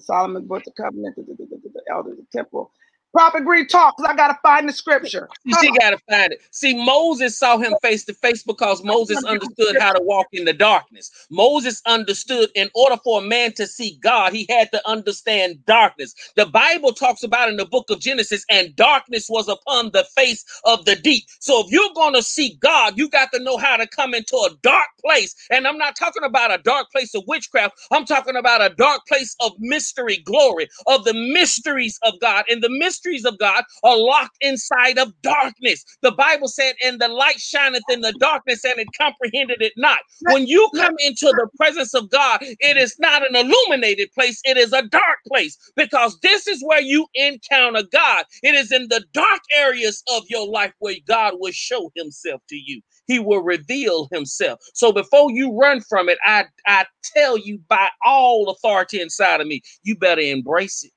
[0.00, 2.72] Solomon brought the covenant, the elders, the temple.
[3.14, 5.30] Prophet Green talk because I gotta find the scripture.
[5.54, 6.42] She gotta find it.
[6.52, 10.54] See, Moses saw him face to face because Moses understood how to walk in the
[10.54, 11.10] darkness.
[11.30, 16.14] Moses understood in order for a man to see God, he had to understand darkness.
[16.36, 20.44] The Bible talks about in the book of Genesis, and darkness was upon the face
[20.64, 21.24] of the deep.
[21.40, 24.50] So if you're gonna see God, you got to know how to come into a
[24.62, 25.34] dark place.
[25.50, 29.02] And I'm not talking about a dark place of witchcraft, I'm talking about a dark
[29.08, 32.44] place of mystery, glory, of the mysteries of God.
[32.48, 35.84] And the mystery mysteries of God are locked inside of darkness.
[36.02, 39.98] The Bible said, And the light shineth in the darkness, and it comprehended it not.
[40.20, 44.56] When you come into the presence of God, it is not an illuminated place, it
[44.56, 48.24] is a dark place because this is where you encounter God.
[48.42, 52.56] It is in the dark areas of your life where God will show himself to
[52.56, 52.80] you.
[53.06, 54.60] He will reveal himself.
[54.74, 59.46] So before you run from it, I, I tell you by all authority inside of
[59.46, 60.92] me, you better embrace it.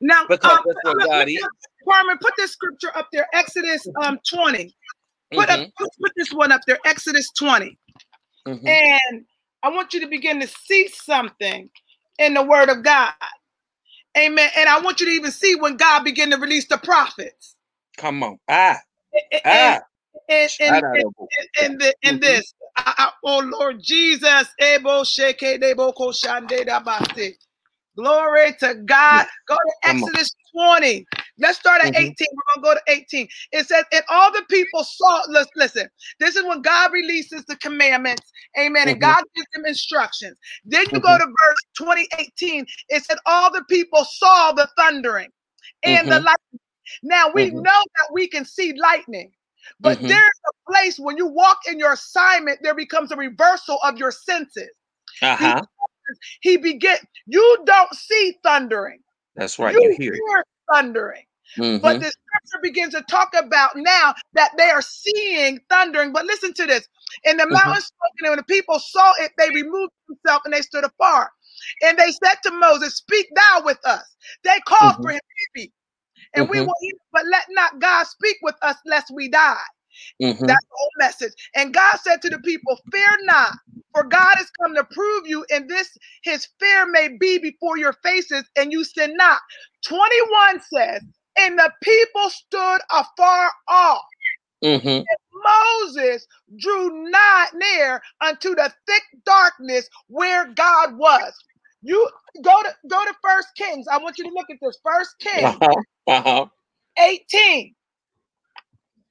[0.00, 1.48] Now, Because um, that's what God is.
[1.88, 4.74] Carmen, put this scripture up there, Exodus um 20.
[5.34, 7.78] Put Mhm, up, put, this one up there, Exodus 20.
[8.48, 8.78] mhm.
[9.12, 9.24] And
[9.62, 11.70] I want you to begin to see something
[12.18, 13.12] in the word of God.
[14.18, 14.50] Amen.
[14.56, 17.56] And I want you to even see when God began to release the prophets.
[17.98, 18.38] Come on.
[18.48, 18.78] Ah,
[19.32, 19.80] And, ah.
[20.30, 20.84] and, and,
[21.60, 22.20] and, the, in Mhm.
[22.20, 22.54] this.
[22.76, 24.48] I- I- oh Lord Jesus.
[24.60, 27.34] Ebo sheke debo ko shande da basi.
[27.96, 29.26] Glory to God.
[29.46, 31.06] Go to Exodus 20.
[31.38, 32.10] Let's start at Mhm.
[32.10, 32.26] 18.
[32.32, 33.28] We're going to go to 18.
[33.52, 35.88] It says, And all the people saw, let's listen.
[36.18, 38.30] This is when God releases the commandments.
[38.58, 38.88] Amen.
[38.88, 39.00] And Mhm.
[39.00, 40.38] God gives them instructions.
[40.64, 42.66] Then you go to verse 2018.
[42.88, 45.30] It said, All the people saw the thundering
[45.82, 46.24] and the Mhm.
[46.24, 46.60] lightning.
[47.02, 47.62] Now we Mhm.
[47.62, 49.32] know that we can see lightning.
[49.78, 50.08] But Mhm.
[50.08, 54.10] there's a place when you walk in your assignment, there becomes a reversal of your
[54.10, 54.70] senses.
[55.22, 55.62] Uh-huh.
[56.42, 56.98] He begin.
[57.26, 59.00] You don't see thundering.
[59.36, 59.78] That's right.
[59.78, 61.24] you You hear hear thundering.
[61.58, 61.80] Mhm.
[61.82, 66.12] But the scripture begins to talk about now that they are seeing thundering.
[66.12, 66.88] But listen to this.
[67.26, 67.52] And the Mhm.
[67.52, 71.30] mountain spoken, and when the people saw it, they removed themselves and they stood afar.
[71.82, 74.04] And they said to Moses, Speak thou with us.
[74.44, 75.02] They called Mhm.
[75.02, 75.20] for him
[75.56, 75.68] to.
[76.34, 76.66] And we Mhm.
[76.66, 79.56] will hear, but let not God speak with us lest we die.
[80.22, 80.46] Mhm.
[80.46, 81.32] That's the whole message.
[81.56, 83.52] And God said to the people, Fear not,
[83.94, 85.90] for God has come to prove you, and this
[86.24, 89.40] his fear may be before your faces, and you sin not.
[89.86, 91.02] 21 says,
[91.38, 94.02] And the people stood afar off.
[94.64, 95.08] Mhm.
[95.82, 96.26] Moses
[96.58, 101.32] drew not near unto the thick darkness where God was.
[101.82, 102.08] You
[102.42, 103.86] go to go to First Kings.
[103.90, 104.78] I want you to look at this.
[104.84, 105.82] First Kings Uh-huh.
[106.08, 106.46] Uh-huh.
[106.98, 107.74] 18.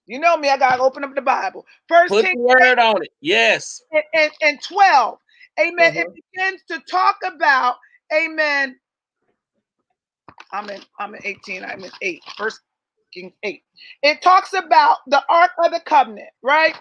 [0.10, 1.68] You know me, I gotta open up the Bible.
[1.88, 3.12] First Put Kings the word on it.
[3.22, 3.84] Yes.
[3.91, 5.20] and, and, and 12.
[5.60, 5.93] Amen.
[5.95, 6.16] It Mhm.
[6.34, 7.78] begins to talk about,
[8.12, 8.80] amen.
[10.51, 12.24] I'm in I'm in 18, I'm in 8.
[12.38, 12.62] First
[13.14, 13.64] Kings 8.
[14.01, 16.76] It talks about the Ark of the Covenant, right?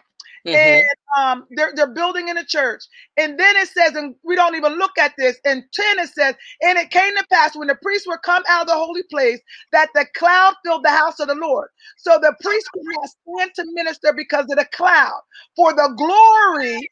[0.46, 0.54] Mhm.
[0.56, 0.84] And
[1.16, 2.82] um they're they're building in a church.
[3.16, 5.38] And then it says, and we don't even look at this.
[5.44, 8.62] And 10, it says, and it came to pass when the priests were come out
[8.62, 9.40] of the holy place
[9.72, 11.68] that the cloud filled the house of the Lord.
[11.98, 15.20] So the priest could not stand to minister because of the cloud,
[15.56, 16.88] for the glory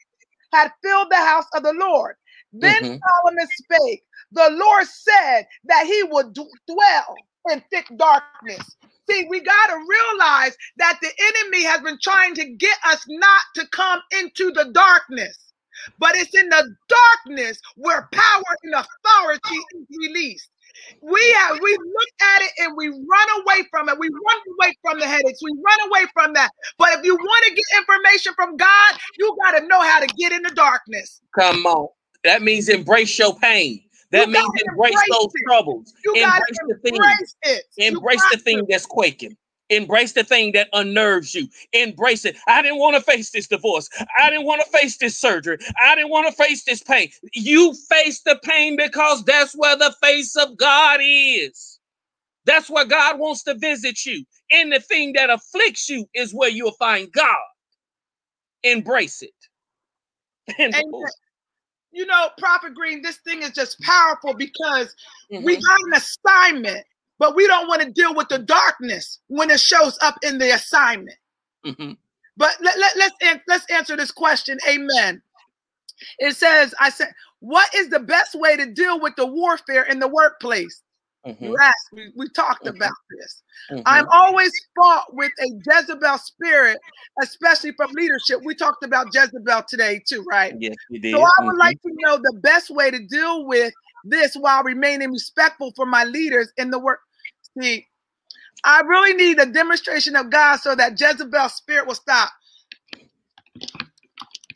[0.53, 2.17] had filled the house of the Lord.
[2.53, 3.01] Then Mhm.
[3.01, 7.17] Solomon spake, the Lord said that he would d- dwell
[7.51, 8.77] in thick darkness.
[9.11, 13.43] See, we got to realize that the enemy has been trying to get us not
[13.57, 15.39] to come into the darkness.
[15.99, 20.51] But it's in the darkness where power and authority is released.
[21.03, 23.99] We have we look at it and we run away from it.
[23.99, 25.41] We run away from the headaches.
[25.43, 26.51] We run away from that.
[26.79, 30.07] But if you want to get information from God, you got to know how to
[30.07, 31.21] get in the darkness.
[31.39, 31.89] Come on.
[32.25, 33.83] That means embrace your pain.
[34.11, 35.95] That You means embrace embrace those troubles.
[36.15, 36.95] Embrace the thing.
[36.95, 37.65] embrace it.
[37.79, 39.37] Embrace the thing that's quaking.
[39.69, 41.49] Embrace the thing that unnerves you.
[41.73, 42.37] Embrace it.
[42.47, 43.89] I didn't want to face this divorce.
[44.19, 45.59] I didn't want to face this surgery.
[45.85, 47.11] I didn't want to face this pain.
[47.35, 51.81] You face the pain because that's where the face of God is.
[52.45, 54.25] That's where God wants to visit you.
[54.53, 57.37] And the thing that afflicts you is where you'll find God.
[58.63, 59.33] Embrace it.
[60.59, 60.95] And And
[61.97, 64.95] you know, Prophet Green, this thing is just powerful because
[65.31, 65.63] we Mhm.
[65.63, 66.87] got an assignment,
[67.19, 70.55] but we don't want to deal with the darkness when it shows up in the
[70.55, 71.19] assignment.
[71.65, 71.97] Mhm.
[72.37, 74.59] But let, let, let's let's answer this question.
[74.69, 75.23] Amen.
[76.19, 79.99] It says, I said, what is the best way to deal with the warfare in
[79.99, 80.83] the workplace?
[81.27, 81.41] Mhm.
[81.41, 82.77] You asked, we, we talked Mhm.
[82.77, 83.43] about this.
[83.71, 83.83] Mhm.
[83.87, 86.79] I'm always fought with a Jezebel spirit,
[87.23, 88.41] especially from leadership.
[88.45, 90.55] We talked about Jezebel today, too, right?
[90.59, 91.13] Yes, we did.
[91.13, 91.59] So I would Mhm.
[91.59, 93.75] like to know the best way to deal with
[94.05, 97.01] this while remaining respectful for my leaders in the work.
[97.61, 97.89] See,
[98.65, 102.31] I really need a demonstration of God so that Jezebel spirit will stop.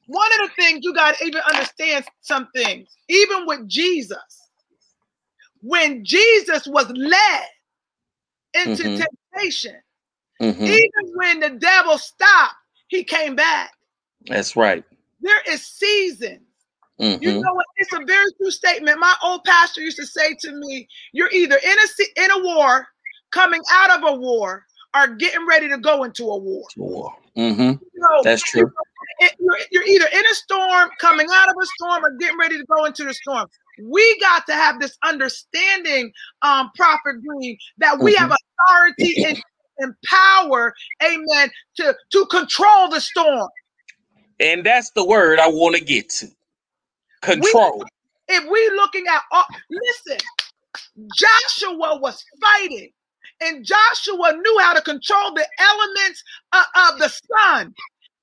[0.06, 4.39] One of the things you got to even understand some things, even with Jesus,
[5.62, 7.44] when Jesus was led
[8.54, 9.06] into Mhm.
[9.32, 9.80] temptation,
[10.40, 10.68] Mhm.
[10.68, 12.54] even when the devil stopped,
[12.88, 13.72] he came back.
[14.26, 14.84] That's right.
[15.20, 16.40] There is seasons.
[16.98, 17.42] You Mhm.
[17.42, 17.66] know what?
[17.76, 18.98] It's a very true statement.
[18.98, 22.88] My old pastor used to say to me, "You're either in a in a war
[23.30, 26.64] coming out of a war or getting ready to go into a war.
[26.76, 27.16] War.
[27.36, 27.72] Mm-hmm.
[27.72, 28.70] So That's true.
[29.38, 32.64] you're, you're either in a storm, coming out of a storm, or getting ready to
[32.66, 33.48] go into the storm.
[33.82, 36.12] We got to have this understanding,
[36.42, 39.42] um, Prophet Green, that we have authority and,
[39.78, 43.48] and power, amen, to, to control the storm.
[44.38, 46.28] And that's the word I want to get to.
[47.22, 47.84] Control.
[48.28, 50.18] If we looking at, all, listen,
[51.14, 52.90] Joshua was fighting,
[53.42, 56.22] and Joshua knew how to control the elements
[56.52, 57.74] of, of the sun.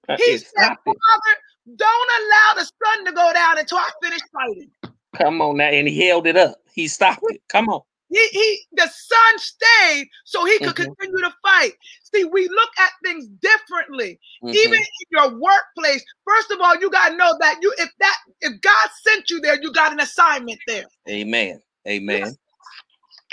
[0.09, 0.69] Uh, He said.
[0.85, 1.37] Father,
[1.75, 4.71] don't allow the sun to go down until I finish fighting.
[5.17, 5.69] Come on now.
[5.69, 6.57] And he held it up.
[6.73, 7.41] He stopped it.
[7.49, 7.81] Come on.
[8.09, 10.95] He, he the sun stayed so he could Mhm.
[10.97, 11.73] continue to fight.
[12.13, 14.17] See, we look at things differently.
[14.43, 14.53] Mhm.
[14.55, 18.61] Even in your workplace, first of all, you gotta know that you if that if
[18.61, 20.85] God sent you there, you got an assignment there.
[21.09, 21.61] Amen.
[21.87, 22.37] Amen.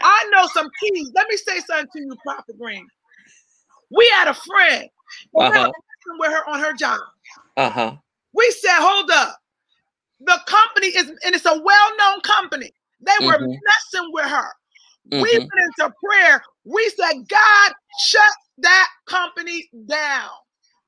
[0.00, 1.10] I know some keys.
[1.14, 2.86] Let me say something to you, Prophet Green.
[3.90, 4.88] We had a friend.
[5.32, 5.52] we Uh-huh.
[5.52, 7.00] messing with her on her job.
[7.56, 7.96] Uh-huh.
[8.32, 9.38] We said, hold up.
[10.20, 12.72] The company is, and it's a well-known company.
[13.00, 13.58] They were Mhm.
[13.62, 14.52] messing with her.
[15.10, 15.38] We Mhm.
[15.38, 16.42] went into prayer.
[16.64, 17.72] We said, God,
[18.06, 20.30] shut that company down.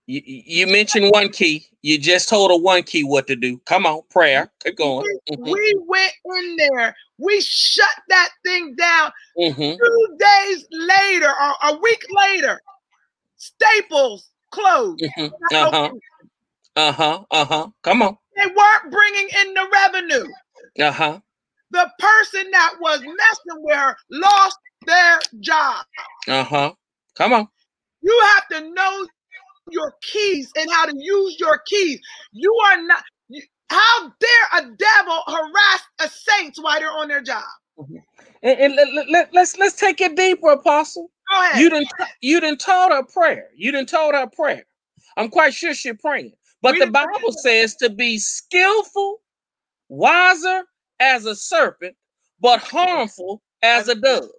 [0.06, 1.68] You, you mentioned one key.
[1.82, 3.58] You just told her one key what to do.
[3.66, 4.52] Come on, prayer.
[4.62, 5.18] Keep going.
[5.28, 5.52] We, Mhm.
[5.52, 6.96] we went in there.
[7.18, 9.12] We shut that thing down.
[9.36, 9.76] Mhm.
[9.76, 12.60] Two days later, or a week later,
[13.36, 15.02] Staples closed.
[15.02, 15.32] Mhm.
[15.52, 15.90] Uh-huh.
[16.76, 17.24] Uh-huh.
[17.30, 17.68] Uh-huh.
[17.82, 18.18] Come on.
[18.36, 20.26] They weren't bringing in the revenue.
[20.80, 21.20] Uh-huh.
[21.72, 25.84] The person that was messing with her lost their job.
[26.28, 26.72] Uh-huh.
[27.16, 27.48] Come on.
[28.02, 29.06] You have to know
[29.70, 32.00] your keys and how to use your keys.
[32.32, 33.02] You are not.
[33.28, 37.44] you- How dare a devil harass a saint while they're on their job?
[38.42, 41.10] And, and let, let, let, let's let's take it deeper, Apostle.
[41.32, 41.60] Go ahead.
[41.60, 41.88] You didn't
[42.20, 43.48] you didn't taught her prayer.
[43.56, 44.64] You didn't told her prayer.
[45.16, 46.32] I'm quite sure she's praying.
[46.62, 49.20] But the Bible says to be skillful,
[49.88, 50.64] wiser
[51.00, 51.96] as a serpent,
[52.40, 54.30] but harmful as a dove.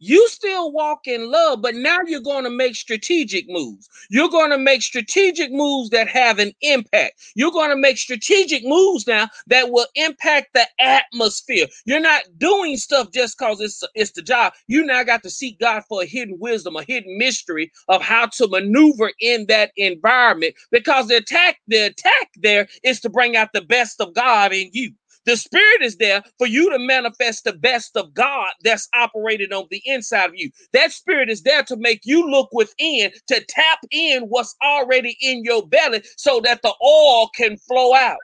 [0.00, 3.88] You still walk in love, but now you're going to make strategic moves.
[4.10, 7.14] You're going to make strategic moves that have an impact.
[7.36, 11.66] You're going to make strategic moves now that will impact the atmosphere.
[11.86, 14.54] You're not doing stuff just because it's it's the job.
[14.68, 18.26] You now got to seek God for a hidden wisdom, a hidden mystery of how
[18.26, 20.54] to maneuver in that environment.
[20.72, 24.70] Because the attack, the attack there is to bring out the best of God in
[24.74, 24.92] you.
[25.30, 29.66] The spirit is there for you to manifest the best of God that's operated on
[29.70, 30.50] the inside of you.
[30.72, 35.44] That spirit is there to make you look within, to tap in what's already in
[35.44, 38.18] your belly so that the oil can flow out.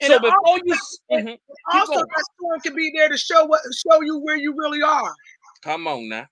[0.00, 0.74] And so before you
[1.10, 1.38] and Mhm.
[1.72, 5.14] also, that storm can be there to show what show you where you really are.
[5.62, 6.26] come on now.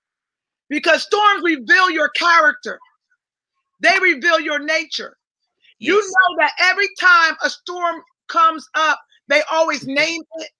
[0.68, 2.80] Because storms reveal your character.
[3.78, 5.16] They reveal your nature.
[5.78, 10.50] You know that every time a storm comes up, they always name it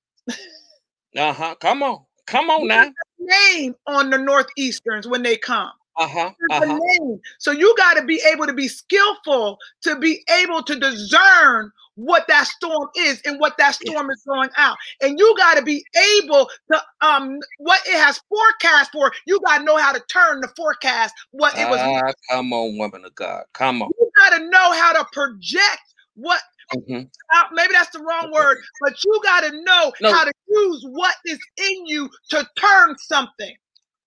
[1.17, 1.55] Uh-huh.
[1.61, 2.05] Come on.
[2.27, 2.85] Come on now.
[3.19, 5.71] name on the northeasterns when they come.
[5.97, 6.31] Uh-huh.
[6.51, 6.79] Uh-huh.
[6.99, 7.21] name.
[7.39, 12.27] So you got to be able to be skillful to be able to discern what
[12.27, 13.91] that storm is and what that Yeah.
[13.91, 14.77] storm is going out.
[15.03, 15.85] And you got to be
[16.23, 19.13] able to um what it has forecast for.
[19.27, 21.81] You got to know how to turn the forecast what it was.
[21.81, 23.45] Ah, come on, woman of God.
[23.53, 23.91] Come on.
[24.01, 25.83] you got to know how to project
[26.15, 26.41] what
[26.75, 27.11] Mhm.
[27.35, 30.13] uh, maybe that's the wrong word, but you got to know No.
[30.13, 33.55] how to use what is in you to turn something.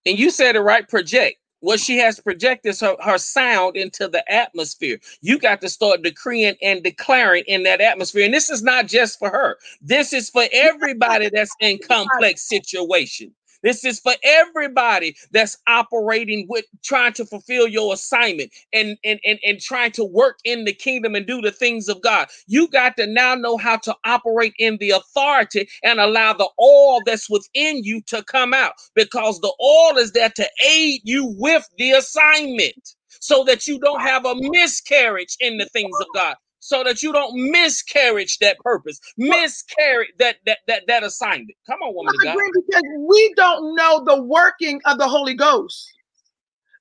[0.05, 1.39] And you said it right, project.
[1.61, 4.99] What she has to project is her, her sound into the atmosphere.
[5.21, 8.25] You got to start decreeing and declaring in that atmosphere.
[8.25, 9.57] And this is not just for her.
[9.81, 13.33] This is for everybody that's in complex situation.
[13.65, 19.39] This is for everybody that's operating with trying to fulfill your assignment and, and, and,
[19.45, 22.29] and trying to work in the kingdom and do the things of God.
[22.47, 27.01] You got to now know how to operate in the authority and allow the oil
[27.05, 31.67] that's within you to come out because the oil is there to aid you with
[31.79, 36.37] the assignment so that you don't have a miscarriage in the things of God.
[36.65, 41.53] So that you don't miscarriage that purpose, miscarry that that that that assignment.
[41.67, 45.87] Come on, woman I agree because we don't know the working of the Holy Ghost,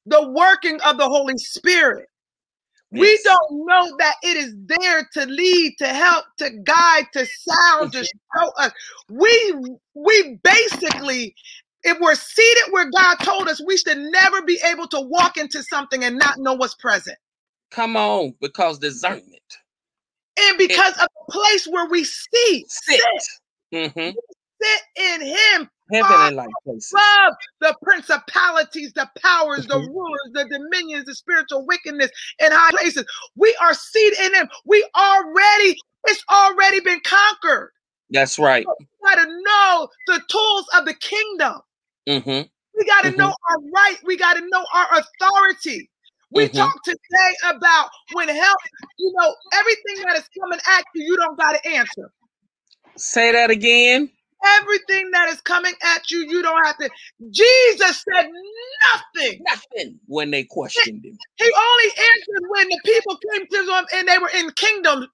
[0.06, 2.08] the working of the Holy Spirit.
[2.92, 7.92] We don't know that it is there to lead, to help, to guide, to sound,
[7.92, 8.04] to
[8.36, 8.72] show us.
[9.10, 9.54] We
[9.92, 11.34] we basically,
[11.82, 15.62] if we're seated where God told us, we should never be able to walk into
[15.62, 17.18] something and not know what's present.
[17.70, 19.42] Come on, because discernment.
[20.38, 23.00] And because of the place where we see, Sit.
[23.72, 24.10] sit, hmm
[24.62, 26.92] sit in Him Heavenly light places.
[26.92, 29.88] above the principalities, the powers, the Mhm.
[29.88, 33.04] rulers, the dominions, the spiritual wickedness in high places.
[33.36, 34.48] We are seated in them.
[34.64, 37.72] We already, it's already been conquered.
[38.10, 38.66] That's right.
[38.78, 41.60] We got to know the tools of the kingdom.
[42.06, 43.16] hmm We got to Mhm.
[43.18, 43.98] know our right.
[44.04, 45.90] We got to know our authority.
[46.34, 46.54] We Mhm.
[46.54, 48.58] talked today about when help,
[48.98, 52.10] you know, everything that is coming at you, you don't got to answer.
[52.96, 54.10] Say that again.
[54.60, 56.90] Everything that is coming at you, you don't have to.
[57.30, 58.28] Jesus said
[58.94, 59.40] nothing.
[59.46, 61.18] Nothing when they questioned him.
[61.36, 65.08] He only answered when the people came to him and they were in kingdom.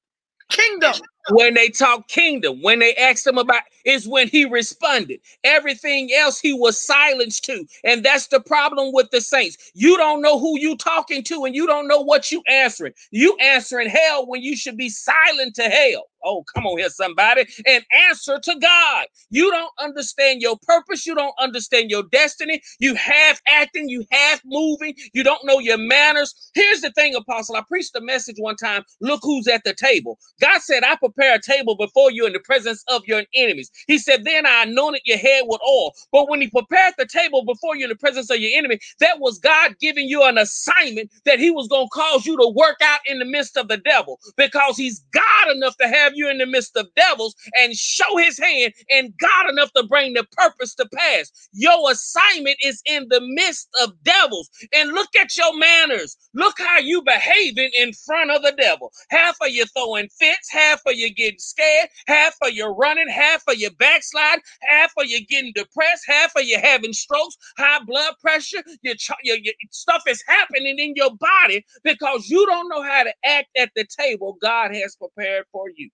[0.50, 0.94] Kingdom.
[1.28, 5.20] When they talk kingdom, when they asked him about, is when he responded.
[5.44, 9.56] Everything else he was silenced to, and that's the problem with the saints.
[9.74, 12.92] You don't know who you talking to, and you don't know what you answering.
[13.10, 16.04] You answering hell when you should be silent to hell.
[16.24, 19.06] Oh, come on here, somebody, and answer to God.
[19.30, 21.06] You don't understand your purpose.
[21.06, 22.62] You don't understand your destiny.
[22.80, 24.94] You half acting, you half moving.
[25.14, 26.34] You don't know your manners.
[26.54, 27.56] Here's the thing, Apostle.
[27.56, 28.84] I preached a message one time.
[29.00, 30.18] Look who's at the table.
[30.40, 33.70] God said, I prepare a table before you in the presence of your enemies.
[33.88, 35.92] He said, Then I anointed your head with oil.
[36.12, 39.20] But when he prepared the table before you in the presence of your enemy, that
[39.20, 42.78] was God giving you an assignment that he was going to cause you to work
[42.82, 46.38] out in the midst of the devil because he's God enough to have you in
[46.38, 50.74] the midst of devils and show his hand and God enough to bring the purpose
[50.76, 51.30] to pass.
[51.52, 54.50] Your assignment is in the midst of devils.
[54.74, 56.16] And look at your manners.
[56.34, 58.92] Look how you behaving in front of the devil.
[59.10, 63.42] Half of you throwing fits, half of you getting scared, half of you running, half
[63.48, 68.12] of you backslide, half of you getting depressed, half of you having strokes, high blood
[68.20, 68.62] pressure.
[68.82, 73.14] Your, your, your stuff is happening in your body because you don't know how to
[73.24, 75.88] act at the table God has prepared for you.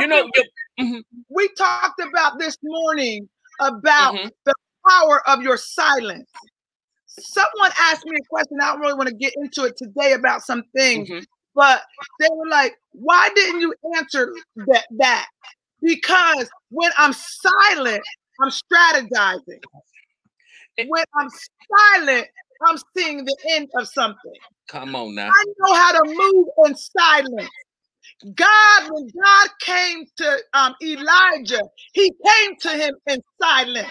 [0.00, 0.44] You know, your,
[1.28, 3.28] we talked about this morning
[3.60, 4.30] about Mhm.
[4.44, 4.54] the
[4.88, 6.28] power of your silence.
[7.06, 8.58] Someone asked me a question.
[8.60, 11.26] I don't really want to get into it today about some things, Mhm.
[11.58, 11.82] But
[12.20, 14.32] they were like, "Why didn't you answer
[14.68, 15.26] that?" That
[15.82, 18.02] because when I'm silent,
[18.40, 19.60] I'm strategizing.
[20.86, 21.28] When I'm
[21.96, 22.28] silent,
[22.66, 24.32] I'm seeing the end of something.
[24.68, 25.30] come on now.
[25.30, 27.50] I know how to move in silence.
[28.34, 33.88] God, when God came to um, Elijah, he came to him in silence.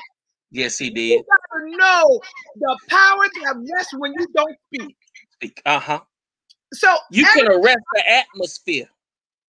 [0.51, 1.25] Yes, he You did.
[1.25, 2.21] got to know
[2.55, 4.95] the power that rests when you don't speak.
[5.65, 6.01] Uh huh.
[6.77, 8.87] So You can arrest the atmosphere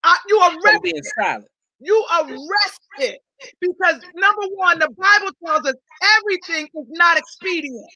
[0.04, 1.48] uh, you arrest being silent.
[1.80, 3.20] you arrest it
[3.60, 5.74] because number one, the Bible tells us
[6.18, 7.90] everything is not expedient.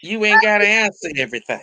[0.00, 1.60] You ain't got to answer everything.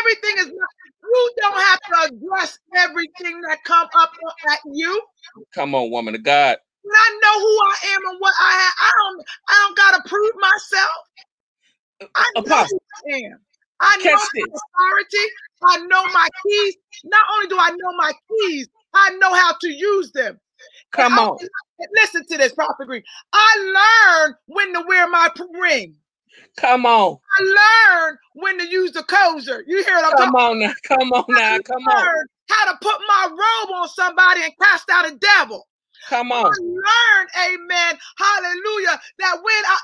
[0.00, 0.68] Everything is not.
[1.02, 4.12] You don't have to address everything that come up
[4.52, 5.02] at you.
[5.54, 6.58] Come on, woman of God.
[6.92, 10.32] I know who I am and what I have, I don't I don't gotta prove
[10.40, 12.10] myself.
[12.14, 13.38] I know Apostle, who I am.
[13.80, 14.62] I know my this.
[14.78, 15.32] authority.
[15.64, 16.76] I know my keys.
[17.04, 20.40] Not only do I know my keys, I know how to use them.
[20.92, 21.38] Come I- on.
[21.96, 23.04] Listen to this, Prophet Green.
[23.32, 23.56] I
[24.26, 25.28] learned when to wear my
[25.60, 25.96] ring.
[26.58, 27.18] Come on.
[27.38, 27.42] I
[28.02, 29.62] learned when to use the cozer.
[29.66, 30.74] You hear what I'm Come talking on now.
[30.84, 31.58] Come on now.
[31.60, 32.14] Come I on.
[32.50, 35.66] how to put my robe on somebody and cast out a devil.
[36.08, 36.52] Come I on.
[36.60, 39.78] learned, amen, hallelujah, that when I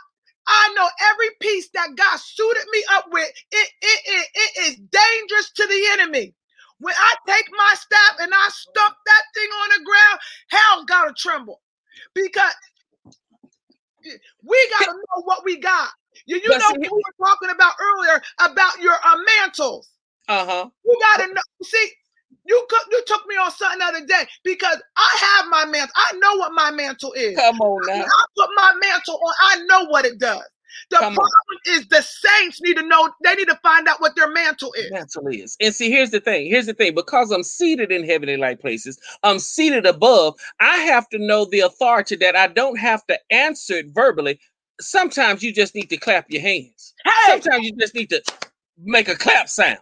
[0.48, 4.76] I know every piece that God suited me up with, it, it, it, it is
[4.76, 6.34] dangerous to the enemy.
[6.78, 10.20] When I take my staff and I stump that thing on the ground,
[10.50, 11.62] hell's gotta tremble.
[12.14, 12.52] Because
[14.42, 15.90] we gotta know what we got.
[16.26, 19.88] You, you know what we were talking about earlier about your uh, mantles.
[20.28, 20.68] Uh huh.
[20.84, 21.42] You gotta know.
[21.62, 21.90] See,
[22.44, 25.92] you you took me on something the other day because I have my mantle.
[25.96, 27.36] I know what my mantle is.
[27.36, 28.04] Come on now.
[28.04, 30.42] I put my mantle on, I know what it does.
[30.90, 31.14] The Come on.
[31.14, 33.10] problem is the saints need to know.
[33.24, 34.90] They need to find out what their mantle is.
[34.90, 35.56] Mantle is.
[35.60, 36.46] And see, here's the thing.
[36.48, 36.94] Here's the thing.
[36.94, 40.34] Because I'm seated in heavenly light places, I'm seated above.
[40.60, 44.38] I have to know the authority that I don't have to answer it verbally.
[44.80, 46.94] Sometimes you just need to clap your hands.
[47.04, 48.22] Hey, Sometimes you just need to
[48.78, 49.78] make a clap sound.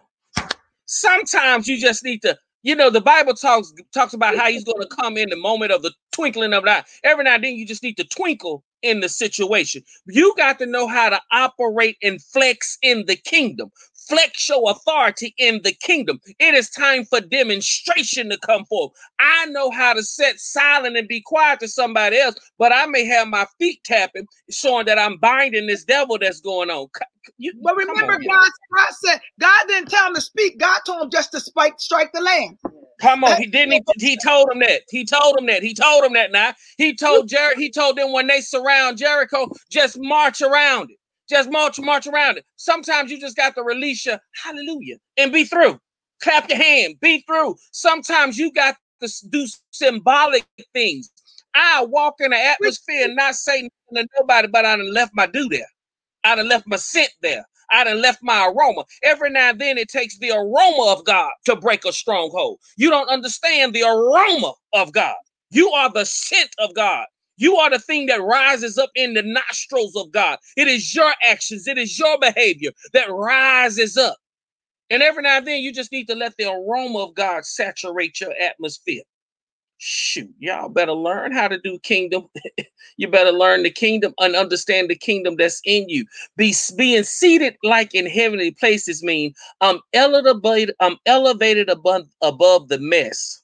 [0.85, 4.81] Sometimes you just need to, you know, the Bible talks talks about how he's going
[4.81, 6.85] to come in the moment of the twinkling of an eye.
[7.05, 9.83] Every now and then you just need to twinkle in the situation.
[10.07, 13.71] You got to know how to operate and flex in the kingdom.
[14.09, 16.19] Flex your authority in the kingdom.
[16.39, 18.93] It is time for demonstration to come forth.
[19.19, 23.05] I know how to sit silent and be quiet to somebody else, but I may
[23.05, 26.87] have my feet tapping, showing that I'm binding this devil that's going on.
[27.37, 30.59] You, but remember, on, God, God said God didn't tell him to speak.
[30.59, 32.59] God told him just to spike, strike the land.
[33.01, 33.73] Come on, he didn't.
[33.97, 34.83] He, he told him that.
[34.89, 35.63] He told him that.
[35.63, 36.31] He told him that.
[36.31, 37.55] Now he told Jer.
[37.57, 40.97] He told them when they surround Jericho, just march around it.
[41.29, 42.45] Just march, march around it.
[42.57, 45.79] Sometimes you just got to release your hallelujah and be through.
[46.21, 47.55] Clap your hand, be through.
[47.71, 51.11] Sometimes you got to do symbolic things.
[51.55, 55.13] I walk in the atmosphere and not say nothing to nobody, but I done left
[55.15, 55.67] my do there.
[56.25, 57.45] I done left my scent there.
[57.71, 58.85] I done left my aroma.
[59.03, 62.59] Every now and then it takes the aroma of God to break a stronghold.
[62.77, 65.15] You don't understand the aroma of God.
[65.51, 67.07] You are the scent of God.
[67.37, 70.39] You are the thing that rises up in the nostrils of God.
[70.55, 74.17] It is your actions, it is your behavior that rises up.
[74.89, 78.21] And every now and then you just need to let the aroma of God saturate
[78.21, 79.01] your atmosphere
[79.77, 82.27] shoot, y'all better learn how to do kingdom.
[82.97, 86.05] you better learn the kingdom and understand the kingdom that's in you.
[86.37, 92.07] Be being seated like in heavenly places mean um, I'm um, elevated, I'm elevated above
[92.21, 93.41] above the mess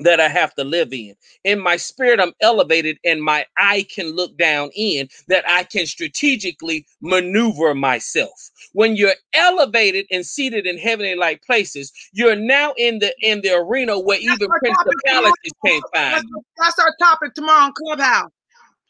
[0.00, 1.14] that I have to live in.
[1.44, 5.86] In my spirit, I'm elevated and my eye can look down in that I can
[5.86, 8.50] strategically maneuver myself.
[8.72, 13.54] When you're elevated and seated in heavenly like places, you're now in the in the
[13.56, 16.14] arena where that's even principalities can't find.
[16.14, 18.30] That's, that's, our topic tomorrow on Clubhouse.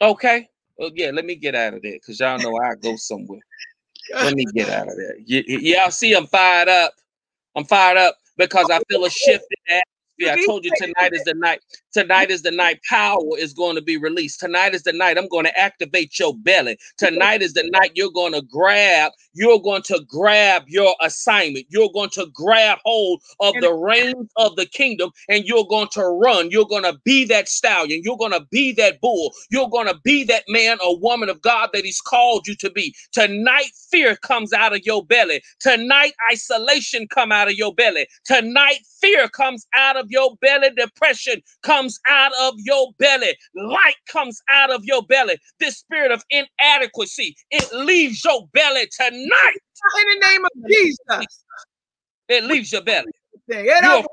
[0.00, 0.48] Okay.
[0.78, 3.40] Well, yeah, let me get out of there because y'all know I go somewhere.
[4.22, 5.16] let me get out of there.
[5.28, 6.92] Y- y- y'all see, I'm fired up.
[7.56, 9.84] I'm fired up because I feel a shift in that
[10.18, 11.60] yeah, I told you tonight is the night.
[11.92, 14.40] Tonight is the night power is going to be released.
[14.40, 16.78] Tonight is the night I'm going to activate your belly.
[16.98, 21.66] Tonight is the night you're going to grab, you're going to grab your assignment.
[21.70, 26.02] You're going to grab hold of the reins of the kingdom and you're going to
[26.04, 26.50] run.
[26.50, 28.02] You're going to be that stallion.
[28.04, 29.32] You're going to be that bull.
[29.50, 32.70] You're going to be that man or woman of God that he's called you to
[32.70, 32.94] be.
[33.12, 35.40] Tonight fear comes out of your belly.
[35.60, 38.06] Tonight isolation come out of your belly.
[38.24, 40.70] Tonight fear comes out of your belly.
[40.76, 41.77] Depression comes
[42.08, 43.36] out of your belly.
[43.54, 45.36] Light comes out of your belly.
[45.60, 49.58] This spirit of inadequacy, it leaves your belly tonight.
[49.98, 51.44] In the name of Jesus.
[52.28, 53.06] It leaves your belly.
[53.48, 54.04] You're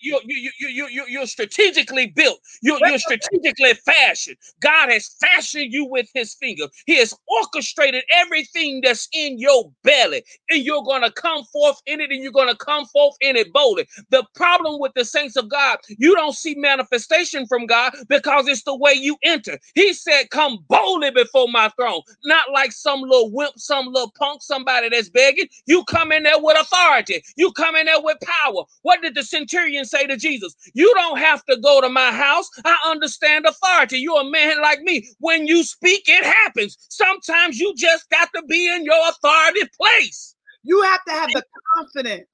[0.00, 2.40] you you you you you you're strategically built.
[2.62, 4.36] You're, you're strategically fashioned.
[4.60, 6.66] God has fashioned you with His finger.
[6.86, 12.10] He has orchestrated everything that's in your belly, and you're gonna come forth in it,
[12.12, 13.86] and you're gonna come forth in it boldly.
[14.10, 18.64] The problem with the saints of God, you don't see manifestation from God because it's
[18.64, 19.58] the way you enter.
[19.74, 24.42] He said, "Come boldly before my throne," not like some little wimp, some little punk,
[24.42, 25.48] somebody that's begging.
[25.66, 27.22] You come in there with authority.
[27.36, 28.64] You come in there with power.
[28.82, 32.48] What did the centurion say to Jesus, You don't have to go to my house.
[32.64, 33.98] I understand authority.
[33.98, 35.08] You're a man like me.
[35.18, 36.76] When you speak, it happens.
[36.88, 40.34] Sometimes you just got to be in your authority place.
[40.62, 41.42] You have to have the
[41.76, 42.28] confidence.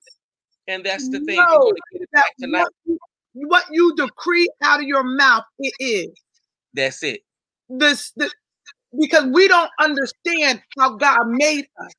[0.66, 1.36] And that's the thing.
[1.36, 1.72] Know
[2.12, 2.98] that what you,
[3.34, 6.08] what you decree out of your mouth, it is.
[6.72, 7.20] That's it.
[7.68, 8.30] This, the,
[8.98, 11.92] because we don't understand how God made us.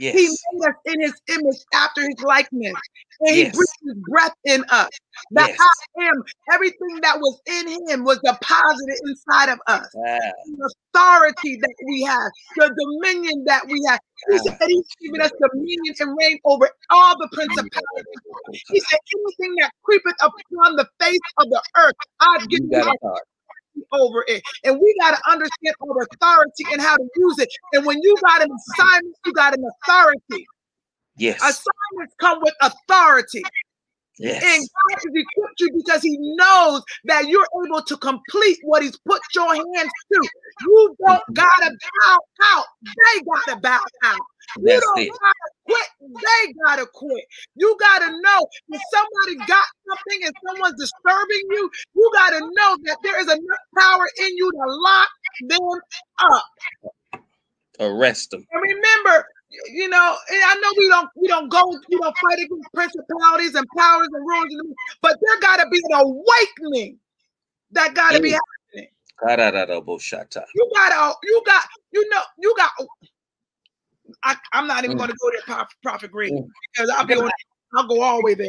[0.00, 0.14] Yes.
[0.14, 2.72] He made us in his image after his likeness.
[3.20, 3.54] And he yes.
[3.54, 4.88] breathed his breath in us.
[5.32, 5.58] That yes.
[5.60, 6.24] I am,
[6.54, 9.86] everything that was in him was deposited inside of us.
[9.92, 14.00] The authority that we have, the dominion that we have.
[14.30, 18.64] He said he's given us dominion and reign over all the principalities.
[18.68, 22.94] He said, anything that creepeth upon the face of the earth, I've given you
[23.92, 24.42] over it.
[24.64, 27.48] And we got to understand our authority and how to use it.
[27.72, 30.46] And when you got an assignment, you got an authority.
[31.16, 31.36] Yes.
[31.38, 33.42] Assignments come with authority.
[34.20, 34.42] Yes.
[34.44, 38.98] And God has equipped you because He knows that you're able to complete what He's
[39.08, 40.28] put your hands to.
[40.60, 41.32] You don't mm-hmm.
[41.32, 42.64] gotta bow out.
[42.84, 44.20] They gotta bow out.
[44.58, 45.08] You That's don't it.
[45.08, 45.88] gotta quit.
[46.00, 47.24] They gotta quit.
[47.54, 52.98] You gotta know if somebody got something and someone's disturbing you, you gotta know that
[53.02, 55.08] there is enough power in you to lock
[55.48, 55.60] them
[56.30, 57.22] up.
[57.80, 58.44] Arrest them.
[58.52, 62.72] And remember, you know, I know we don't we don't go we don't fight against
[62.72, 66.98] principalities and powers and rulers, but there got to be an awakening
[67.72, 68.88] that got to be happening.
[70.54, 72.70] You got you got you know you got.
[74.24, 75.00] I, am not even mm.
[75.00, 76.48] going to go there, Prophet Green, mm.
[76.72, 77.30] because I'll be on,
[77.76, 78.48] I'll go all the way there.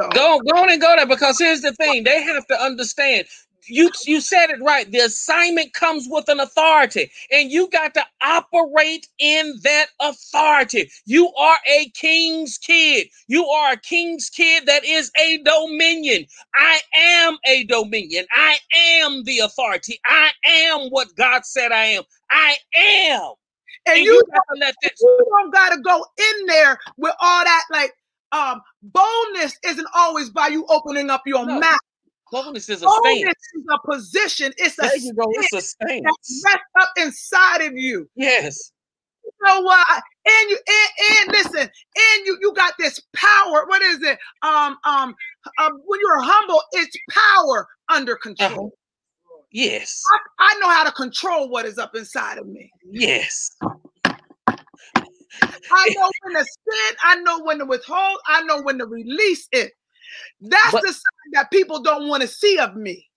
[0.00, 0.08] So.
[0.08, 3.26] Go, go on and go there because here's the thing: they have to understand
[3.68, 4.90] you you said it right.
[4.90, 10.90] The assignment comes with an authority, and you got to operate in that authority.
[11.04, 13.08] You are a king's kid.
[13.28, 16.26] You are a king's kid that is a dominion.
[16.54, 18.26] I am a dominion.
[18.32, 19.98] I am the authority.
[20.06, 22.02] I am what God said I am.
[22.30, 23.32] I am.
[23.86, 24.92] And, and you, you, got to let that.
[25.00, 27.92] You don't got to go in there with all that like
[28.32, 31.60] um, boldness isn't always by you opening up your No.
[31.60, 31.78] mouth.
[32.30, 33.36] Boldness is a Boldness stance.
[33.54, 34.52] is a position.
[34.56, 35.24] It's a you go.
[35.30, 38.08] It's a stance that's wrapped up inside of you.
[38.16, 38.72] Yes.
[39.24, 39.86] You know what?
[40.26, 43.66] And you and, and listen, and you you got this power.
[43.66, 44.18] What is it?
[44.42, 45.14] Um, um,
[45.58, 48.50] um when you're humble, it's power under control.
[48.50, 48.68] Uh-huh.
[49.52, 50.02] Yes.
[50.12, 52.70] I, I know how to control what is up inside of me.
[52.84, 53.50] Yes.
[53.62, 54.58] I
[55.96, 59.72] know when to spend, I know when to withhold, I know when to release it.
[60.40, 63.08] That's But- the sign that people don't want to see of me.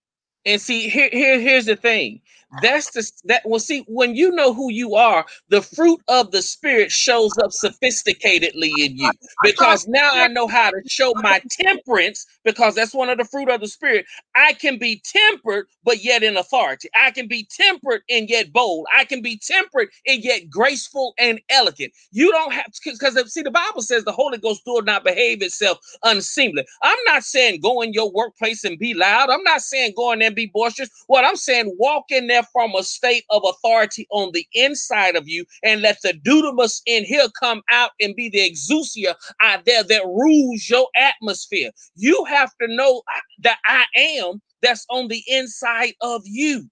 [0.46, 2.22] And see, here, here, here's the thing.
[2.52, 6.42] That's the that well, see, when you know who you are, the fruit of the
[6.42, 9.14] spirit shows up sophisticatedly in you.
[9.42, 13.50] Because now I know how to show my temperance, because that's one of the fruit
[13.50, 14.06] of the spirit.
[14.36, 16.90] I can be tempered, but yet in authority.
[16.96, 18.88] I can be tempered and yet bold.
[18.98, 21.94] I can be tempered and yet graceful and elegant.
[22.12, 25.44] You don't have to because see, the Bible says the Holy Ghost will not behave
[25.44, 26.66] itself unseemly.
[26.82, 29.30] I'm not saying go in your workplace and be loud.
[29.30, 30.90] I'm not saying go in there and be boisterous.
[31.08, 35.28] What I'm saying, walk in there from a state of authority on the inside of
[35.28, 39.84] you and let the dunamis in here come out and be the exousia out there
[39.84, 41.72] that rules your atmosphere.
[41.96, 43.04] You have to know
[43.40, 46.70] that I am that's on the inside of you.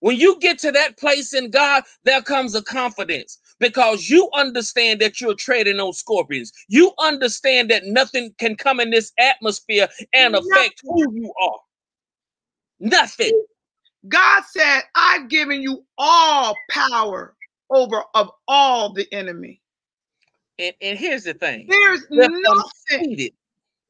[0.00, 5.00] When you get to that place in God, there comes a confidence because you understand
[5.00, 6.52] that you're treading on scorpions.
[6.68, 11.58] You understand that nothing can come in this atmosphere and affect who you are.
[12.80, 13.44] Nothing.
[14.08, 17.34] God said, I've given you all power
[17.68, 19.60] over of all the enemy.
[20.58, 21.66] And, and here's the thing.
[21.68, 23.30] There's nothing.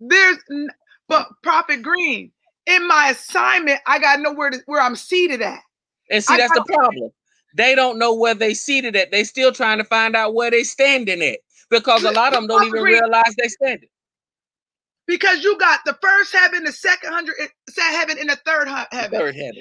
[0.01, 0.69] There's n-
[1.09, 2.31] but Prophet Green,
[2.67, 5.61] in my assignment, I gotta know where to, where I'm seated at.
[6.11, 7.11] And see, I that's the got- problem.
[7.57, 9.11] They don't know where they seated at.
[9.11, 12.47] They still trying to find out where they standing at because a lot of them
[12.47, 13.89] don't even realize they standing.
[15.11, 17.35] Because you got the first heaven, the second hundred
[17.69, 19.19] set heaven, and the third heaven.
[19.19, 19.61] Third heaven.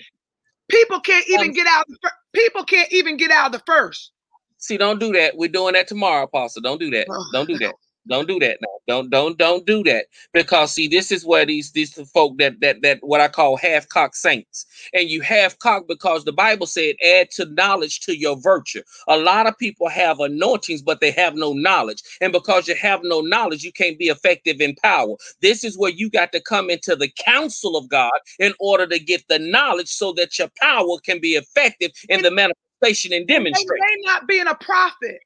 [0.70, 1.86] People can't even Um, get out.
[1.88, 4.12] The fir- people can't even get out of the first.
[4.60, 5.36] See, don't do that.
[5.36, 6.62] We're doing that tomorrow, Apostle.
[6.62, 7.08] Don't do that.
[7.34, 7.74] Don't do that.
[8.08, 8.68] Don't do that now.
[8.88, 10.08] Don't don't don't do that.
[10.34, 13.88] Because see, this is where these these folk that that that what I call half
[13.90, 14.66] cock saints.
[14.94, 18.82] And you half cock because the Bible said add to knowledge to your virtue.
[19.08, 22.02] A lot of people have anointings, but they have no knowledge.
[22.22, 25.16] And because you have no knowledge, you can't be effective in power.
[25.42, 29.00] This is where you got to come into the counsel of God in order to
[29.00, 33.34] get the knowledge so that your power can be effective in the manifestation and They
[33.36, 33.80] demonstration.
[33.80, 35.20] may not being a prophet,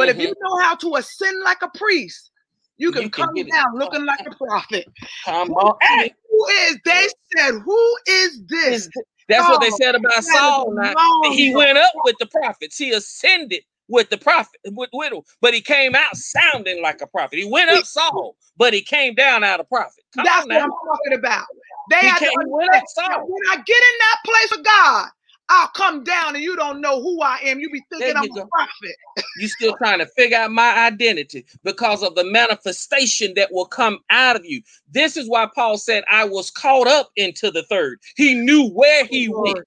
[0.00, 2.30] but if you know how to ascend like a priest,
[2.78, 3.04] you can, Mm-hmm.
[3.04, 3.52] You can come get it.
[3.52, 4.86] down looking like a prophet.
[5.24, 5.76] Come on.
[5.82, 6.78] Hey, Who is?
[6.84, 7.06] They
[7.36, 8.90] said, "Who is this?" is-
[9.28, 10.74] That's what they Oh, said about Saul.
[11.32, 12.78] He went up with the prophets.
[12.78, 17.06] He ascended with the prophet with, with him, but he came out sounding like a
[17.06, 17.38] prophet.
[17.38, 20.04] He went up Saul, but he came down out of prophet.
[20.14, 20.62] Come That's what.
[20.62, 21.44] I'm talking about.
[21.90, 23.26] They He had to came- he went up understand Saul.
[23.28, 25.08] when I get in that place of God,
[25.50, 27.58] I'll come down and you don't know who I am.
[27.58, 28.96] You be thinking I'm you a prophet.
[29.38, 33.98] You still trying to figure out my identity because of the manifestation that will come
[34.10, 34.62] out of you.
[34.92, 37.98] This is why Paul said, I was caught up into the third.
[38.16, 39.66] He knew where he went.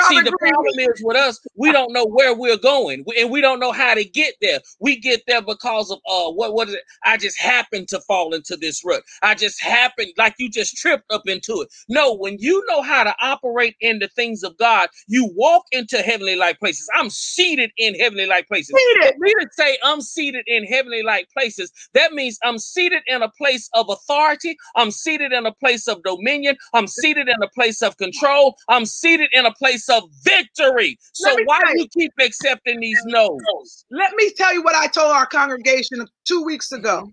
[0.00, 3.60] See, the problem is with us, we don't know where we're going, and we don't
[3.60, 4.60] know how to get there.
[4.80, 6.82] We get there because of uh, what what is it?
[7.04, 9.02] I just happened to fall into this rut.
[9.22, 11.68] I just happened, like you just tripped up into it.
[11.88, 15.98] No, when you know how to operate in the things of God, you walk into
[15.98, 16.88] heavenly like places.
[16.94, 18.74] I'm seated in heavenly like places.
[18.76, 19.14] Seated.
[19.14, 23.22] For me to say I'm seated in heavenly like places, that means I'm seated in
[23.22, 24.56] a place of authority.
[24.76, 26.56] I'm seated in a place of dominion.
[26.74, 28.56] I'm seated in a place of control.
[28.68, 30.98] I'm seated in a place of victory.
[31.12, 33.84] So why do you keep accepting these no's?
[33.90, 37.10] Let me tell you what I told our congregation two weeks ago.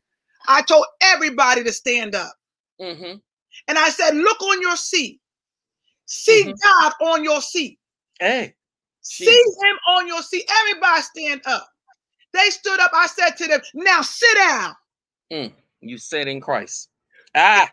[0.48, 2.34] I told everybody to stand up.
[2.80, 3.16] hmm
[3.68, 5.20] And I said, look on your seat.
[6.06, 6.60] See Mhm.
[6.64, 7.80] God on your seat.
[8.20, 8.56] Hey,
[9.02, 9.58] See Jesus.
[9.64, 10.50] him on your seat.
[10.62, 11.68] Everybody stand up.
[12.34, 12.92] They stood up.
[12.94, 14.76] I said to them, now sit down.
[15.82, 16.90] you said in Christ.
[17.36, 17.70] Ah,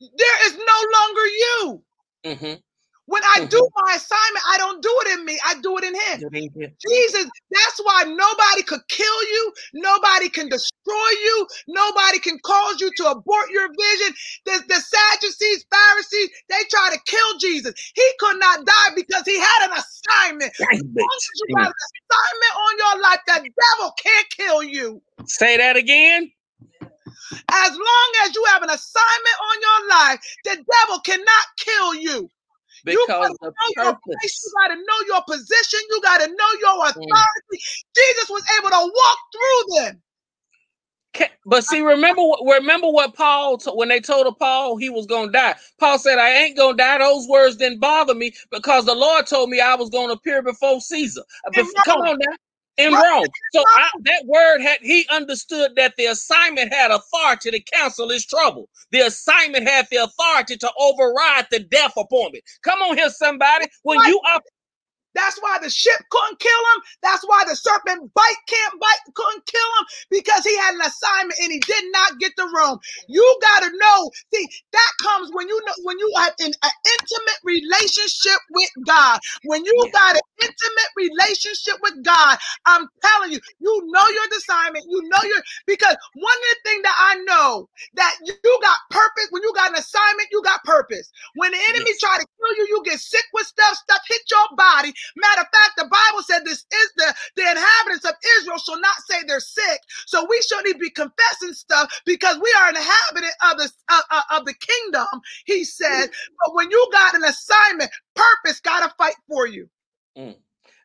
[0.00, 1.84] There is no longer you.
[2.24, 2.67] hmm
[3.08, 3.86] When I do mm-hmm.
[3.86, 5.40] my assignment, I don't do it in me.
[5.40, 6.28] I do it in him.
[6.76, 9.52] Jesus, that's why nobody could kill you.
[9.72, 11.46] Nobody can destroy you.
[11.68, 14.14] Nobody can cause you to abort your vision.
[14.44, 17.72] The, the Sadducees, Pharisees, they try to kill Jesus.
[17.94, 20.52] He could not die because he had an assignment.
[20.60, 21.64] Once you mm.
[21.64, 21.80] got an
[22.12, 25.00] assignment on your life, the devil can't kill you.
[25.24, 26.30] Say that again.
[27.50, 32.28] As long as you have an assignment on your life, the devil cannot kill you.
[32.86, 34.40] You gotta the know your place.
[34.44, 35.80] You got to know your position.
[35.90, 36.90] You got to know your mm.
[36.90, 37.62] authority.
[37.96, 40.02] Jesus was able to walk through them.
[41.46, 45.54] but see, remember remember what Paul when they told Paul he was gonna die.
[45.78, 49.50] Paul said, "I ain't gonna die." Those words didn't bother me because the Lord told
[49.50, 51.22] me I was gonna appear before Caesar.
[51.46, 52.36] Uh, come on now,
[52.78, 53.26] in Rome.
[53.52, 58.24] So I, that word had he understood that the assignment had authority to counsel his
[58.24, 58.68] trouble.
[58.92, 62.44] The assignment had the authority to override the death appointment.
[62.62, 63.66] Come on here, somebody.
[63.82, 64.40] When you are
[65.14, 66.82] that's why the ship couldn't kill him.
[67.02, 71.38] That's why the serpent bite can't bite, couldn't kill him because he had an assignment
[71.42, 72.78] and he did not get the room.
[73.08, 74.10] You got to know.
[74.32, 79.18] See, that comes when you know when you have an, an intimate relationship with God.
[79.44, 79.92] When you yeah.
[79.92, 84.84] got an intimate relationship with God, I'm telling you, you know your assignment.
[84.88, 89.28] You know your because one of the things that I know that you got purpose.
[89.30, 91.10] When you got an assignment, you got purpose.
[91.34, 92.00] When the enemy yes.
[92.00, 93.74] try to kill you, you get sick with stuff.
[93.76, 94.92] Stuff hit your body.
[95.16, 98.96] Matter of fact, the Bible said this is the, the inhabitants of Israel shall not
[99.08, 99.80] say they're sick.
[100.06, 104.38] So we shouldn't be confessing stuff because we are an inhabitant of the, uh, uh,
[104.38, 106.10] of the kingdom, he said.
[106.44, 109.68] But when you got an assignment, purpose got to fight for you.
[110.16, 110.36] Mm.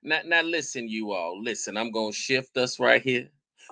[0.04, 1.41] Now, now listen, you all.
[1.41, 3.30] Listen, I'm gonna shift us right here.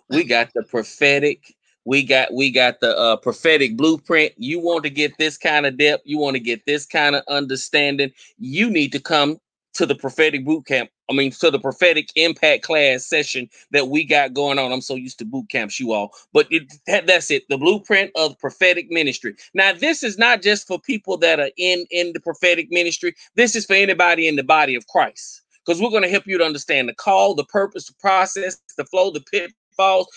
[0.10, 1.56] We got the prophetic
[1.86, 5.78] we got we got the uh, prophetic blueprint you want to get this kind of
[5.78, 9.40] depth you want to get this kind of understanding you need to come
[9.74, 10.90] to the prophetic boot camp.
[11.12, 14.72] I mean, to the prophetic impact class session that we got going on.
[14.72, 17.44] I'm so used to boot camps, you all, but it, that, that's it.
[17.50, 19.36] The blueprint of prophetic ministry.
[19.54, 23.14] Now, this is not just for people that are in in the prophetic ministry.
[23.36, 26.38] This is for anybody in the body of Christ, because we're going to help you
[26.38, 30.08] to understand the call, the purpose, the process, the flow, the pitfalls,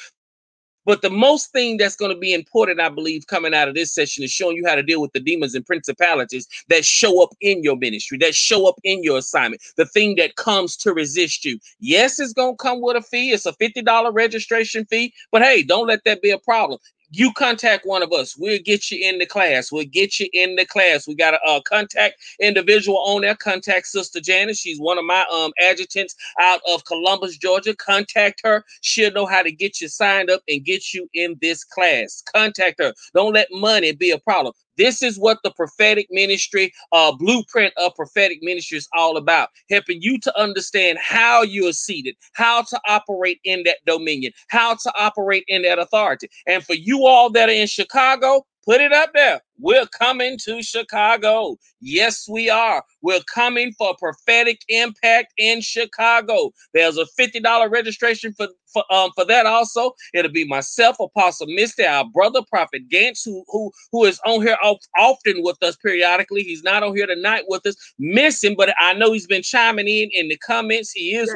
[0.84, 3.92] but the most thing that's going to be important, I believe, coming out of this
[3.92, 7.34] session is showing you how to deal with the demons and principalities that show up
[7.40, 11.44] in your ministry, that show up in your assignment, the thing that comes to resist
[11.44, 11.58] you.
[11.80, 13.32] Yes, it's going to come with a fee.
[13.32, 16.78] It's a $50 registration fee, but hey, don't let that be a problem
[17.14, 18.36] you contact one of us.
[18.36, 19.70] We'll get you in the class.
[19.70, 21.06] We'll get you in the class.
[21.06, 23.36] We got a uh, contact individual on there.
[23.36, 24.58] Contact Sister Janice.
[24.58, 27.74] She's one of my um adjutants out of Columbus, Georgia.
[27.76, 28.64] Contact her.
[28.80, 32.22] She'll know how to get you signed up and get you in this class.
[32.34, 32.92] Contact her.
[33.14, 34.52] Don't let money be a problem.
[34.78, 39.50] This is what the prophetic ministry, uh, blueprint of prophetic ministry is all about.
[39.70, 44.74] Helping you to understand how you are seated, how to operate in that dominion, how
[44.74, 46.28] to operate in that authority.
[46.46, 49.40] And for you all that are in Chicago, Put it up there.
[49.58, 51.56] We're coming to Chicago.
[51.80, 52.82] Yes, we are.
[53.02, 56.52] We're coming for prophetic impact in Chicago.
[56.72, 59.92] There's a $50 registration for, for, um, for that also.
[60.14, 64.56] It'll be myself, Apostle Misty, our brother, Prophet Gantz, who, who, who is on here
[64.98, 66.42] often with us periodically.
[66.42, 70.10] He's not on here tonight with us, missing, but I know he's been chiming in
[70.12, 70.92] in the comments.
[70.92, 71.34] He is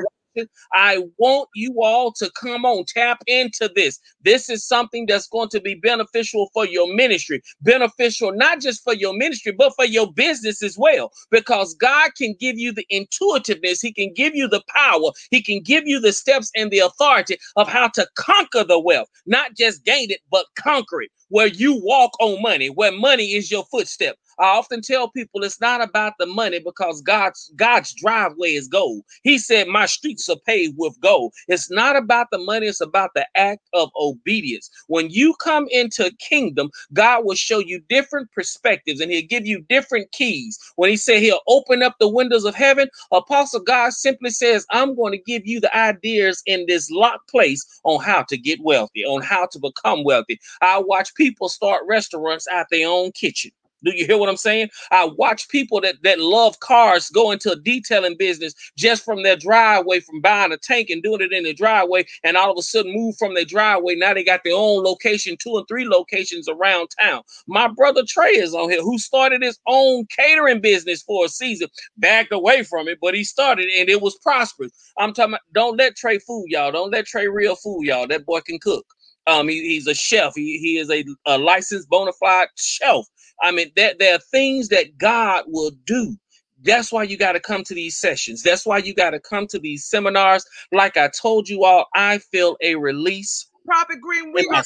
[0.75, 3.99] I want you all to come on, tap into this.
[4.25, 8.95] This is something that's going to be beneficial for your ministry, beneficial not just for
[8.95, 11.13] your ministry, but for your business as well.
[11.31, 15.63] Because God can give you the intuitiveness, He can give you the power, He can
[15.63, 19.85] give you the steps and the authority of how to conquer the wealth, not just
[19.85, 21.11] gain it, but conquer it.
[21.31, 25.61] Where you walk on money, where money is your footstep, I often tell people it's
[25.61, 29.05] not about the money because God's God's driveway is gold.
[29.25, 31.35] He said, My streets are paved with gold.
[31.49, 34.71] It's not about the money, it's about the act of obedience.
[34.89, 39.63] When you come into kingdom, God will show you different perspectives and he'll give you
[39.69, 40.59] different keys.
[40.77, 44.97] When he said he'll open up the windows of heaven, Apostle God simply says, I'm
[44.97, 49.05] going to give you the ideas in this locked place on how to get wealthy,
[49.05, 50.41] on how to become wealthy.
[50.63, 53.53] I watch people start restaurants out their own kitchen.
[53.85, 54.71] Do you hear what I'm saying?
[54.93, 59.37] I watch people that, that love cars go into a detailing business just from their
[59.37, 62.63] driveway, from buying a tank and doing it in the driveway, and all of a
[62.63, 63.97] sudden move from their driveway.
[63.97, 67.23] Now they got their own location, two and three locations around town.
[67.47, 71.69] My brother Trey is on here, who started his own catering business for a season,
[71.99, 74.73] backed away from it, but he started and it was prosperous.
[74.99, 76.73] I'm talking about, don't let Trey fool y'all.
[76.73, 78.07] Don't let Trey real fool y'all.
[78.09, 78.87] That boy can cook.
[79.27, 80.35] Um, he, he's a chef.
[80.37, 83.05] He, he is a, a licensed bona fide chef.
[83.43, 86.17] I mean, there, there are things that God will do.
[86.63, 88.43] That's why you got to come to these sessions.
[88.43, 90.45] That's why you got to come to these seminars.
[90.73, 93.49] Like I told you all, I feel a release.
[93.67, 94.65] Prophet Green, we are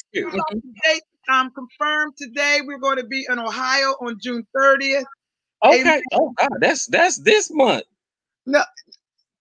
[0.85, 2.61] date um, confirmed today.
[2.67, 5.05] We're going to be in Ohio on June 30th.
[5.65, 5.81] Okay.
[5.81, 6.03] Amen.
[6.13, 7.85] Oh God, that's that's this month.
[8.47, 8.63] No,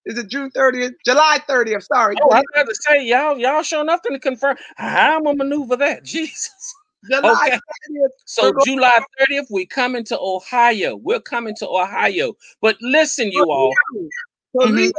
[0.06, 0.94] is it June 30th?
[1.06, 1.86] July 30th.
[1.94, 2.18] Sorry.
[2.22, 4.58] Oh, I got to say, y'all, y'all show nothing to confirm.
[4.78, 6.04] How am I maneuver that?
[6.06, 6.52] Jesus.
[7.10, 7.60] July okay.
[7.90, 8.10] 30th.
[8.26, 10.96] So July 30th, we coming to Ohio.
[10.96, 12.34] We're coming to Ohio.
[12.62, 13.74] But listen, you all.
[14.60, 14.84] Toledo.
[14.84, 14.92] Mm-hmm.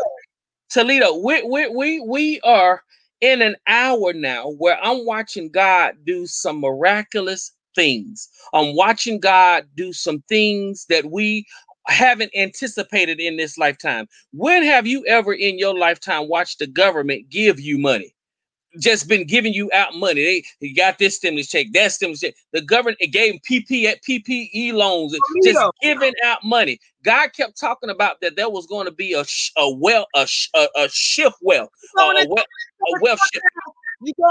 [0.71, 1.17] Toledo.
[1.17, 2.83] We, we, we, we are
[3.21, 8.29] in an hour now where I'm watching God do some miraculous things.
[8.53, 11.47] I'm watching God do some things that we
[11.87, 14.09] haven't anticipated in this lifetime.
[14.33, 18.15] When have you ever in your lifetime watched the government give you money?
[18.79, 20.25] Just been giving you out money.
[20.25, 22.35] They, they got this stimulus check, that stimulus check.
[22.53, 26.79] The government It gave PP at PPE loans, just giving out money.
[27.05, 29.25] God kept talking about that there was going to be a
[29.57, 33.45] a well a, a, a shift well uh, a, well a wealth shift.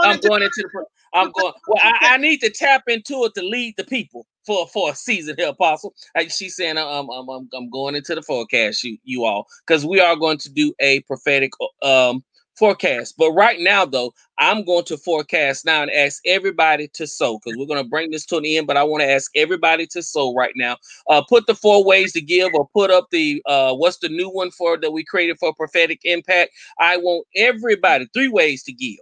[0.03, 1.53] I'm going into the I'm going.
[1.67, 4.95] Well, I, I, need to tap into it to lead the people for for a
[4.95, 5.93] season here, Apostle.
[6.15, 9.85] Like she's saying, I'm I'm I'm, I'm going into the forecast, you you all, because
[9.85, 11.51] we are going to do a prophetic
[11.83, 12.23] uh, um
[12.61, 13.15] forecast.
[13.17, 17.57] But right now, though, I'm going to forecast now and ask everybody to sow because
[17.57, 18.67] we're going to bring this to an end.
[18.67, 20.77] But I want to ask everybody to sow right now.
[21.09, 24.29] Uh, put the four ways to give, or put up the uh, what's the new
[24.29, 26.51] one for that we created for prophetic impact.
[26.79, 28.99] I want everybody three ways to give.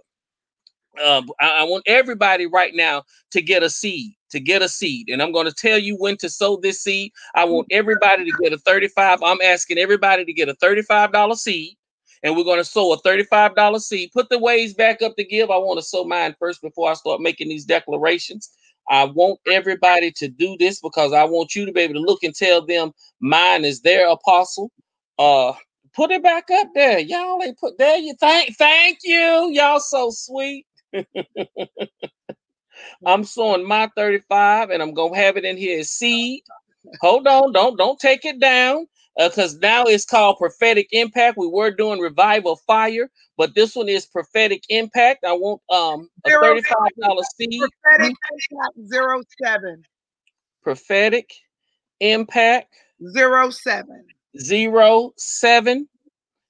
[1.02, 5.08] Uh, I, I want everybody right now to get a seed to get a seed.
[5.08, 7.12] And I'm going to tell you when to sow this seed.
[7.34, 9.22] I want everybody to get a 35.
[9.22, 11.76] I'm asking everybody to get a $35 seed.
[12.22, 14.10] And we're going to sow a $35 seed.
[14.12, 15.50] Put the ways back up to give.
[15.50, 18.50] I want to sow mine first before I start making these declarations.
[18.90, 22.22] I want everybody to do this because I want you to be able to look
[22.24, 24.70] and tell them mine is their apostle.
[25.18, 25.52] Uh
[25.94, 26.98] put it back up there.
[26.98, 27.98] Y'all ain't put there.
[27.98, 29.50] You thank thank you.
[29.52, 30.66] Y'all so sweet.
[33.06, 36.42] I'm sowing my 35 and I'm gonna have it in here as seed.
[37.00, 38.86] Hold on, don't don't take it down
[39.18, 41.38] because uh, now it's called prophetic impact.
[41.38, 45.24] We were doing revival fire, but this one is prophetic impact.
[45.24, 46.64] I want um a $35
[47.24, 47.60] seed.
[47.82, 49.82] Prophetic impact zero seven.
[50.62, 51.30] Prophetic
[52.00, 52.74] impact
[53.14, 54.04] zero seven.
[54.38, 55.88] Zero seven.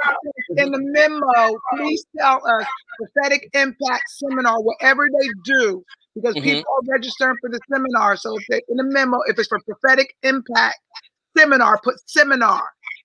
[0.59, 2.66] in the memo please tell us
[2.98, 5.82] prophetic impact seminar whatever they do
[6.14, 6.44] because mm-hmm.
[6.44, 9.60] people are registering for the seminar so if they in the memo if it's for
[9.60, 10.78] prophetic impact
[11.36, 12.62] seminar put seminar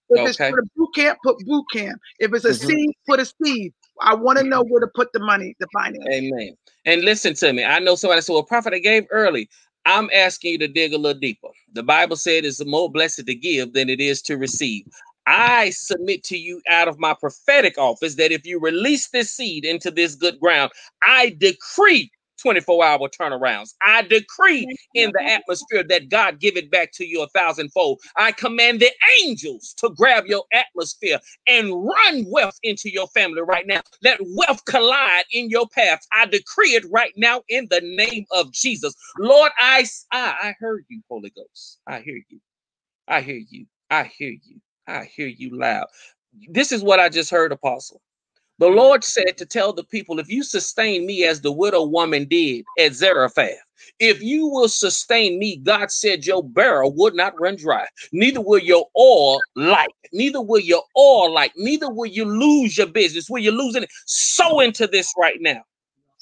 [0.10, 0.30] if okay.
[0.30, 2.68] it's for the boot camp put boot camp if it's a mm-hmm.
[2.68, 6.04] seed put a seed I want to know where to put the money, the finance.
[6.12, 6.56] Amen.
[6.86, 7.64] And listen to me.
[7.64, 9.50] I know somebody said, "Well, prophet, I gave early."
[9.86, 11.50] I'm asking you to dig a little deeper.
[11.74, 14.86] The Bible said it's more blessed to give than it is to receive.
[15.28, 19.66] I submit to you out of my prophetic office that if you release this seed
[19.66, 20.72] into this good ground,
[21.04, 23.74] I decree 24 hour turnarounds.
[23.82, 28.02] I decree in the atmosphere that God give it back to you a thousandfold.
[28.18, 28.92] I command the
[29.24, 33.82] angels to grab your atmosphere and run wealth into your family right now.
[34.04, 36.00] Let wealth collide in your path.
[36.14, 38.94] I decree it right now in the name of Jesus.
[39.18, 41.80] Lord, I, I, I heard you, Holy Ghost.
[41.88, 42.40] I hear you.
[43.08, 43.66] I hear you.
[43.90, 44.60] I hear you.
[44.88, 45.88] I hear you loud.
[46.50, 48.02] This is what I just heard, Apostle.
[48.60, 52.26] The Lord said to tell the people, if you sustain me as the widow woman
[52.26, 53.58] did at Zarephath,
[54.00, 57.88] If you will sustain me, God said your barrel would not run dry.
[58.14, 59.94] Neither will your oil light.
[60.14, 61.54] Neither will your oil light.
[61.58, 63.30] Neither will you lose your business.
[63.30, 63.90] Will you lose it?
[64.06, 65.64] Sow into this right now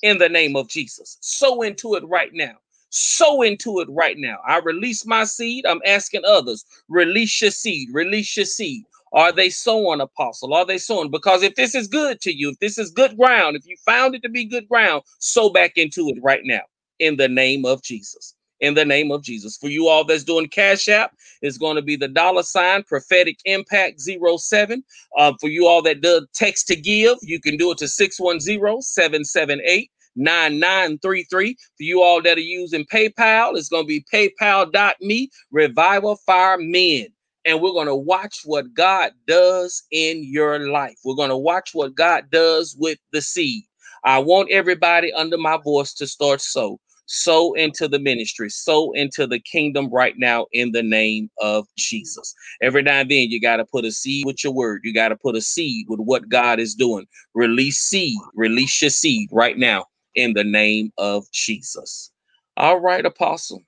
[0.03, 1.17] in the name of Jesus.
[1.21, 2.55] Sow into it right now.
[2.91, 4.39] Sow into it right now.
[4.47, 5.67] I release my seed.
[5.67, 8.85] I'm asking others, release your seed, release your seed.
[9.13, 10.53] Are they sowing, apostle?
[10.55, 11.11] Are they sowing?
[11.11, 14.15] Because if this is good to you, if this is good ground, if you found
[14.15, 16.61] it to be good ground, sow back into it right now
[16.99, 18.35] in the name of Jesus.
[18.61, 19.57] In the name of Jesus.
[19.57, 21.13] For you all that's doing Cash App,
[21.43, 24.83] it's going to be the dollar sign prophetic impact 07.
[25.17, 28.81] Uh, for you all that do text to give, you can do it to 610
[28.81, 31.53] 778 9933.
[31.77, 37.07] For you all that are using PayPal, it's going to be paypal.me revival fire men
[37.45, 40.95] and we're going to watch what God does in your life.
[41.03, 43.63] We're going to watch what God does with the seed.
[44.03, 46.79] I want everybody under my voice to start so.
[47.07, 52.33] So into the ministry, so into the kingdom right now in the name of Jesus.
[52.61, 54.81] Every now and then, you got to put a seed with your word.
[54.85, 57.05] You got to put a seed with what God is doing.
[57.33, 62.11] Release seed, release your seed right now in the name of Jesus.
[62.57, 63.63] All right, Apostle.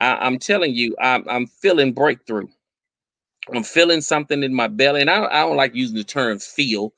[0.00, 2.48] I, am telling you, I'm, I'm feeling breakthrough.
[3.54, 6.92] I'm feeling something in my belly, and I, I don't like using the term feel.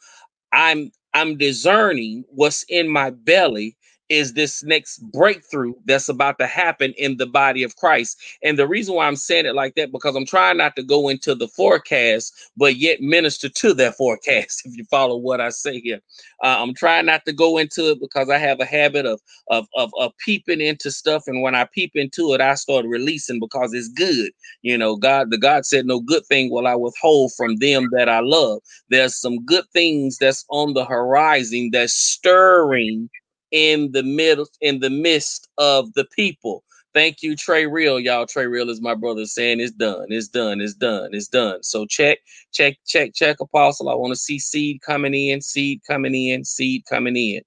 [0.52, 3.76] I'm I'm discerning what's in my belly
[4.09, 8.19] is this next breakthrough that's about to happen in the body of Christ.
[8.43, 11.09] And the reason why I'm saying it like that because I'm trying not to go
[11.09, 14.62] into the forecast, but yet minister to that forecast.
[14.66, 16.01] If you follow what I say here,
[16.43, 19.66] uh, I'm trying not to go into it because I have a habit of, of
[19.77, 23.73] of of peeping into stuff, and when I peep into it, I start releasing because
[23.74, 24.33] it's good.
[24.62, 28.09] You know, God, the God said, "No good thing will I withhold from them that
[28.09, 28.61] I love."
[28.91, 33.09] There's some good things that's on the horizon that's stirring
[33.52, 36.62] in the middle in the midst of the people.
[36.94, 38.01] Thank you, Trey Real.
[38.01, 41.62] Y'all, Trey Real is my brother saying it's done, it's done, it's done, it's done.
[41.62, 42.18] So check,
[42.52, 43.90] check, check, check, Apostle.
[43.90, 47.43] I want to see seed coming in, seed coming in, seed coming in.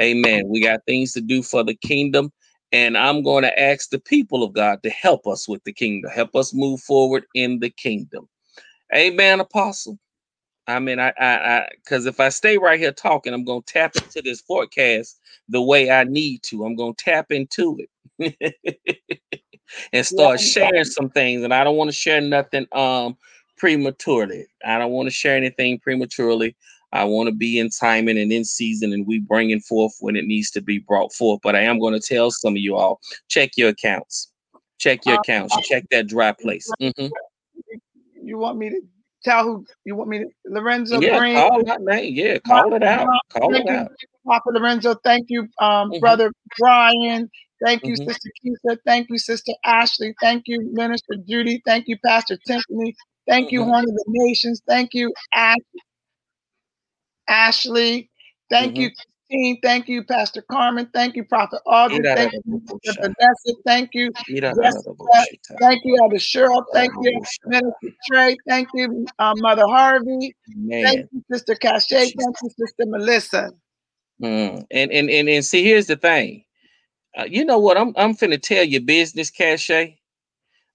[0.00, 0.44] Amen.
[0.46, 2.32] We got things to do for the kingdom.
[2.70, 6.10] And I'm going to ask the people of God to help us with the kingdom,
[6.10, 8.28] help us move forward in the kingdom.
[8.94, 9.98] Amen, Apostle.
[10.66, 14.22] I mean, I, I, because if I stay right here talking, I'm gonna tap into
[14.22, 15.18] this forecast
[15.48, 16.64] the way I need to.
[16.64, 17.78] I'm gonna tap into
[18.18, 18.36] it
[19.92, 20.46] and start yeah.
[20.46, 21.42] sharing some things.
[21.42, 23.16] And I don't want to share nothing um
[23.56, 24.46] prematurely.
[24.64, 26.56] I don't want to share anything prematurely.
[26.92, 30.26] I want to be in timing and in season, and we bringing forth when it
[30.26, 31.40] needs to be brought forth.
[31.42, 34.30] But I am going to tell some of you all: check your accounts,
[34.78, 36.70] check your accounts, check that dry place.
[36.80, 37.08] Mm-hmm.
[38.22, 38.80] You want me to
[39.24, 41.36] tell who you want me to Lorenzo yeah, Green.
[41.36, 42.14] Call that name.
[42.14, 43.08] Yeah, call it out.
[43.30, 43.92] Call thank it you, out.
[44.26, 44.94] Papa Lorenzo.
[45.02, 46.00] Thank you, um, mm-hmm.
[46.00, 47.30] brother Brian.
[47.64, 48.08] Thank you, mm-hmm.
[48.08, 48.76] Sister Keisha.
[48.84, 50.14] Thank you, Sister Ashley.
[50.20, 51.62] Thank you, Minister Judy.
[51.64, 52.94] Thank you, Pastor Tiffany.
[53.28, 53.54] Thank mm-hmm.
[53.54, 54.60] you, Horn of the Nations.
[54.66, 55.56] Thank you, Ash-
[57.28, 58.10] Ashley.
[58.50, 58.90] Thank you,
[59.32, 59.60] mm-hmm.
[59.62, 60.88] Thank you, Pastor Carmen.
[60.92, 62.02] Thank you, Prophet Audrey.
[62.14, 63.54] Thank you, Vanessa.
[63.66, 64.94] Thank you, Jessica.
[65.60, 66.64] Thank you, Elder Cheryl.
[66.72, 68.36] Thank you, Minister Trey.
[68.48, 70.34] Thank you, uh, Mother Harvey.
[70.70, 72.12] Thank you, Sister Cachet.
[72.16, 73.50] Thank you, Sister Melissa.
[74.22, 74.66] Mm.
[74.70, 76.44] And, and and and see, here's the thing.
[77.16, 77.76] Uh, you know what?
[77.76, 79.98] I'm I'm finna tell you business, Cachet.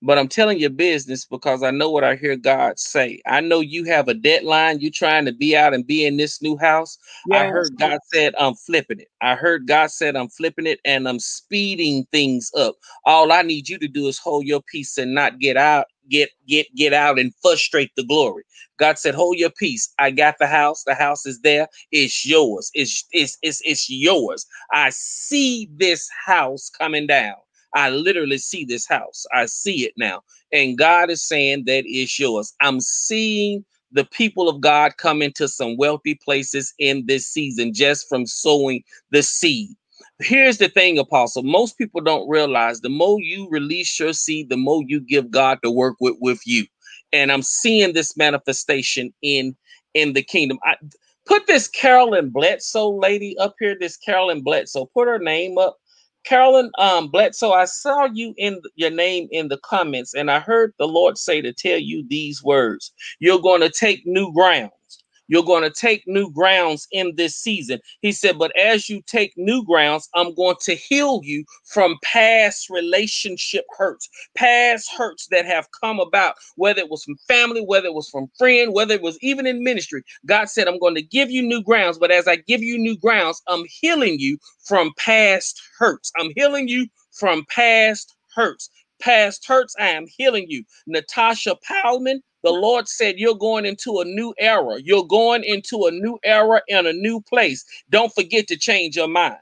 [0.02, 3.22] But I'm telling you business because I know what I hear God say.
[3.26, 4.80] I know you have a deadline.
[4.80, 6.98] You're trying to be out and be in this new house.
[7.26, 7.41] Yes.
[7.41, 9.10] I heard God said I'm flipping it.
[9.22, 12.76] I heard God said I'm flipping it and I'm speeding things up.
[13.06, 16.30] All I need you to do is hold your peace and not get out, get
[16.48, 18.44] get get out and frustrate the glory.
[18.80, 19.91] God said, "Hold your peace.
[19.99, 20.84] I got the house.
[20.84, 21.68] The house is there.
[21.91, 22.69] It's yours.
[22.76, 24.45] It's it's it's, it's yours.
[24.72, 27.36] I see this house coming down."
[27.76, 29.26] I literally see this house.
[29.34, 30.22] I see it now.
[30.53, 32.53] And God is saying that is yours.
[32.61, 38.10] I'm seeing the people of God come into some wealthy places in this season just
[38.10, 39.72] from sowing the seed.
[40.22, 41.44] Here's the thing, Apostle.
[41.44, 45.60] Most people don't realize the more you release your seed, the more you give God
[45.64, 46.65] to work with with you.
[47.14, 49.56] And I'm seeing this manifestation in
[49.94, 50.60] in the kingdom.
[50.65, 50.76] I,
[51.27, 53.77] put this Carolyn Bledsoe lady up here.
[53.80, 54.89] This Carolyn Bledsoe.
[54.94, 55.77] Put her name up
[56.28, 60.74] Carolyn um, Bledsoe, I saw you in your name in the comments, and I heard
[60.80, 62.91] the Lord say to tell you these words.
[63.20, 64.72] You're going to take new ground.
[65.28, 67.80] You're going to take new grounds in this season.
[68.02, 72.70] He said, But as you take new grounds, I'm going to heal you from past
[72.70, 77.94] relationship hurts, past hurts that have come about, whether it was from family, whether it
[77.95, 80.04] was from friend, whether it was even in ministry.
[80.26, 81.98] God said, I'm going to give you new grounds.
[81.98, 86.12] But as I give you new grounds, I'm healing you from past hurts.
[86.20, 88.70] I'm healing you from past hurts.
[88.99, 90.64] Past hurts, I am healing you.
[90.88, 94.80] Natasha Powellman, the Lord said you're going into a new era.
[94.82, 97.66] You're going into a new era in a new place.
[97.90, 99.38] Don't forget to change your mind.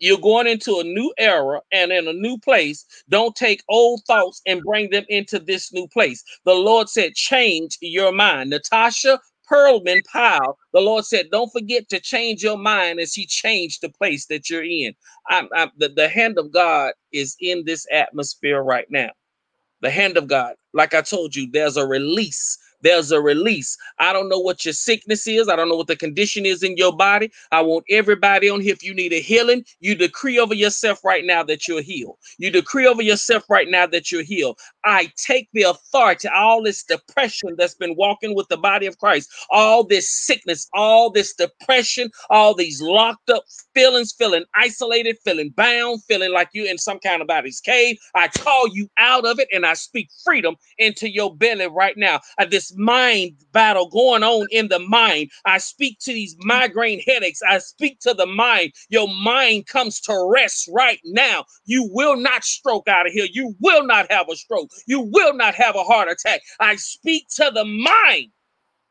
[0.00, 2.84] You're going into a new era and in a new place.
[3.08, 6.22] Don't take old thoughts and bring them into this new place.
[6.44, 8.50] The Lord said, change your mind.
[8.50, 9.20] Natasha
[9.50, 13.88] Perlman Powell." the Lord said, don't forget to change your mind as He changed the
[13.88, 14.94] place that you're in.
[15.28, 19.10] I'm, I'm, the, the hand of God is in this atmosphere right now.
[19.82, 23.76] The hand of God, like I told you, there's a release there's a release.
[23.98, 25.48] I don't know what your sickness is.
[25.48, 27.30] I don't know what the condition is in your body.
[27.52, 28.72] I want everybody on here.
[28.72, 32.16] If you need a healing, you decree over yourself right now that you're healed.
[32.38, 34.58] You decree over yourself right now that you're healed.
[34.84, 39.30] I take the authority, all this depression that's been walking with the body of Christ,
[39.50, 43.44] all this sickness, all this depression, all these locked up
[43.74, 47.96] feelings, feeling isolated, feeling bound, feeling like you're in some kind of body's cave.
[48.14, 52.20] I call you out of it and I speak freedom into your belly right now.
[52.38, 55.30] Uh, this mind battle going on in the mind.
[55.44, 57.40] I speak to these migraine headaches.
[57.48, 58.72] I speak to the mind.
[58.88, 61.44] Your mind comes to rest right now.
[61.66, 63.26] You will not stroke out of here.
[63.30, 64.70] You will not have a stroke.
[64.86, 66.42] You will not have a heart attack.
[66.60, 68.28] I speak to the mind.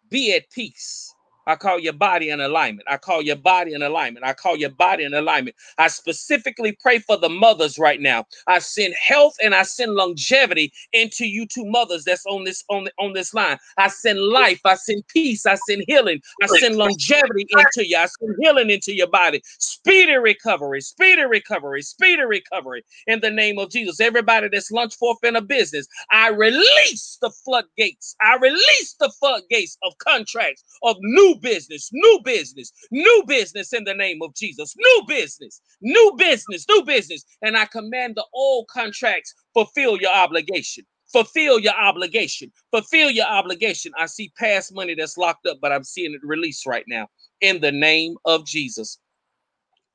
[0.09, 1.13] Be at peace.
[1.47, 2.87] I call your body in alignment.
[2.89, 4.25] I call your body in alignment.
[4.25, 5.57] I call your body in alignment.
[5.79, 8.25] I specifically pray for the mothers right now.
[8.47, 12.85] I send health and I send longevity into you two mothers that's on this on,
[12.85, 13.57] the, on this line.
[13.77, 14.61] I send life.
[14.65, 15.45] I send peace.
[15.47, 16.21] I send healing.
[16.41, 17.97] I send longevity into you.
[17.97, 19.41] I send healing into your body.
[19.59, 20.81] Speedy recovery.
[20.81, 21.83] Speedy recovery.
[21.83, 24.01] Speedy recovery in the name of Jesus.
[24.01, 28.15] Everybody that's lunch forth in a business, I release the floodgates.
[28.21, 33.93] I release the floodgates of contracts of new business, new business, new business in the
[33.95, 34.75] name of Jesus.
[34.77, 37.25] New business, new business, new business.
[37.43, 40.85] And I command the old contracts fulfill your obligation.
[41.13, 42.51] Fulfill your obligation.
[42.71, 43.93] Fulfill your obligation.
[43.99, 47.07] I see past money that's locked up, but I'm seeing it released right now
[47.41, 48.99] in the name of Jesus.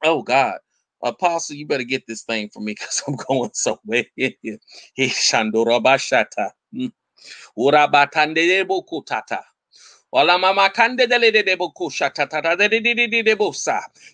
[0.05, 0.57] Oh God.
[1.05, 4.07] Apostle, you better get this thing for me because I'm going somewhere.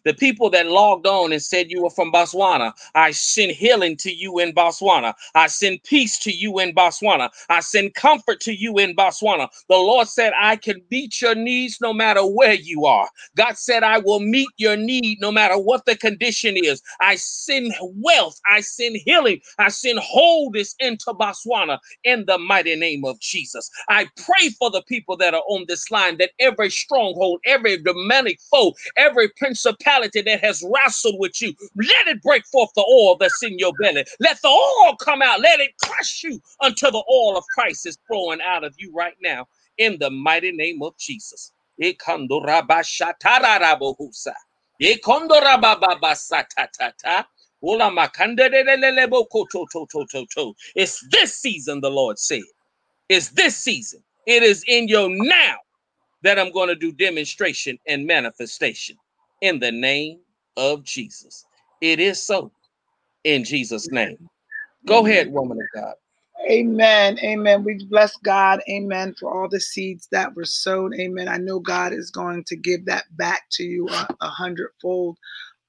[0.04, 4.12] The people that logged on and said you were from Botswana, I send healing to
[4.12, 5.14] you in Botswana.
[5.34, 7.30] I send peace to you in Botswana.
[7.50, 9.48] I send comfort to you in Botswana.
[9.68, 13.08] The Lord said, I can meet your needs no matter where you are.
[13.36, 16.82] God said, I will meet your need no matter what the condition is.
[17.00, 18.40] I send wealth.
[18.50, 19.40] I send healing.
[19.58, 23.70] I send wholeness into Botswana in the mighty name of Jesus.
[23.88, 28.40] I pray for the people that are on this line that every stronghold, every demonic
[28.50, 33.42] foe, every principality that has wrestled with you, let it break forth the oil that's
[33.42, 34.04] in your belly.
[34.20, 35.40] Let the oil come out.
[35.40, 39.16] Let it crush you until the oil of Christ is flowing out of you right
[39.22, 39.46] now
[39.78, 41.52] in the mighty name of Jesus.
[50.76, 52.42] It's this season, the Lord said.
[53.08, 54.02] It's this season.
[54.26, 55.56] It is in your now
[56.28, 58.96] that I'm going to do demonstration and manifestation
[59.40, 60.18] in the name
[60.58, 61.46] of Jesus.
[61.80, 62.52] It is so
[63.24, 64.28] in Jesus' name.
[64.84, 65.94] Go ahead, woman of God.
[66.50, 67.18] Amen.
[67.20, 67.64] Amen.
[67.64, 68.60] We bless God.
[68.68, 69.14] Amen.
[69.18, 70.92] For all the seeds that were sown.
[71.00, 71.28] Amen.
[71.28, 75.16] I know God is going to give that back to you a, a hundredfold.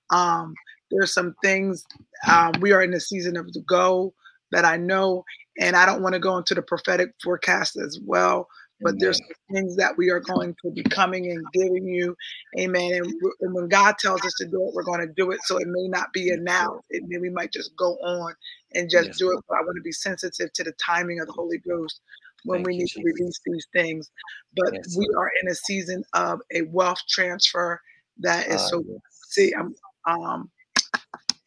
[0.10, 0.56] Um,
[0.92, 1.86] there's some things
[2.30, 4.14] um, we are in the season of the go
[4.52, 5.24] that I know,
[5.58, 8.50] and I don't want to go into the prophetic forecast as well
[8.82, 9.00] but Amen.
[9.00, 12.16] there's things that we are going to be coming and giving you.
[12.60, 12.94] Amen.
[12.94, 15.40] And, and, when God tells us to do it, we're going to do it.
[15.44, 16.82] So it may not be a now.
[16.90, 18.34] It may, we might just go on
[18.74, 19.18] and just yes.
[19.18, 19.40] do it.
[19.48, 22.02] But I want to be sensitive to the timing of the Holy Ghost
[22.46, 23.02] when Thank we need Jesus.
[23.02, 24.12] to release these things.
[24.56, 24.96] But yes.
[24.98, 27.82] we are in a season of a wealth transfer
[28.20, 28.84] that is uh, so.
[28.88, 29.02] Yes.
[29.30, 29.76] See, I'm,
[30.08, 30.50] um,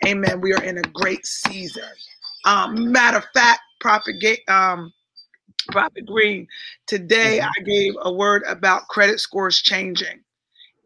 [0.07, 0.41] amen.
[0.41, 1.89] We are in a great season.
[2.45, 4.41] Um, matter of fact, propagate.
[4.49, 4.93] Um,
[5.71, 6.47] Prophet Green,
[6.87, 7.49] today mm-hmm.
[7.49, 10.21] I gave a word about credit scores changing.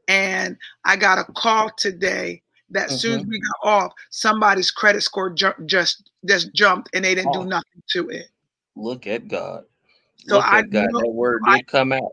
[0.09, 2.97] And I got a call today that mm-hmm.
[2.97, 7.35] soon as we got off, somebody's credit score ju- just just jumped and they didn't
[7.35, 7.43] oh.
[7.43, 8.27] do nothing to it.
[8.77, 9.65] Look at God.
[10.27, 10.89] So Look I God.
[10.93, 12.13] That word did I, come out.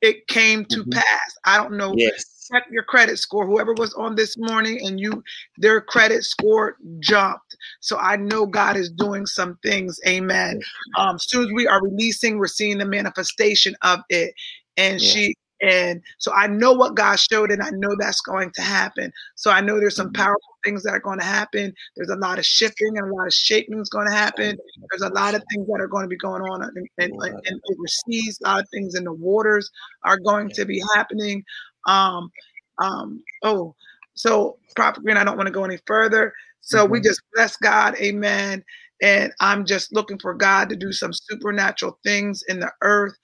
[0.00, 0.90] It came to mm-hmm.
[0.90, 1.38] pass.
[1.44, 1.94] I don't know.
[1.96, 3.46] Yes check your credit score.
[3.46, 5.22] Whoever was on this morning and you
[5.58, 7.56] their credit score jumped.
[7.80, 9.98] So I know God is doing some things.
[10.06, 10.60] Amen.
[10.98, 14.34] Um, soon as we are releasing, we're seeing the manifestation of it.
[14.76, 15.08] And yeah.
[15.08, 19.12] she And so I know what God showed, and I know that's going to happen.
[19.36, 20.22] So I know there's some Mm-hmm.
[20.22, 21.72] powerful things that are going to happen.
[21.96, 24.58] There's a lot of shifting and a lot of shaking is going to happen.
[24.90, 27.10] There's a lot of things that are going to be going on and, in,
[27.44, 28.38] in overseas.
[28.44, 29.70] A lot of things in the waters
[30.02, 31.44] are going to be happening.
[31.86, 32.30] Um,
[32.78, 33.74] um, oh,
[34.14, 36.32] so Prophet Green, I don't want to go any further.
[36.60, 37.04] So we Mhm.
[37.04, 38.64] just bless God, Amen.
[39.02, 43.14] And I'm just looking for God to do some supernatural things in the earth.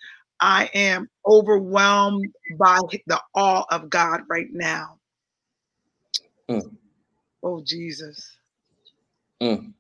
[0.41, 4.99] I am overwhelmed by the awe of God right now.
[6.51, 6.77] Mm.
[7.43, 8.37] Oh Jesus.
[9.41, 9.73] Mm.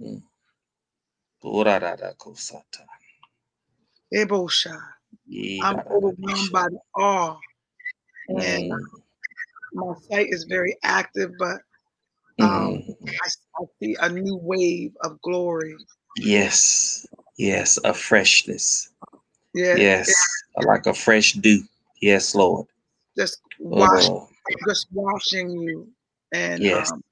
[0.00, 0.22] Mm.
[4.14, 4.78] Ebosha.
[5.62, 7.36] I'm overwhelmed by the awe.
[8.28, 8.78] And Mm.
[9.72, 11.60] my sight is very active, but
[12.40, 12.96] um, Mm.
[13.08, 13.28] I,
[13.60, 15.76] I see a new wave of glory.
[16.16, 17.06] Yes,
[17.36, 18.90] yes, a freshness.
[19.54, 20.14] Yeah, Yes,
[20.56, 21.62] like a fresh dew.
[22.00, 22.66] Yes, Lord.
[23.16, 24.28] just wash, Oh,
[24.68, 25.88] just washing you,
[26.32, 26.90] and Yes.
[26.90, 27.02] um,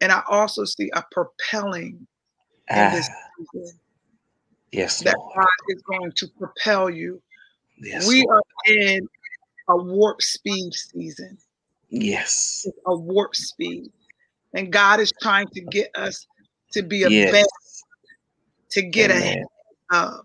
[0.00, 2.06] and I also see a propelling
[2.70, 3.08] in ah, this
[3.52, 3.80] season
[4.76, 5.34] yes, that Lord.
[5.36, 7.20] God is going to propel you.
[7.78, 8.42] Yes, we Lord.
[8.68, 9.08] are in
[9.68, 11.38] a warp speed season.
[11.90, 13.90] Yes, It's a warp speed,
[14.54, 16.26] and God is trying to get us
[16.72, 17.32] to be a yes.
[17.32, 17.46] vet
[18.70, 19.44] to get ahead
[19.92, 20.20] of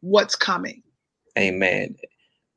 [0.00, 0.82] what's coming.
[1.38, 1.96] Amen.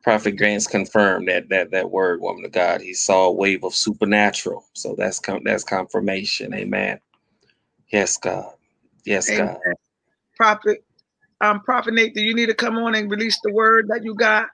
[0.03, 2.81] Prophet Grant's confirmed that that that word, woman of God.
[2.81, 4.65] He saw a wave of supernatural.
[4.73, 6.53] So that's com- that's confirmation.
[6.53, 6.99] Amen.
[7.91, 8.53] Yes, God.
[9.05, 9.47] Yes, Amen.
[9.47, 9.59] God.
[10.37, 10.83] Prophet,
[11.41, 14.15] um, Prophet Nate, do you need to come on and release the word that you
[14.15, 14.47] got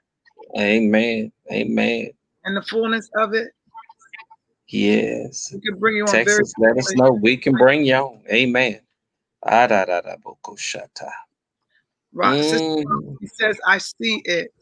[0.58, 1.32] Amen.
[1.52, 2.10] Amen.
[2.44, 3.48] and the fullness of it?
[4.68, 5.54] Yes.
[5.54, 7.12] We can bring you on very Texas, let us know.
[7.12, 8.20] We can bring you on.
[8.32, 8.80] Amen.
[9.44, 11.10] Ah, da, da, da, boko, shata.
[12.14, 12.42] right.
[12.44, 14.52] Sister, Mm, he says, I see it.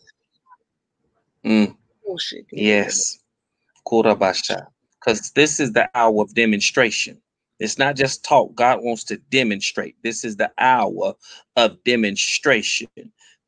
[1.45, 1.77] mm,
[2.09, 2.47] Oh shit.
[2.53, 3.19] yes.
[3.87, 4.67] Kurabasha.
[5.01, 7.21] Because this is the hour of demonstration.
[7.61, 8.55] It's not just talk.
[8.55, 9.97] God wants to demonstrate.
[10.03, 11.15] This is the hour
[11.57, 12.89] of demonstration.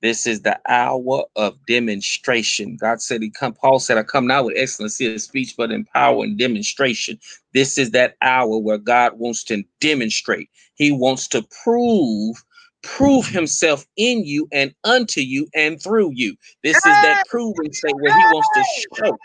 [0.03, 2.77] This is the hour of demonstration.
[2.81, 5.85] God said he come, Paul said, I come now with excellency of speech, but in
[5.87, 7.19] power and demonstration.
[7.55, 10.51] This is that hour where God wants to demonstrate.
[10.77, 12.37] He wants to prove,
[12.85, 16.37] prove himself in you and unto you and through you.
[16.65, 19.21] This is that proving state where he wants to show.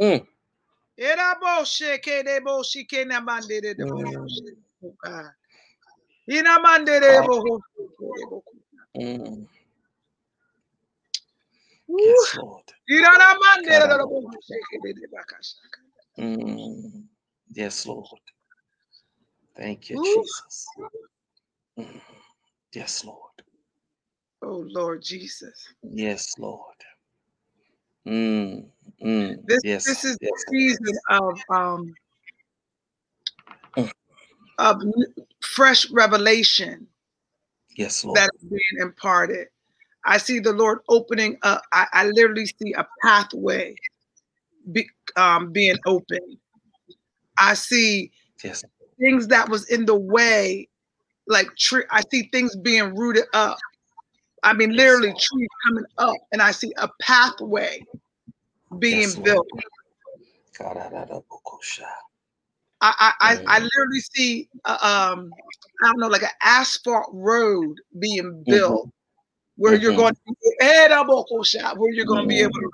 [0.00, 0.26] Mm,
[4.82, 5.30] Oh, God.
[8.96, 9.46] Mm.
[12.36, 12.64] Lord.
[16.18, 17.04] Mm.
[17.48, 18.06] Yes, Lord.
[19.56, 20.66] Thank you, Jesus.
[21.78, 22.00] Mm.
[22.74, 23.42] Yes, Lord.
[24.42, 25.68] Oh Lord Jesus.
[25.82, 26.76] Yes, Lord.
[28.06, 28.66] Mm.
[29.04, 29.36] Mm.
[29.46, 29.84] This yes.
[29.84, 30.30] this is yes.
[30.30, 31.94] the season of um
[33.76, 33.92] Mm.
[34.58, 34.82] of
[35.40, 36.88] fresh revelation
[37.76, 38.16] Yes, Lord.
[38.16, 39.48] that is being imparted.
[40.04, 41.62] I see the Lord opening up.
[41.72, 43.74] I, I literally see a pathway
[44.72, 46.18] be, um, being open.
[47.38, 48.10] I see
[48.42, 48.64] yes.
[48.98, 50.68] things that was in the way,
[51.26, 51.84] like tree.
[51.90, 53.58] I see things being rooted up.
[54.42, 57.84] I mean, literally trees coming up, and I see a pathway
[58.78, 59.46] being Yes, built.
[60.58, 61.86] Kararabokosha.
[62.80, 63.62] I I, I, I Mm.
[63.62, 64.78] literally see uh,
[65.16, 65.30] um
[65.82, 68.88] I don't know like an asphalt road being built
[69.56, 69.96] where you're Mhm.
[69.96, 72.70] going to be shop where you're going to be able to.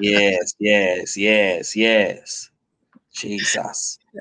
[0.00, 2.50] Yes, yes, yes, yes.
[3.12, 3.98] Jesus.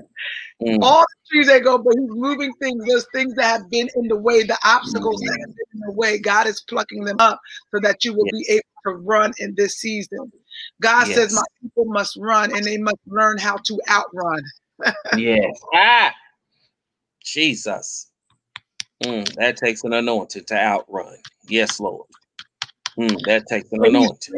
[0.62, 0.82] Mm.
[0.82, 2.84] All trees they go, but he's moving things.
[2.88, 5.94] There's things that have been in the way, the obstacles that have been in the
[5.94, 6.20] way.
[6.20, 7.40] God is plucking them up
[7.74, 10.32] so that you will be able to run in this season.
[10.82, 14.44] God says, My people must run and they must learn how to outrun.
[15.12, 15.60] Yes.
[15.76, 16.14] Ah,
[17.24, 18.10] Jesus.
[19.04, 21.18] Mm, that takes an anointing to outrun.
[21.48, 22.08] Yes, Lord.
[23.00, 24.34] Mm, that takes an So anointing.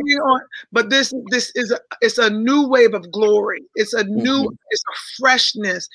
[0.71, 3.63] but this this is a it's a new wave of glory.
[3.75, 4.57] It's a new, Mhm.
[4.71, 5.89] it's a freshness.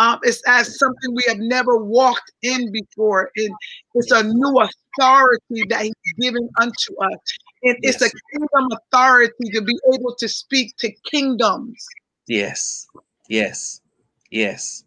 [0.00, 3.30] Um, it's as something we have never walked in before.
[3.36, 3.54] And
[3.94, 7.18] it's a new authority that he's given unto us.
[7.62, 11.86] And it's a kingdom authority to be able to speak to kingdoms
[12.26, 12.86] Yes.
[13.28, 13.82] Yes.
[14.30, 14.84] Yes.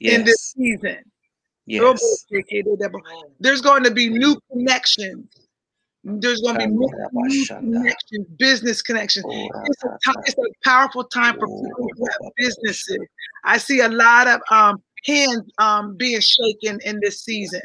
[0.00, 0.98] in this season.
[1.66, 2.26] Yes.
[3.38, 5.28] There's going to be new connections.
[6.06, 9.26] There's going to be new connections, business connections.
[9.28, 12.98] It's a, it's a powerful time for people who have businesses.
[13.44, 17.60] I see a lot of um, hands um, being shaken in this season.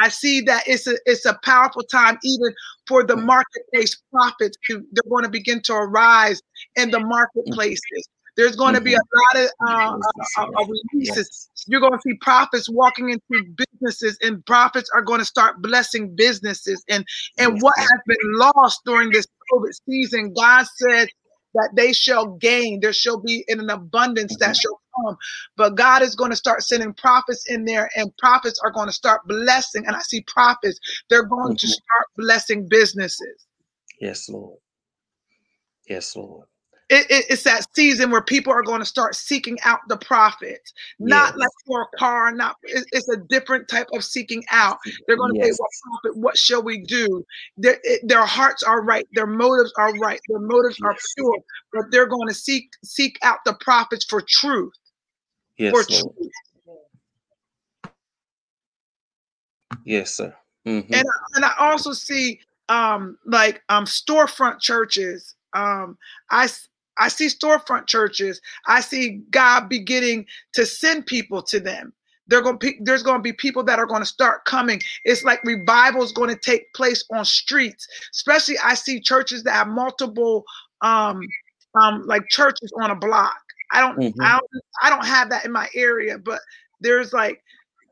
[0.00, 2.54] I see that it's a it's a powerful time even
[2.86, 6.40] for the marketplace prophets to they're going to begin to arise
[6.76, 8.08] in the marketplaces.
[8.36, 9.96] There's going to be a lot of uh,
[10.38, 10.64] uh, uh,
[10.94, 11.50] releases.
[11.66, 16.14] You're going to see prophets walking into businesses, and prophets are going to start blessing
[16.16, 16.82] businesses.
[16.88, 17.04] And
[17.38, 21.08] and what has been lost during this COVID season, God said
[21.54, 22.80] that they shall gain.
[22.80, 25.16] There shall be in an abundance that shall come.
[25.56, 28.94] But God is going to start sending prophets in there, and prophets are going to
[28.94, 29.84] start blessing.
[29.86, 30.78] And I see prophets,
[31.10, 33.46] they're going to start blessing businesses.
[34.00, 34.58] Yes, Lord.
[35.86, 36.46] Yes, Lord
[36.92, 40.74] it, it, it's that season where people are going to start seeking out the prophets,
[40.98, 41.38] not yes.
[41.38, 44.76] like for a car, not it, it's a different type of seeking out.
[45.06, 45.56] They're going to yes.
[45.56, 45.70] say, "What
[46.02, 46.18] prophet?
[46.18, 47.24] What shall we do?"
[47.56, 50.86] Their their hearts are right, their motives are right, their motives yes.
[50.86, 51.38] are pure,
[51.72, 54.74] but they're going to seek seek out the prophets for truth.
[55.56, 56.14] Yes, for Lord.
[56.16, 56.32] truth.
[59.86, 60.36] Yes, sir.
[60.66, 60.92] Mm-hmm.
[60.92, 61.04] And
[61.36, 65.98] and I also see um like um storefront churches um
[66.30, 66.48] i
[66.98, 68.40] I see storefront churches.
[68.66, 71.92] I see God beginning to send people to them.
[72.28, 74.80] They're going to, there's going to be people that are going to start coming.
[75.04, 77.86] It's like revival is going to take place on streets.
[78.12, 80.44] Especially, I see churches that have multiple,
[80.82, 81.20] um,
[81.80, 83.38] um, like churches on a block.
[83.72, 84.20] I don't, mm-hmm.
[84.20, 86.40] I don't, I don't have that in my area, but
[86.80, 87.42] there's like,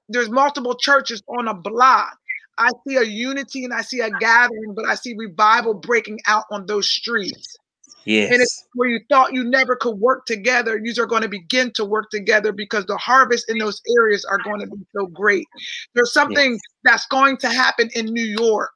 [0.09, 2.16] there's multiple churches on a block.
[2.59, 6.44] I see a unity and I see a gathering, but I see revival breaking out
[6.51, 7.56] on those streets.
[8.05, 8.32] Yes.
[8.32, 11.70] And it's where you thought you never could work together, you are going to begin
[11.74, 15.47] to work together because the harvest in those areas are going to be so great.
[15.94, 16.60] There's something yes.
[16.82, 18.72] that's going to happen in New York.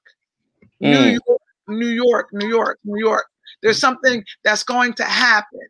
[0.82, 0.90] Mm.
[0.90, 3.26] New York, New York, New York, New York.
[3.62, 5.60] There's something that's going to happen.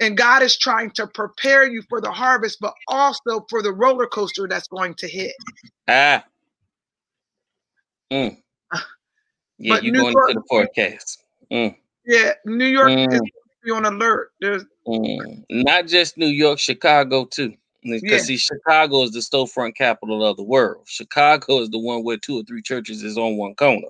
[0.00, 4.06] And God is trying to prepare you for the harvest, but also for the roller
[4.06, 5.34] coaster that's going to hit.
[5.88, 6.24] Ah.
[8.12, 8.36] Mm.
[9.60, 11.24] Yeah, but you're New going York, into the forecast.
[11.50, 11.76] Mm.
[12.08, 13.12] Yeah, New York mm.
[13.12, 14.30] is on alert.
[14.40, 15.44] There's mm.
[15.50, 17.52] not just New York, Chicago too.
[17.82, 18.18] Because yeah.
[18.18, 20.84] see, Chicago is the storefront capital of the world.
[20.86, 23.88] Chicago is the one where two or three churches is on one corner.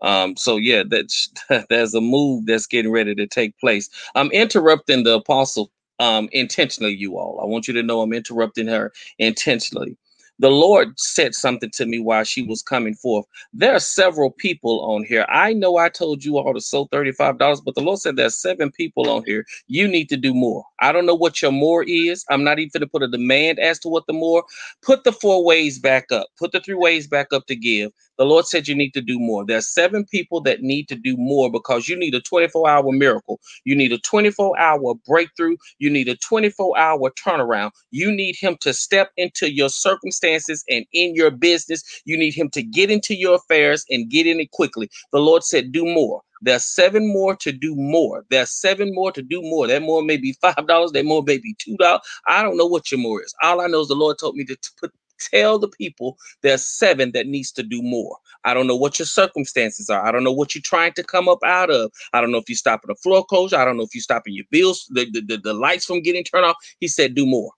[0.00, 1.28] Um, so yeah, that's
[1.68, 3.90] there's a move that's getting ready to take place.
[4.14, 7.40] I'm interrupting the apostle um intentionally, you all.
[7.42, 9.96] I want you to know I'm interrupting her intentionally
[10.38, 13.26] the Lord said something to me while she was coming forth.
[13.54, 15.26] There are several people on here.
[15.30, 18.70] I know I told you all to sow $35, but the Lord said there's seven
[18.70, 19.46] people on here.
[19.68, 20.64] You need to do more.
[20.80, 22.24] I don't know what your more is.
[22.30, 24.44] I'm not even going to put a demand as to what the more.
[24.82, 26.28] Put the four ways back up.
[26.38, 27.92] Put the three ways back up to give.
[28.18, 29.44] The Lord said you need to do more.
[29.46, 32.92] There are seven people that need to do more because you need a 24 hour
[32.92, 33.40] miracle.
[33.64, 35.56] You need a 24 hour breakthrough.
[35.78, 37.72] You need a 24 hour turnaround.
[37.90, 41.82] You need Him to step into your circumstances and in your business.
[42.04, 44.90] You need Him to get into your affairs and get in it quickly.
[45.12, 46.22] The Lord said, do more.
[46.42, 48.24] There's seven more to do more.
[48.30, 49.66] There's seven more to do more.
[49.66, 50.92] That more may be five dollars.
[50.92, 52.02] That more may be two dollars.
[52.28, 53.34] I don't know what your more is.
[53.42, 57.12] All I know is the Lord told me to put tell the people there's seven
[57.12, 58.16] that needs to do more.
[58.44, 60.06] I don't know what your circumstances are.
[60.06, 61.90] I don't know what you're trying to come up out of.
[62.12, 63.56] I don't know if you're stopping a foreclosure.
[63.56, 66.24] I don't know if you're stopping your bills, the, the, the, the lights from getting
[66.24, 66.56] turned off.
[66.80, 67.52] He said, do more,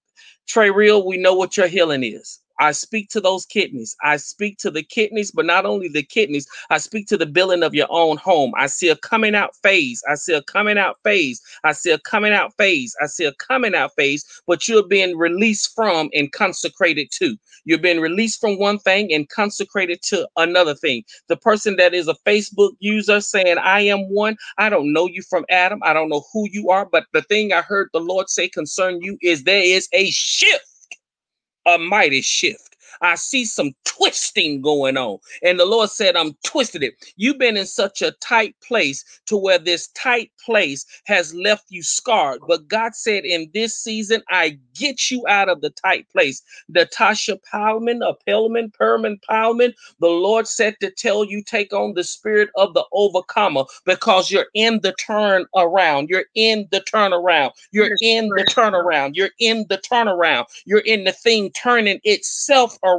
[0.48, 2.40] Trey Real, we know what your healing is.
[2.60, 3.96] I speak to those kidneys.
[4.04, 7.64] I speak to the kidneys, but not only the kidneys, I speak to the building
[7.64, 8.54] of your own home.
[8.58, 10.04] I see a coming out phase.
[10.10, 11.42] I see a coming out phase.
[11.64, 12.96] I see a coming out phase.
[13.02, 17.38] I see a coming out phase, but you're being released from and consecrated to.
[17.66, 21.04] You're being released from one thing and consecrated to another thing.
[21.28, 25.24] The person that is a Facebook user saying, I am one, I don't know you
[25.24, 25.80] from Adam.
[25.84, 29.02] I don't know who you are, but the thing I heard the Lord say concern
[29.02, 30.66] you is there is a shift
[31.66, 32.75] a mighty shift.
[33.06, 35.20] I see some twisting going on.
[35.44, 36.96] And the Lord said, I'm twisted it.
[37.18, 41.84] You've been in such a tight place to where this tight place has left you
[41.84, 42.42] scarred.
[42.48, 46.42] But God said, in this season, I get you out of the tight place.
[46.70, 52.04] Natasha Powman, a Pellman, Perman Powman, the Lord said to tell you, take on the
[52.04, 56.10] spirit of the overcomer because you're in the turn around.
[56.10, 57.52] You're in the turnaround.
[57.72, 59.12] You're in the turnaround.
[59.16, 60.46] You're in the turnaround.
[60.66, 62.95] You're in the thing turning itself around.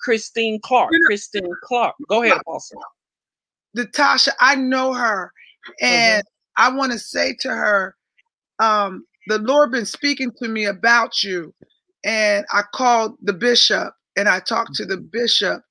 [0.00, 0.92] Christine Clark.
[1.06, 1.94] Christine Clark.
[2.08, 2.80] Go ahead, Apostle.
[3.74, 5.32] Natasha, I know her,
[5.80, 6.72] and mm-hmm.
[6.72, 7.94] I want to say to her,
[8.58, 11.54] um, the Lord been speaking to me about you,
[12.04, 15.62] and I called the bishop and I talked to the bishop,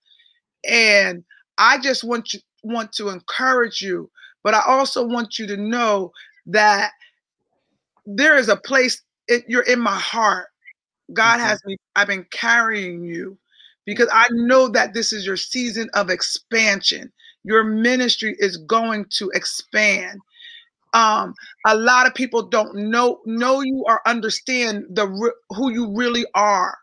[0.65, 1.23] and
[1.57, 4.09] I just want you want to encourage you,
[4.43, 6.11] but I also want you to know
[6.45, 6.91] that
[8.05, 10.47] there is a place it, you're in my heart.
[11.13, 11.47] God mm-hmm.
[11.47, 11.77] has me.
[11.95, 13.37] I've been carrying you
[13.87, 17.11] because I know that this is your season of expansion.
[17.43, 20.19] Your ministry is going to expand.
[20.93, 21.33] Um,
[21.65, 26.77] a lot of people don't know know you or understand the who you really are.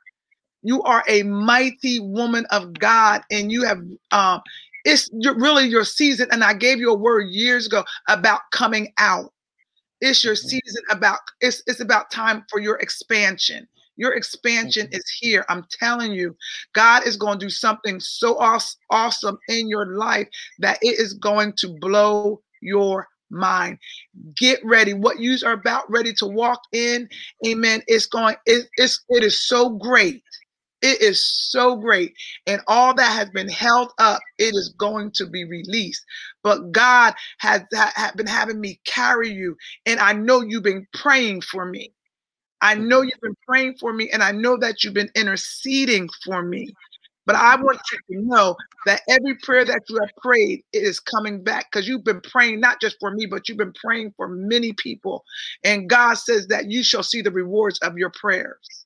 [0.63, 3.79] You are a mighty woman of God, and you have
[4.11, 4.41] um,
[4.87, 6.29] it's really your season.
[6.33, 9.31] And I gave you a word years ago about coming out.
[10.01, 10.49] It's your mm-hmm.
[10.49, 13.69] season about it's it's about time for your expansion.
[13.97, 14.97] Your expansion mm-hmm.
[14.97, 15.45] is here.
[15.49, 16.37] I'm telling you,
[16.73, 18.37] God is going to do something so
[18.91, 23.79] awesome in your life that it is going to blow your mind.
[24.37, 24.95] Get ready.
[24.95, 27.09] What you are about ready to walk in,
[27.47, 27.83] amen.
[27.87, 30.23] It's going, it, it's it is so great.
[30.83, 32.13] It is so great.
[32.47, 36.05] And all that has been held up, it is going to be released.
[36.43, 39.57] But God has ha, been having me carry you.
[39.87, 41.95] And I know you've been praying for me.
[42.65, 46.43] I know you've been praying for me, and I know that you've been interceding for
[46.43, 46.75] me.
[47.27, 51.45] But I want you to know that every prayer that you have prayed is coming
[51.45, 54.75] back because you've been praying not just for me, but you've been praying for many
[54.75, 55.25] people.
[55.65, 58.84] And God says that you shall see the rewards of your prayers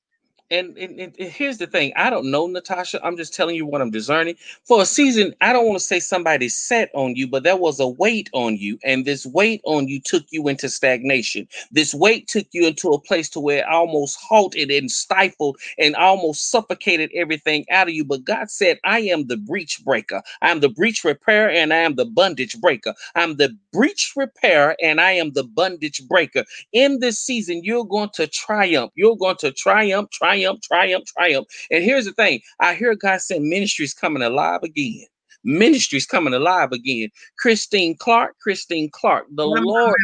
[0.51, 1.93] and, and, and, here's the thing.
[1.95, 2.99] I don't know natasha.
[3.03, 4.35] I'm just telling you what i'm discerning.
[4.63, 7.79] For a season i don't want to say somebody set on you but there was
[7.79, 11.47] a weight on you and this weight on you took you into stagnation.
[11.71, 15.95] This weight took you into a place to where it almost halted and stifled and
[15.95, 18.03] almost suffocated everything out of you.
[18.03, 20.21] But god said i am the breach breaker.
[20.41, 22.93] I'm the breach repairer and i am the bondage breaker.
[23.15, 26.43] I'm the breach repairer and i am the bondage breaker.
[26.73, 28.91] In this season you're going to triumph.
[28.95, 30.09] You're going to triumph triumph
[30.39, 31.47] triumph, triumph, triumph.
[31.71, 35.05] And here's the thing I hear God saying ministry's coming alive again.
[35.43, 37.09] Ministry's coming alive again.
[37.37, 39.95] Christine Clark, Christine Clark, the Lord.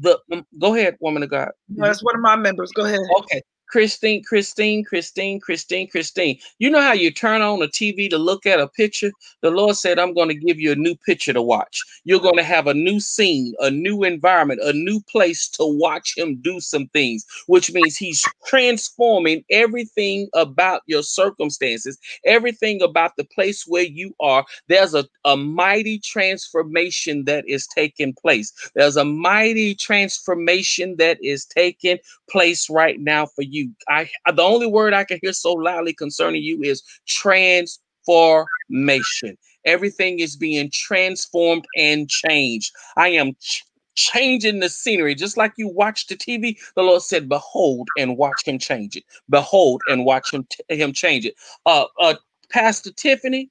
[0.00, 1.50] The um, go ahead, woman of God.
[1.68, 2.72] No, that's one of my members.
[2.72, 3.00] Go ahead.
[3.18, 3.42] Okay.
[3.70, 6.38] Christine, Christine, Christine, Christine, Christine.
[6.58, 9.12] You know how you turn on a TV to look at a picture?
[9.42, 11.80] The Lord said, I'm going to give you a new picture to watch.
[12.04, 16.16] You're going to have a new scene, a new environment, a new place to watch
[16.16, 23.24] Him do some things, which means He's transforming everything about your circumstances, everything about the
[23.24, 24.44] place where you are.
[24.66, 28.52] There's a, a mighty transformation that is taking place.
[28.74, 31.98] There's a mighty transformation that is taking
[32.28, 33.70] place right now for you you.
[33.88, 39.36] I the only word I can hear so loudly concerning you is transformation.
[39.64, 42.72] Everything is being transformed and changed.
[42.96, 43.64] I am ch-
[43.94, 46.56] changing the scenery, just like you watch the TV.
[46.76, 49.04] The Lord said, "Behold and watch Him change it.
[49.28, 51.34] Behold and watch Him t- Him change it."
[51.66, 52.14] Uh, uh,
[52.50, 53.50] Pastor Tiffany,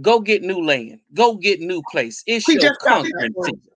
[0.00, 1.00] go get new land.
[1.14, 2.22] Go get new place.
[2.26, 3.71] It's your conquering season.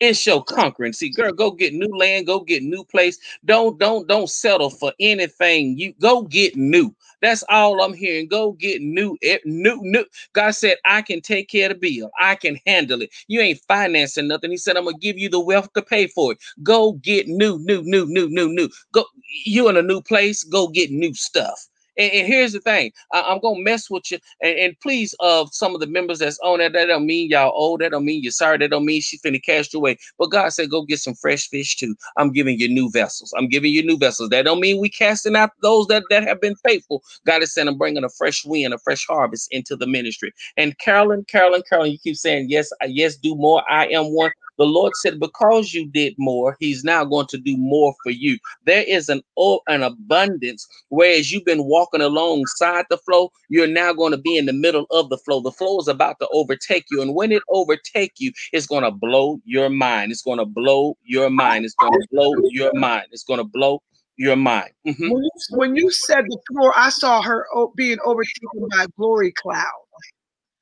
[0.00, 0.92] It's your conquering.
[0.92, 3.18] See, girl, go get new land, go get new place.
[3.44, 5.78] Don't don't don't settle for anything.
[5.78, 6.94] You go get new.
[7.22, 8.28] That's all I'm hearing.
[8.28, 10.04] Go get new, new, new.
[10.34, 12.10] God said, I can take care of the bill.
[12.20, 13.10] I can handle it.
[13.28, 14.50] You ain't financing nothing.
[14.50, 16.38] He said, I'm gonna give you the wealth to pay for it.
[16.62, 18.68] Go get new, new, new, new, new, new.
[18.92, 19.04] Go.
[19.46, 20.44] You in a new place.
[20.44, 21.68] Go get new stuff.
[21.96, 24.18] And, and here's the thing, I, am gonna mess with you.
[24.42, 27.30] And, and please, of uh, some of the members that's on that, that don't mean
[27.30, 27.80] y'all old.
[27.80, 28.58] That don't mean you're sorry.
[28.58, 29.98] That don't mean she's finna cast away.
[30.18, 31.94] But God said, go get some fresh fish too.
[32.16, 33.32] I'm giving you new vessels.
[33.36, 34.30] I'm giving you new vessels.
[34.30, 37.02] That don't mean we casting out those that that have been faithful.
[37.26, 40.32] God is saying, I'm bringing a fresh wind, a fresh harvest into the ministry.
[40.56, 43.62] And Carolyn, Carolyn, Carolyn, you keep saying yes, yes, do more.
[43.70, 44.30] I am one.
[44.58, 48.38] The Lord said, because you did more, He's now going to do more for you.
[48.64, 49.22] There is an
[49.68, 50.66] an abundance.
[50.88, 54.86] Whereas you've been walking alongside the flow, you're now going to be in the middle
[54.90, 55.40] of the flow.
[55.40, 58.90] The flow is about to overtake you, and when it overtake you, it's going to
[58.90, 60.12] blow your mind.
[60.12, 61.64] It's going to blow your mind.
[61.64, 63.06] It's going to blow your mind.
[63.10, 63.82] It's going to blow
[64.16, 64.70] your mind.
[64.86, 65.10] Mhm.
[65.10, 69.64] When you, when you said floor, I saw her being overtaken by glory cloud.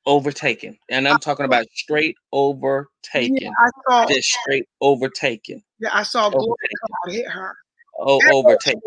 [0.05, 0.77] Overtaken.
[0.89, 3.37] And I'm talking about straight overtaken.
[3.41, 3.49] Yeah.
[3.57, 4.05] I saw.
[4.07, 5.63] Just straight overtaken.
[5.79, 6.55] Yeah, I saw glory
[7.05, 7.23] Overtaken.
[7.23, 7.55] hit her.
[7.99, 8.81] Oh, overtaken.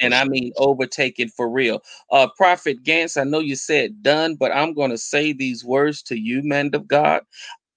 [0.00, 1.82] And I mean overtaken for real.
[2.10, 6.02] Uh, Prophet Gantz, I know you said done, but I'm going to say these words
[6.04, 7.22] to you, man of God.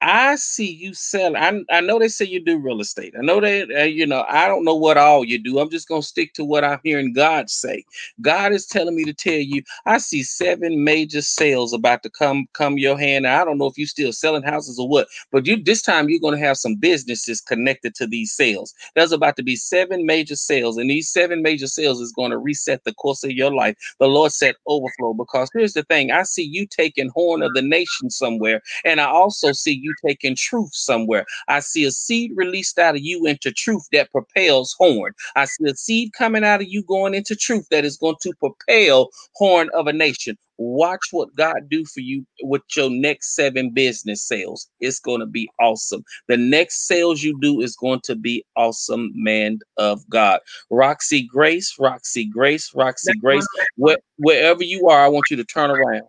[0.01, 1.37] I see you sell.
[1.37, 3.15] I, I know they say you do real estate.
[3.19, 4.25] I know that uh, you know.
[4.29, 5.59] I don't know what all you do.
[5.59, 7.85] I'm just gonna stick to what I'm hearing God say.
[8.21, 9.63] God is telling me to tell you.
[9.87, 13.27] I see seven major sales about to come come your hand.
[13.27, 16.21] I don't know if you still selling houses or what, but you this time you're
[16.21, 18.75] gonna have some businesses connected to these sales.
[18.95, 22.39] There's about to be seven major sales, and these seven major sales is going to
[22.39, 23.77] reset the course of your life.
[23.99, 27.63] The Lord said overflow because here's the thing: I see you taking horn of the
[27.63, 31.25] nation somewhere, and I also see you taking truth somewhere.
[31.47, 35.13] I see a seed released out of you into truth that propels horn.
[35.35, 38.33] I see a seed coming out of you going into truth that is going to
[38.39, 40.37] propel horn of a nation.
[40.57, 44.67] Watch what God do for you with your next seven business sales.
[44.81, 46.03] It's going to be awesome.
[46.27, 50.41] The next sales you do is going to be awesome, man of God.
[50.69, 53.47] Roxy Grace, Roxy Grace, Roxy Grace.
[53.77, 56.03] Where, wherever you are, I want you to turn around.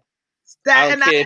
[0.65, 1.25] That, I don't I, care.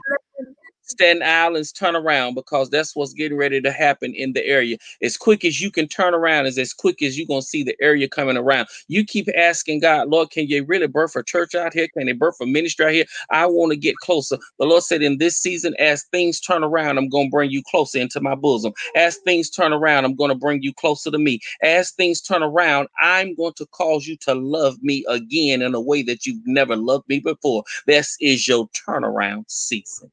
[0.85, 4.77] Staten Island's turn around because that's what's getting ready to happen in the area.
[5.03, 7.77] As quick as you can turn around is as quick as you're gonna see the
[7.81, 8.69] area coming around.
[8.89, 11.89] You keep asking God, Lord, can you really birth a church out here?
[11.97, 13.07] Can they birth a ministry out here?
[13.31, 14.39] I want to get closer.
[14.59, 17.99] The Lord said, in this season, as things turn around, I'm gonna bring you closer
[17.99, 18.73] into my bosom.
[18.97, 21.41] As things turn around, I'm gonna bring you closer to me.
[21.63, 25.81] As things turn around, I'm going to cause you to love me again in a
[25.81, 27.65] way that you've never loved me before.
[27.87, 30.11] This is your turnaround season.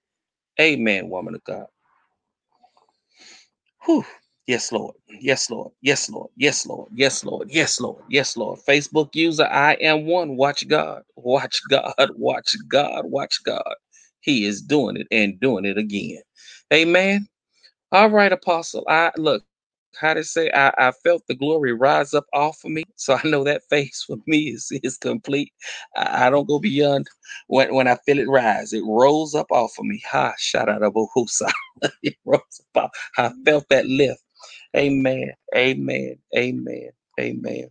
[0.62, 1.68] Amen, woman of God.
[3.86, 4.06] Whew.
[4.48, 4.96] Yes, Lord.
[5.22, 5.72] Yes, Lord.
[5.82, 6.32] Yes, Lord.
[6.38, 6.90] Yes, Lord.
[6.96, 7.50] Yes, Lord.
[7.52, 8.04] Yes, Lord.
[8.10, 8.60] Yes, Lord.
[8.68, 10.38] Facebook user, I am one.
[10.38, 11.04] Watch God.
[11.18, 11.94] Watch God.
[12.18, 13.04] Watch God.
[13.06, 13.76] Watch God.
[14.22, 16.22] He is doing it and doing it again.
[16.74, 17.28] Amen.
[17.92, 18.86] All right, Apostle.
[18.90, 19.44] I look.
[20.00, 20.52] How to say?
[20.54, 24.04] I, I felt the glory rise up off of me, so I know that face
[24.08, 25.54] for me is is complete.
[25.96, 27.08] I, I don't go beyond
[27.48, 28.74] when when I feel it rise.
[28.74, 30.02] It rolls up off of me.
[30.12, 30.34] Ha!
[30.38, 30.94] Shout out of
[32.04, 32.42] It rose
[32.76, 32.86] up.
[32.86, 34.22] off- I felt that lift.
[34.78, 35.32] Amen.
[35.56, 36.18] Amen.
[36.38, 36.92] Amen.
[37.20, 37.70] Amen.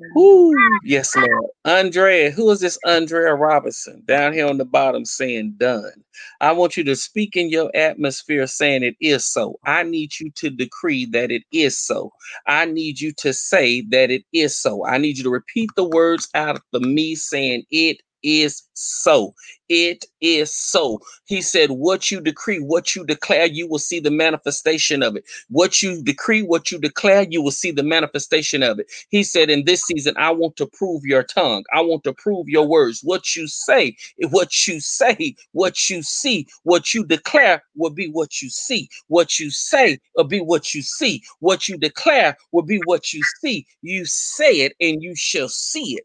[0.00, 0.12] Mm-hmm.
[0.14, 0.54] Woo.
[0.84, 1.46] Yes, Lord.
[1.64, 6.04] Andrea, who is this Andrea Robinson down here on the bottom saying done?
[6.40, 9.58] I want you to speak in your atmosphere saying it is so.
[9.64, 12.12] I need you to decree that it is so.
[12.46, 14.86] I need you to say that it is so.
[14.86, 19.34] I need you to repeat the words out of the me saying it is so.
[19.68, 21.00] It is so.
[21.26, 25.24] He said, What you decree, what you declare, you will see the manifestation of it.
[25.48, 28.86] What you decree, what you declare, you will see the manifestation of it.
[29.10, 31.64] He said, In this season, I want to prove your tongue.
[31.74, 33.00] I want to prove your words.
[33.02, 33.96] What you say,
[34.30, 38.88] what you say, what you see, what you declare will be what you see.
[39.08, 41.22] What you say will be what you see.
[41.40, 43.66] What you declare will be what you see.
[43.82, 46.04] You say it and you shall see it.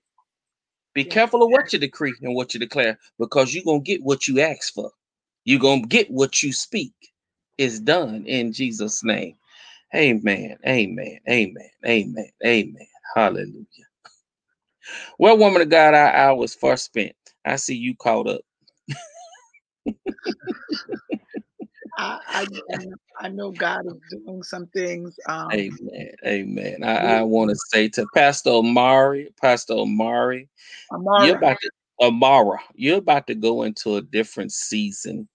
[0.96, 4.04] Be careful of what you decree and what you declare because you're going to get
[4.04, 4.92] what you ask for.
[5.46, 6.94] You're going to get what you speak.
[7.58, 9.36] It's done in Jesus' name.
[9.96, 10.58] Amen.
[10.68, 11.20] Amen.
[11.30, 11.70] Amen.
[11.86, 12.30] Amen.
[12.46, 12.88] Amen.
[13.16, 13.66] Hallelujah.
[15.20, 17.16] Well, woman of God, our hours first spent.
[17.46, 18.42] I see you caught up.
[21.98, 22.86] I, I,
[23.20, 25.18] I know God is doing some things.
[25.28, 26.12] Um, Amen.
[26.26, 26.84] Amen.
[26.84, 30.50] I, I want to say to Pastor Omari, Pastor Omari,
[31.20, 31.70] you're about to
[32.02, 35.28] Amara, you're about to go into a different season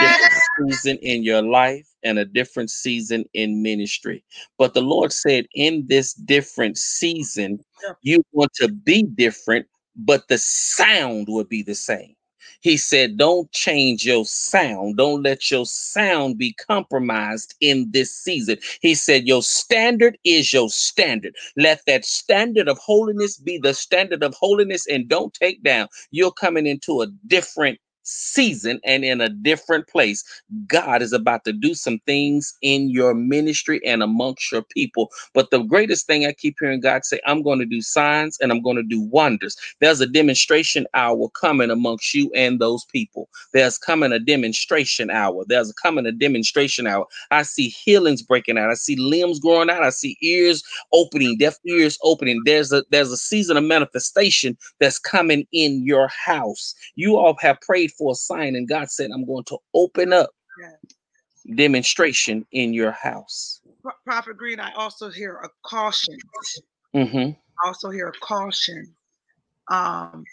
[0.00, 0.32] different
[0.70, 4.24] season in your life and a different season in ministry.
[4.58, 7.94] But the Lord said, in this different season, Yeah.
[8.02, 9.66] you want to be different,
[9.96, 12.14] but the sound will be the same.
[12.60, 14.96] He said, Don't change your sound.
[14.98, 18.58] Don't let your sound be compromised in this season.
[18.80, 21.34] He said, Your standard is your standard.
[21.56, 25.88] Let that standard of holiness be the standard of holiness and don't take down.
[26.10, 30.24] You're coming into a different season and in a different place.
[30.66, 35.10] God is about to do some things in your ministry and amongst your people.
[35.34, 38.50] But the greatest thing I keep hearing God say, I'm going to do signs and
[38.50, 39.56] I'm going to do wonders.
[39.80, 43.28] There's a demonstration hour coming amongst you and those people.
[43.52, 45.44] There's coming a demonstration hour.
[45.46, 47.06] There's coming a demonstration hour.
[47.30, 48.70] I see healings breaking out.
[48.70, 49.82] I see limbs growing out.
[49.82, 50.62] I see ears
[50.92, 52.42] opening, deaf ears opening.
[52.44, 56.74] There's a there's a season of manifestation that's coming in your house.
[56.96, 60.30] You all have prayed for a sign, and God said, I'm going to open up
[60.60, 61.54] Yeah.
[61.54, 63.60] demonstration in your house.
[63.82, 66.16] Pro- Prophet Green, I also hear a caution.
[66.94, 67.36] Mhm.
[67.62, 68.94] I also hear a caution
[69.68, 70.24] um,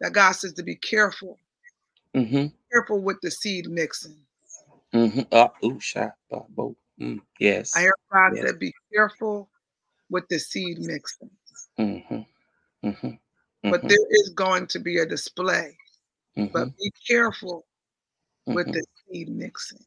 [0.00, 1.38] that God says to be careful,
[2.14, 2.46] Mm-hmm.
[2.72, 4.16] careful with the seed mixing.
[4.92, 5.22] Mm-hmm.
[5.32, 6.14] Uh, ooh, shot.
[7.00, 7.74] Mm, yes.
[7.76, 8.46] I hear God Yes.
[8.46, 9.48] said, be careful
[10.10, 11.30] with the seed mixing.
[11.78, 12.20] Mm-hmm.
[12.88, 13.10] Mm-hmm.
[13.70, 15.76] But Mhm, there is going to be a display.
[16.36, 17.64] Mhm, But be careful
[18.46, 18.72] with mhm.
[18.72, 19.84] the seed mixing.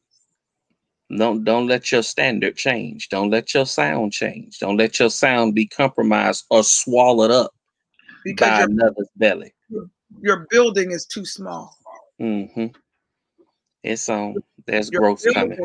[1.15, 3.07] Don't don't let your standard change.
[3.09, 4.59] Don't let your sound change.
[4.59, 7.51] Don't let your sound be compromised or swallowed up
[8.25, 9.53] Because by your, another's belly.
[10.21, 11.77] your building is too small.
[12.19, 12.67] Mm-hmm.
[13.83, 14.35] It's on.
[14.65, 15.59] There's Your growth coming.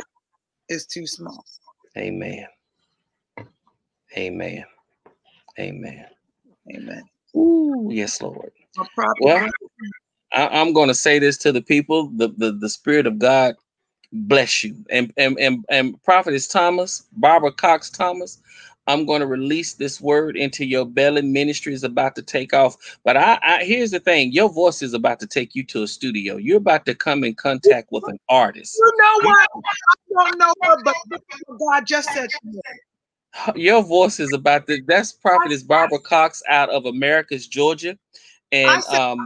[0.68, 1.44] is too small.
[1.98, 2.46] Amen.
[4.16, 4.64] Amen.
[5.58, 6.06] Amen.
[6.72, 7.02] Amen.
[7.36, 8.52] Ooh, yes, Lord.
[9.20, 9.48] Well,
[10.34, 13.54] I, I'm going to say this to the people: the, the the Spirit of God
[14.12, 14.76] bless you.
[14.90, 18.40] And and and and Prophetess Thomas, Barbara Cox Thomas.
[18.88, 21.22] I'm going to release this word into your belly.
[21.22, 22.76] Ministry is about to take off.
[23.04, 25.86] But I, I here's the thing: your voice is about to take you to a
[25.86, 26.36] studio.
[26.36, 28.76] You're about to come in contact with an artist.
[28.76, 29.48] You know what?
[29.54, 32.28] I don't know her, but this is what God just said.
[33.54, 34.82] Your voice is about to.
[34.86, 37.96] That's Prophetess Barbara Cox out of Americus, Georgia,
[38.50, 39.18] and said, um.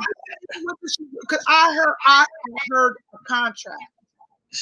[1.20, 2.26] Because I heard I
[2.70, 3.82] heard a contract.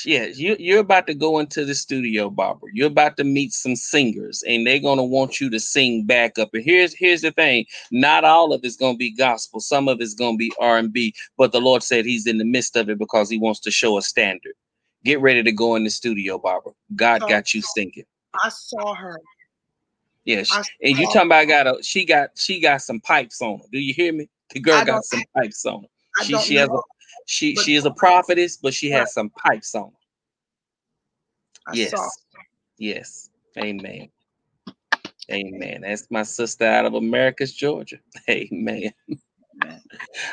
[0.05, 2.71] Yes, you, you're about to go into the studio, Barbara.
[2.73, 6.51] You're about to meet some singers, and they're gonna want you to sing back up.
[6.55, 9.61] And here's here's the thing: not all of it's gonna be gospel.
[9.61, 11.15] Some of it's gonna be R and B.
[11.37, 13.99] But the Lord said He's in the midst of it because He wants to show
[13.99, 14.55] a standard.
[15.05, 16.73] Get ready to go in the studio, Barbara.
[16.97, 18.05] God got you singing.
[18.43, 19.21] I saw her.
[20.25, 23.43] Yes, I and you talking about I got a she got she got some pipes
[23.43, 23.65] on her.
[23.71, 24.29] Do you hear me?
[24.55, 25.89] The girl got some pipes on her.
[26.19, 26.79] I She she has a
[27.27, 29.93] she but- she is a prophetess, but she has some pipes on.
[31.67, 31.95] I yes.
[32.79, 33.31] Yes.
[33.59, 34.09] Amen.
[35.31, 35.81] Amen.
[35.83, 37.99] That's my sister out of Americus, Georgia.
[38.31, 38.93] Amen.
[39.63, 39.83] Amen.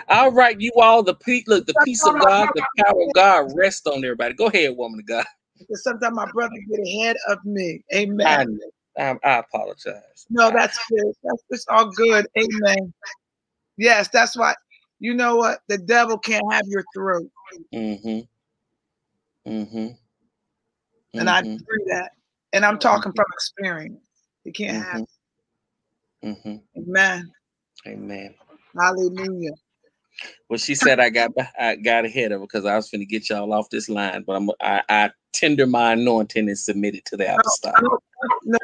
[0.10, 3.52] All right, you all, the peace, look, the peace of God, the power of God
[3.56, 4.34] rest on everybody.
[4.34, 5.26] Go ahead, woman of God.
[5.58, 7.84] Because sometimes my brother get ahead of me.
[7.94, 8.60] I, Amen.
[8.98, 10.26] I, I apologize.
[10.30, 11.14] No, that's good.
[11.24, 12.28] That's it's all good.
[12.38, 12.94] Amen.
[13.82, 14.54] Yes, that's why.
[15.00, 15.62] You know what?
[15.68, 17.28] The devil can't have your throat,
[17.74, 18.20] Mm-hmm.
[19.52, 19.88] Mm-hmm.
[21.16, 22.12] and I agree that.
[22.54, 24.00] And I'm talking from experience.
[24.44, 25.06] He can't have.
[26.24, 26.58] Mm-hmm.
[26.78, 27.32] Amen.
[27.88, 28.36] Amen.
[28.80, 29.54] Hallelujah.
[30.48, 33.06] Well, she said I got I got ahead of her because I was going to
[33.06, 37.06] get y'all off this line, but I'm I, I tender my anointing and submit it
[37.06, 37.82] to the apostolic.
[37.82, 37.98] No,
[38.46, 38.60] no,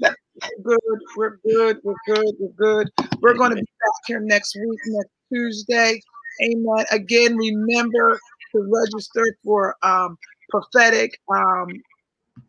[0.00, 0.78] that's, that's good.
[1.16, 1.78] We're good.
[1.84, 2.34] We're good.
[2.38, 2.90] We're good.
[3.20, 6.00] We're going to be back here next week, next Tuesday.
[6.42, 6.84] Amen.
[6.90, 8.18] Again, remember
[8.52, 10.16] to register for um,
[10.50, 11.18] prophetic.
[11.32, 11.68] Um,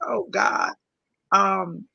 [0.08, 0.72] oh God,
[1.32, 1.86] um,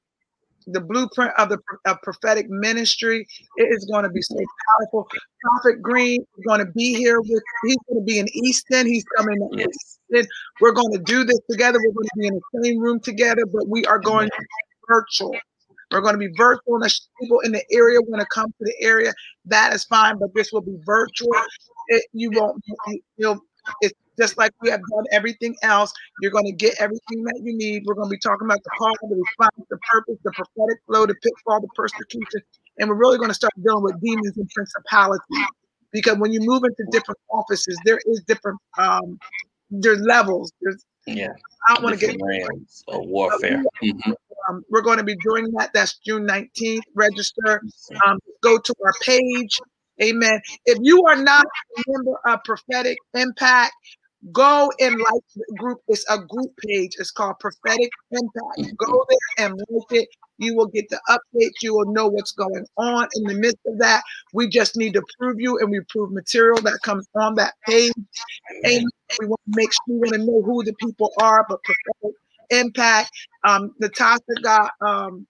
[0.66, 3.26] the blueprint of the of prophetic ministry.
[3.56, 4.36] It is going to be so
[4.78, 5.08] powerful.
[5.42, 7.42] Prophet Green is going to be here with.
[7.66, 8.86] He's going to be in Easton.
[8.86, 9.38] He's coming.
[9.38, 9.58] To
[10.10, 10.26] Yes.
[10.60, 11.78] We're going to do this together.
[11.78, 14.44] We're going to be in the same room together, but we are going to
[14.88, 15.34] virtual.
[15.90, 16.74] We're going to be virtual.
[16.74, 19.12] And there's people in the area want to come to the area.
[19.46, 21.32] That is fine, but this will be virtual.
[21.88, 22.62] It, you won't.
[22.86, 23.40] You, you'll.
[23.82, 25.92] It's just like we have done everything else.
[26.20, 27.82] You're going to get everything that you need.
[27.86, 31.06] We're going to be talking about the call, the response, the purpose, the prophetic flow,
[31.06, 32.40] the pitfall, the persecution,
[32.78, 35.46] and we're really going to start dealing with demons and principalities.
[35.92, 38.58] Because when you move into different offices, there is different.
[38.78, 39.18] Um,
[39.70, 40.52] there's levels.
[40.60, 40.84] There's.
[41.06, 41.28] Yeah.
[41.68, 42.16] I don't want to get.
[42.88, 43.62] Of warfare.
[44.50, 45.70] Um, we're going to be doing that.
[45.74, 46.82] That's June 19th.
[46.94, 47.62] Register.
[48.06, 49.60] Um, go to our page.
[50.02, 50.40] Amen.
[50.66, 53.72] If you are not a member of Prophetic Impact,
[54.32, 55.78] go and like the group.
[55.88, 56.92] It's a group page.
[56.98, 58.76] It's called Prophetic Impact.
[58.78, 60.08] Go there and like it.
[60.38, 61.62] You will get the updates.
[61.62, 64.02] You will know what's going on in the midst of that.
[64.32, 67.92] We just need to prove you, and we prove material that comes on that page.
[68.64, 68.86] And
[69.20, 72.16] we want to make sure we want to know who the people are, but Prophetic
[72.50, 73.10] Impact.
[73.44, 75.26] Um, Natasha got um,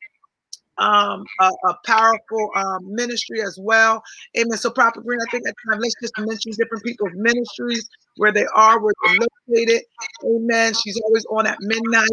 [0.78, 4.02] um, a, a powerful um, ministry as well.
[4.38, 4.59] Amen.
[4.59, 8.46] So, Prophet Green, I think at time, let's just mention different people's ministries, where they
[8.54, 9.82] are, where they're located.
[10.24, 10.74] Amen.
[10.74, 12.08] She's always on at midnight.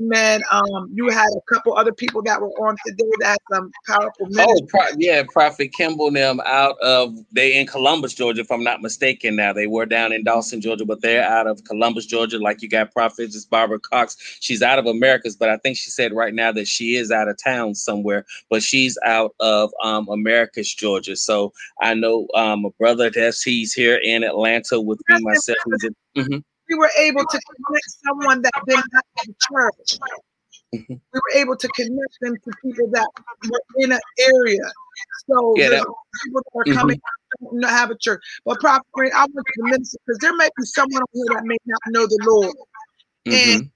[0.00, 0.42] Amen.
[0.50, 4.26] Um, you had a couple other people that were on today that had some powerful
[4.26, 4.46] ministry.
[4.48, 8.64] Oh, pro- yeah, Prophet Kimball and them out of they in Columbus, Georgia, if I'm
[8.64, 9.36] not mistaken.
[9.36, 12.38] Now they were down in Dawson, Georgia, but they're out of Columbus, Georgia.
[12.38, 14.16] Like you got Prophet, it's Barbara Cox.
[14.40, 17.28] She's out of Americus, but I think she said right now that she is out
[17.28, 21.16] of town somewhere, but she's out of um Americus, Georgia.
[21.16, 25.35] So I know um a brother that's he's here in Atlanta with me myself.
[25.84, 26.44] In, Mhm.
[26.70, 30.00] we were able to connect someone that been out of the church.
[31.14, 33.08] we were able to connect them to people that
[33.50, 34.72] were in an area.
[35.30, 35.86] So Yeah, that-
[36.24, 37.00] people that are coming
[37.42, 38.22] don't have a church.
[38.44, 41.44] But Prophet Green, I want to minister because there may be someone over here that
[41.46, 42.56] may not know the Lord.
[43.32, 43.70] And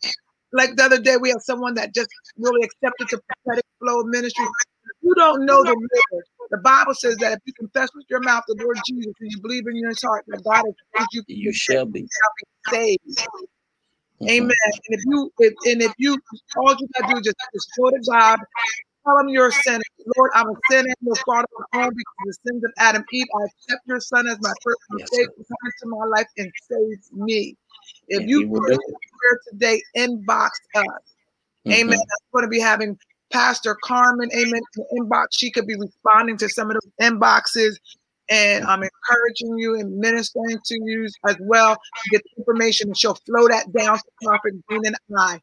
[0.52, 4.06] like the other day, we had someone that just really accepted the prophetic flow of
[4.08, 4.46] ministry.
[5.02, 8.20] If you don't know the Lord, the Bible says that if you confess with your
[8.20, 11.22] mouth the Lord Jesus and you believe in your heart that God has raised you,
[11.28, 12.00] You shall be.
[12.00, 13.28] you shall be saved.
[14.20, 14.28] Mhm.
[14.30, 14.56] Amen.
[14.64, 16.18] And if you if, and if you
[16.56, 18.38] all you gotta do is just, just go to God,
[19.06, 19.82] tell him you're a sinner.
[20.16, 23.26] Lord, I'm a sinner, no fault of my own because the sins of Adam Eve.
[23.34, 25.32] I accept your son as my personal Yes, savior.
[25.36, 27.56] Come into my life and save me.
[28.08, 30.84] If And you he will pray prayer today, inbox us.
[31.68, 31.98] Amen.
[31.98, 32.98] I'm going to be having
[33.32, 34.60] Pastor Carmen, amen,
[34.98, 35.26] inbox.
[35.32, 37.76] She could be responding to some of those inboxes.
[38.28, 42.96] And I'm encouraging you and ministering to you as well to get the information and
[42.96, 45.40] she'll flow that down to Prophet Green and I.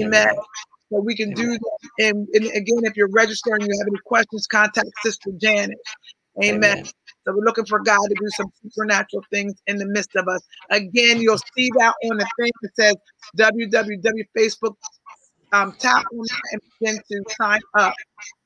[0.00, 0.28] Amen.
[0.92, 1.78] So we can do that.
[1.98, 5.78] And, and again, if you're registering, you have any questions, contact Sister Janet.
[6.42, 6.78] Amen.
[6.78, 6.86] Amen.
[7.24, 10.40] So we're looking for God to do some supernatural things in the midst of us.
[10.70, 12.96] Again, you'll see that on the thing that says
[13.38, 14.74] www.facebook.
[15.52, 17.94] Um, tap on that and begin to sign up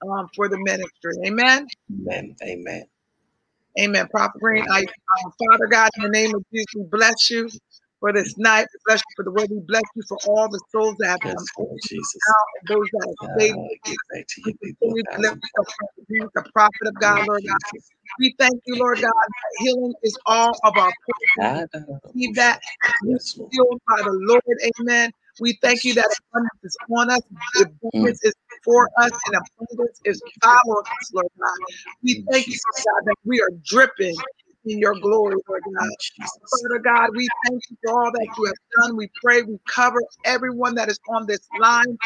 [0.08, 1.12] um, for the ministry.
[1.26, 1.66] Amen.
[1.92, 2.36] Amen.
[2.42, 2.84] Amen.
[3.80, 4.08] Amen.
[4.08, 7.48] Prophet Green, I, um, Father God, in the name of Jesus, we bless you
[8.00, 8.66] for this night.
[8.72, 11.20] We bless you for the way we bless you for all the souls that have
[11.24, 12.22] Yes, come Lord Jesus.
[12.28, 13.54] out and those that have God, stayed.
[13.56, 15.66] I give back to We continue to lift up
[16.34, 17.80] the prophet of God, Lord God.
[18.18, 21.68] We thank you, Lord God, that healing is all of our portion.
[22.14, 22.60] Receive that.
[23.04, 24.42] Yes, healed by the Lord.
[24.80, 25.10] Amen.
[25.40, 27.20] We thank you that abundance is on us,
[27.60, 28.34] abundance is
[28.64, 31.58] for us, and abundance is following us, Lord God.
[32.04, 34.16] We thank you, Lord God, that we are dripping
[34.66, 35.90] in your glory, Lord God.
[36.50, 38.96] Father God, we thank you for all that you have done.
[38.96, 41.98] We pray, we cover everyone that is on this line.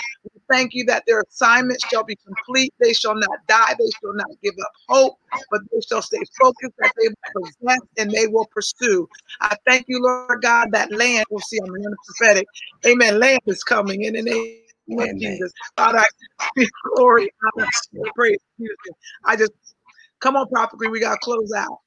[0.50, 2.74] Thank you that their assignment shall be complete.
[2.80, 3.74] They shall not die.
[3.78, 5.18] They shall not give up hope,
[5.50, 9.08] but they shall stay focused, that they will possess and they will pursue.
[9.40, 12.46] I thank you, Lord God, that land, we'll see, I'm in the prophetic.
[12.86, 13.20] Amen.
[13.20, 14.58] Land is coming in the name
[14.98, 15.18] of Amen.
[15.20, 15.52] Jesus.
[15.76, 16.06] Father, I
[16.56, 18.06] give glory, honor, Yes, Lord.
[18.06, 18.38] and praise.
[19.24, 19.52] I just,
[20.20, 21.78] come on, Prophet we got to close out.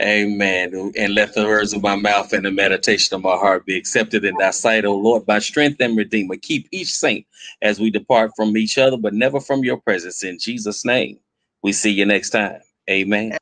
[0.00, 0.92] Amen.
[0.98, 4.24] And let the words of my mouth and the meditation of my heart be accepted
[4.24, 6.36] in thy sight, O Lord, by strength and redeemer.
[6.36, 7.26] Keep each saint
[7.62, 10.24] as we depart from each other, but never from your presence.
[10.24, 11.20] In Jesus' name,
[11.62, 12.60] we see you next time.
[12.90, 13.36] Amen.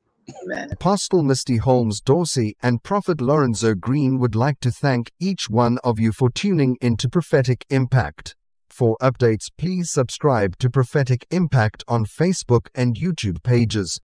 [0.45, 0.71] Amen.
[0.71, 5.99] Apostle Misty Holmes Dorsey and Prophet Lorenzo Green would like to thank each one of
[5.99, 8.37] you for tuning into Prophetic Impact.
[8.71, 14.01] For updates, please subscribe to Prophetic Impact on Facebook and YouTube pages.